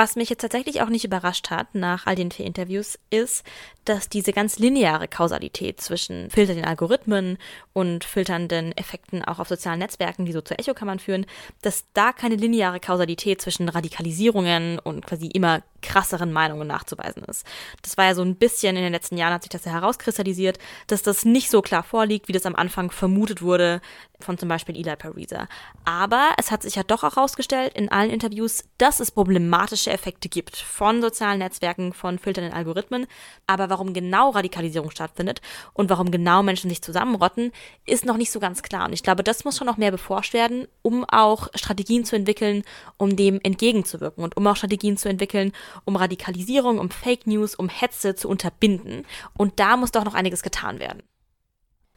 Was 0.00 0.16
mich 0.16 0.30
jetzt 0.30 0.40
tatsächlich 0.40 0.80
auch 0.80 0.88
nicht 0.88 1.04
überrascht 1.04 1.50
hat 1.50 1.74
nach 1.74 2.06
all 2.06 2.14
den 2.14 2.30
vier 2.30 2.46
Interviews, 2.46 2.98
ist, 3.10 3.44
dass 3.84 4.08
diese 4.08 4.32
ganz 4.32 4.58
lineare 4.58 5.08
Kausalität 5.08 5.78
zwischen 5.82 6.30
filternden 6.30 6.64
Algorithmen 6.64 7.36
und 7.74 8.04
filternden 8.04 8.74
Effekten 8.78 9.22
auch 9.22 9.40
auf 9.40 9.48
sozialen 9.48 9.80
Netzwerken, 9.80 10.24
die 10.24 10.32
so 10.32 10.40
zu 10.40 10.58
Echokammern 10.58 11.00
führen, 11.00 11.26
dass 11.60 11.84
da 11.92 12.14
keine 12.14 12.36
lineare 12.36 12.80
Kausalität 12.80 13.42
zwischen 13.42 13.68
Radikalisierungen 13.68 14.78
und 14.78 15.04
quasi 15.04 15.26
immer 15.26 15.62
krasseren 15.82 16.32
Meinungen 16.32 16.68
nachzuweisen 16.68 17.24
ist. 17.24 17.46
Das 17.82 17.96
war 17.96 18.06
ja 18.06 18.14
so 18.14 18.22
ein 18.22 18.36
bisschen 18.36 18.76
in 18.76 18.82
den 18.82 18.92
letzten 18.92 19.16
Jahren 19.16 19.34
hat 19.34 19.42
sich 19.42 19.50
das 19.50 19.64
ja 19.64 19.72
herauskristallisiert, 19.72 20.58
dass 20.86 21.02
das 21.02 21.24
nicht 21.24 21.50
so 21.50 21.62
klar 21.62 21.82
vorliegt, 21.82 22.28
wie 22.28 22.32
das 22.32 22.46
am 22.46 22.56
Anfang 22.56 22.90
vermutet 22.90 23.42
wurde 23.42 23.80
von 24.22 24.38
zum 24.38 24.48
Beispiel 24.48 24.76
Eli 24.76 24.96
Pariser. 24.96 25.48
Aber 25.84 26.30
es 26.36 26.50
hat 26.50 26.62
sich 26.62 26.74
ja 26.76 26.82
doch 26.82 27.04
auch 27.04 27.16
herausgestellt 27.16 27.74
in 27.74 27.90
allen 27.90 28.10
Interviews, 28.10 28.64
dass 28.78 29.00
es 29.00 29.10
problematische 29.10 29.90
Effekte 29.90 30.28
gibt 30.28 30.56
von 30.56 31.00
sozialen 31.00 31.38
Netzwerken, 31.38 31.92
von 31.92 32.18
filternden 32.18 32.52
Algorithmen. 32.52 33.06
Aber 33.46 33.70
warum 33.70 33.92
genau 33.92 34.30
Radikalisierung 34.30 34.90
stattfindet 34.90 35.40
und 35.72 35.90
warum 35.90 36.10
genau 36.10 36.42
Menschen 36.42 36.70
sich 36.70 36.82
zusammenrotten, 36.82 37.52
ist 37.86 38.04
noch 38.04 38.16
nicht 38.16 38.30
so 38.30 38.40
ganz 38.40 38.62
klar. 38.62 38.86
Und 38.86 38.92
ich 38.92 39.02
glaube, 39.02 39.22
das 39.22 39.44
muss 39.44 39.56
schon 39.56 39.66
noch 39.66 39.76
mehr 39.76 39.90
beforscht 39.90 40.34
werden, 40.34 40.66
um 40.82 41.04
auch 41.04 41.48
Strategien 41.54 42.04
zu 42.04 42.16
entwickeln, 42.16 42.62
um 42.96 43.16
dem 43.16 43.40
entgegenzuwirken 43.42 44.22
und 44.22 44.36
um 44.36 44.46
auch 44.46 44.56
Strategien 44.56 44.96
zu 44.96 45.08
entwickeln, 45.08 45.52
um 45.84 45.96
Radikalisierung, 45.96 46.78
um 46.78 46.90
Fake 46.90 47.26
News, 47.26 47.54
um 47.54 47.68
Hetze 47.68 48.14
zu 48.14 48.28
unterbinden. 48.28 49.06
Und 49.36 49.60
da 49.60 49.76
muss 49.76 49.92
doch 49.92 50.04
noch 50.04 50.14
einiges 50.14 50.42
getan 50.42 50.78
werden. 50.78 51.02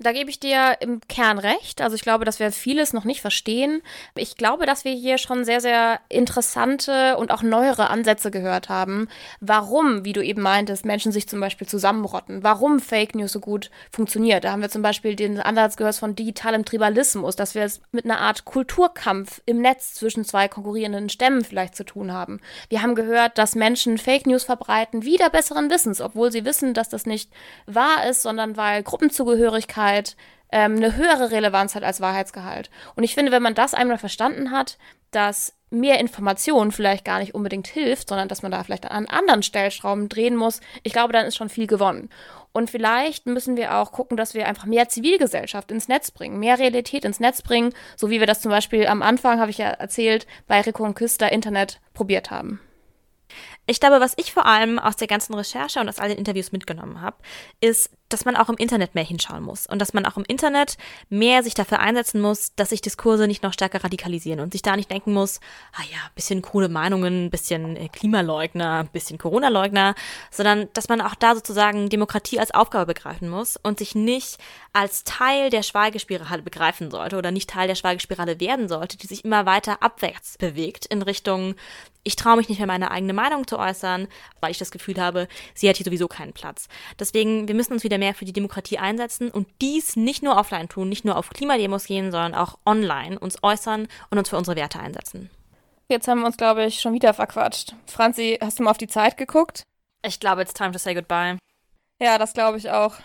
Da 0.03 0.11
gebe 0.11 0.29
ich 0.29 0.39
dir 0.39 0.77
im 0.81 1.01
Kern 1.07 1.39
recht. 1.39 1.81
Also 1.81 1.95
ich 1.95 2.01
glaube, 2.01 2.25
dass 2.25 2.39
wir 2.39 2.51
vieles 2.51 2.93
noch 2.93 3.05
nicht 3.05 3.21
verstehen. 3.21 3.81
Ich 4.15 4.35
glaube, 4.35 4.65
dass 4.65 4.85
wir 4.85 4.93
hier 4.93 5.17
schon 5.17 5.45
sehr, 5.45 5.61
sehr 5.61 5.99
interessante 6.09 7.17
und 7.17 7.31
auch 7.31 7.41
neuere 7.41 7.89
Ansätze 7.89 8.29
gehört 8.29 8.69
haben. 8.69 9.07
Warum, 9.39 10.05
wie 10.05 10.13
du 10.13 10.23
eben 10.23 10.41
meintest, 10.41 10.85
Menschen 10.85 11.11
sich 11.11 11.27
zum 11.27 11.39
Beispiel 11.39 11.67
zusammenrotten. 11.67 12.43
Warum 12.43 12.79
Fake 12.79 13.15
News 13.15 13.31
so 13.31 13.39
gut 13.39 13.71
funktioniert. 13.91 14.43
Da 14.43 14.51
haben 14.51 14.61
wir 14.61 14.69
zum 14.69 14.81
Beispiel 14.81 15.15
den 15.15 15.39
Ansatz 15.39 15.77
gehört 15.77 15.95
von 15.95 16.15
digitalem 16.15 16.65
Tribalismus, 16.65 17.35
dass 17.35 17.55
wir 17.55 17.63
es 17.63 17.81
mit 17.91 18.05
einer 18.05 18.19
Art 18.19 18.45
Kulturkampf 18.45 19.41
im 19.45 19.61
Netz 19.61 19.93
zwischen 19.93 20.25
zwei 20.25 20.47
konkurrierenden 20.47 21.09
Stämmen 21.09 21.43
vielleicht 21.43 21.75
zu 21.75 21.85
tun 21.85 22.11
haben. 22.11 22.39
Wir 22.69 22.81
haben 22.81 22.95
gehört, 22.95 23.37
dass 23.37 23.55
Menschen 23.55 23.97
Fake 23.97 24.25
News 24.27 24.43
verbreiten, 24.43 25.03
wieder 25.03 25.29
besseren 25.29 25.69
Wissens, 25.69 26.01
obwohl 26.01 26.31
sie 26.31 26.45
wissen, 26.45 26.73
dass 26.73 26.89
das 26.89 27.05
nicht 27.05 27.31
wahr 27.65 28.07
ist, 28.09 28.21
sondern 28.21 28.57
weil 28.57 28.83
Gruppenzugehörigkeit 28.83 29.92
Wahrheit 29.93 30.15
ähm, 30.51 30.75
eine 30.75 30.95
höhere 30.95 31.31
Relevanz 31.31 31.75
hat 31.75 31.83
als 31.83 32.01
Wahrheitsgehalt. 32.01 32.69
Und 32.95 33.03
ich 33.03 33.15
finde, 33.15 33.31
wenn 33.31 33.43
man 33.43 33.55
das 33.55 33.73
einmal 33.73 33.97
verstanden 33.97 34.51
hat, 34.51 34.77
dass 35.11 35.53
mehr 35.69 35.99
Information 35.99 36.71
vielleicht 36.71 37.05
gar 37.05 37.19
nicht 37.19 37.33
unbedingt 37.33 37.67
hilft, 37.67 38.09
sondern 38.09 38.27
dass 38.27 38.43
man 38.43 38.51
da 38.51 38.63
vielleicht 38.63 38.89
an 38.89 39.07
anderen 39.07 39.41
Stellschrauben 39.41 40.09
drehen 40.09 40.35
muss, 40.35 40.61
ich 40.83 40.93
glaube, 40.93 41.13
dann 41.13 41.25
ist 41.25 41.35
schon 41.35 41.49
viel 41.49 41.65
gewonnen. 41.65 42.09
Und 42.51 42.69
vielleicht 42.69 43.25
müssen 43.25 43.57
wir 43.57 43.75
auch 43.75 43.91
gucken, 43.91 44.15
dass 44.15 44.35
wir 44.35 44.47
einfach 44.47 44.65
mehr 44.65 44.87
Zivilgesellschaft 44.87 45.71
ins 45.71 45.87
Netz 45.87 46.11
bringen, 46.11 46.39
mehr 46.39 46.59
Realität 46.59 47.03
ins 47.03 47.19
Netz 47.19 47.41
bringen, 47.41 47.73
so 47.95 48.11
wie 48.11 48.19
wir 48.19 48.27
das 48.27 48.41
zum 48.41 48.51
Beispiel 48.51 48.85
am 48.85 49.01
Anfang, 49.01 49.39
habe 49.39 49.49
ich 49.49 49.57
ja 49.57 49.69
erzählt, 49.69 50.27
bei 50.47 50.61
Reconquista 50.61 51.25
Internet 51.25 51.79
probiert 51.95 52.29
haben. 52.29 52.59
Ich 53.65 53.79
glaube, 53.79 53.99
was 53.99 54.13
ich 54.17 54.33
vor 54.33 54.45
allem 54.45 54.79
aus 54.79 54.95
der 54.95 55.07
ganzen 55.07 55.33
Recherche 55.33 55.79
und 55.79 55.87
aus 55.87 55.99
all 55.99 56.09
den 56.09 56.17
Interviews 56.17 56.51
mitgenommen 56.51 57.01
habe, 57.01 57.17
ist, 57.61 57.89
dass 58.09 58.25
man 58.25 58.35
auch 58.35 58.49
im 58.49 58.57
Internet 58.57 58.93
mehr 58.93 59.03
hinschauen 59.03 59.43
muss 59.43 59.65
und 59.65 59.79
dass 59.79 59.93
man 59.93 60.05
auch 60.05 60.17
im 60.17 60.25
Internet 60.27 60.77
mehr 61.09 61.41
sich 61.41 61.55
dafür 61.55 61.79
einsetzen 61.79 62.21
muss, 62.21 62.53
dass 62.55 62.69
sich 62.69 62.81
Diskurse 62.81 63.27
nicht 63.27 63.41
noch 63.41 63.53
stärker 63.53 63.83
radikalisieren 63.83 64.39
und 64.39 64.53
sich 64.53 64.61
da 64.61 64.75
nicht 64.75 64.91
denken 64.91 65.13
muss, 65.13 65.39
ah 65.73 65.83
ja, 65.91 65.97
bisschen 66.13 66.41
krude 66.41 66.69
Meinungen, 66.69 67.31
bisschen 67.31 67.75
äh, 67.75 67.89
Klimaleugner, 67.89 68.83
bisschen 68.91 69.17
Corona-Leugner, 69.17 69.95
sondern 70.29 70.69
dass 70.73 70.89
man 70.89 71.01
auch 71.01 71.15
da 71.15 71.33
sozusagen 71.33 71.89
Demokratie 71.89 72.39
als 72.39 72.51
Aufgabe 72.51 72.93
begreifen 72.93 73.29
muss 73.29 73.57
und 73.57 73.79
sich 73.79 73.95
nicht 73.95 74.37
als 74.73 75.03
Teil 75.03 75.49
der 75.49 75.63
Schweigespirale 75.63 76.43
begreifen 76.43 76.91
sollte 76.91 77.17
oder 77.17 77.31
nicht 77.31 77.49
Teil 77.49 77.67
der 77.67 77.75
Schweigespirale 77.75 78.39
werden 78.39 78.67
sollte, 78.67 78.97
die 78.97 79.07
sich 79.07 79.25
immer 79.25 79.45
weiter 79.45 79.81
abwärts 79.81 80.37
bewegt 80.37 80.85
in 80.85 81.01
Richtung 81.01 81.55
ich 82.03 82.15
traue 82.15 82.37
mich 82.37 82.49
nicht 82.49 82.59
mehr 82.59 82.67
meine 82.67 82.91
eigene 82.91 83.13
Meinung 83.13 83.47
zu 83.47 83.57
äußern, 83.57 84.07
weil 84.41 84.51
ich 84.51 84.57
das 84.57 84.71
Gefühl 84.71 84.99
habe, 84.99 85.27
sie 85.53 85.69
hat 85.69 85.77
hier 85.77 85.85
sowieso 85.85 86.07
keinen 86.07 86.33
Platz. 86.33 86.67
Deswegen, 86.99 87.47
wir 87.47 87.55
müssen 87.55 87.73
uns 87.73 87.83
wieder 87.83 87.97
mehr 87.97 88.13
für 88.13 88.25
die 88.25 88.33
Demokratie 88.33 88.77
einsetzen 88.77 89.31
und 89.31 89.47
dies 89.61 89.95
nicht 89.95 90.23
nur 90.23 90.37
offline 90.37 90.69
tun, 90.69 90.89
nicht 90.89 91.05
nur 91.05 91.17
auf 91.17 91.29
Klimademos 91.29 91.85
gehen, 91.85 92.11
sondern 92.11 92.35
auch 92.35 92.57
online 92.65 93.17
uns 93.19 93.41
äußern 93.41 93.87
und 94.09 94.17
uns 94.17 94.29
für 94.29 94.37
unsere 94.37 94.57
Werte 94.57 94.79
einsetzen. 94.79 95.29
Jetzt 95.87 96.07
haben 96.07 96.19
wir 96.19 96.25
uns, 96.25 96.37
glaube 96.37 96.65
ich, 96.65 96.79
schon 96.79 96.93
wieder 96.93 97.13
verquatscht. 97.13 97.75
Franzi, 97.87 98.37
hast 98.41 98.59
du 98.59 98.63
mal 98.63 98.71
auf 98.71 98.77
die 98.77 98.87
Zeit 98.87 99.17
geguckt? 99.17 99.63
Ich 100.05 100.19
glaube, 100.19 100.41
it's 100.41 100.53
time 100.53 100.71
to 100.71 100.79
say 100.79 100.93
goodbye. 100.93 101.37
Ja, 102.01 102.17
das 102.17 102.33
glaube 102.33 102.57
ich 102.57 102.69
auch. 102.69 102.95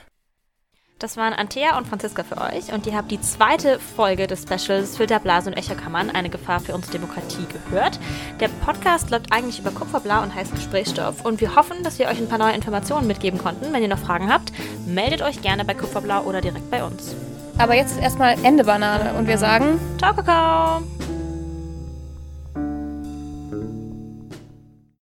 Das 0.99 1.17
waren 1.17 1.33
Antea 1.33 1.79
und 1.79 1.87
Franziska 1.87 2.25
für 2.25 2.39
euch 2.39 2.73
und 2.73 2.85
ihr 2.87 2.97
habt 2.97 3.13
die 3.13 3.21
zweite 3.21 3.79
Folge 3.79 4.27
des 4.27 4.43
Specials 4.43 4.97
Filterblasen 4.97 5.53
und 5.53 5.59
Echokammern, 5.59 6.11
eine 6.11 6.29
Gefahr 6.29 6.59
für 6.59 6.75
unsere 6.75 6.95
Demokratie 6.95 7.47
gehört. 7.47 8.01
Der 8.41 8.49
Podcast 8.49 9.11
läuft 9.11 9.33
eigentlich 9.33 9.61
über 9.61 9.71
Kupferblau 9.71 10.23
und 10.23 10.35
heißt 10.35 10.53
Gesprächsstoff 10.53 11.25
und 11.25 11.41
wir 11.41 11.55
hoffen, 11.55 11.85
dass 11.85 12.01
wir 12.01 12.09
euch 12.09 12.19
ein 12.19 12.29
paar 12.29 12.39
neue 12.39 12.55
Informationen 12.55 13.07
mitgeben 13.07 13.39
konnten. 13.39 13.73
Wenn 13.73 13.83
ihr 13.83 13.89
noch 13.89 14.01
Fragen 14.01 14.33
habt, 14.33 14.53
meldet 14.87 15.23
euch 15.23 15.41
gerne 15.41 15.65
bei 15.65 15.75
Kupferblau 15.75 16.23
oder 16.23 16.41
direkt 16.41 16.69
bei 16.69 16.83
uns. 16.83 17.15
Aber 17.59 17.77
jetzt 17.77 17.93
ist 17.93 18.03
erstmal 18.03 18.37
Ende 18.45 18.65
Banane 18.65 19.15
und 19.15 19.29
wir 19.29 19.39
sagen 19.39 19.79
Ciao, 19.99 20.15
Kakao! 20.15 20.83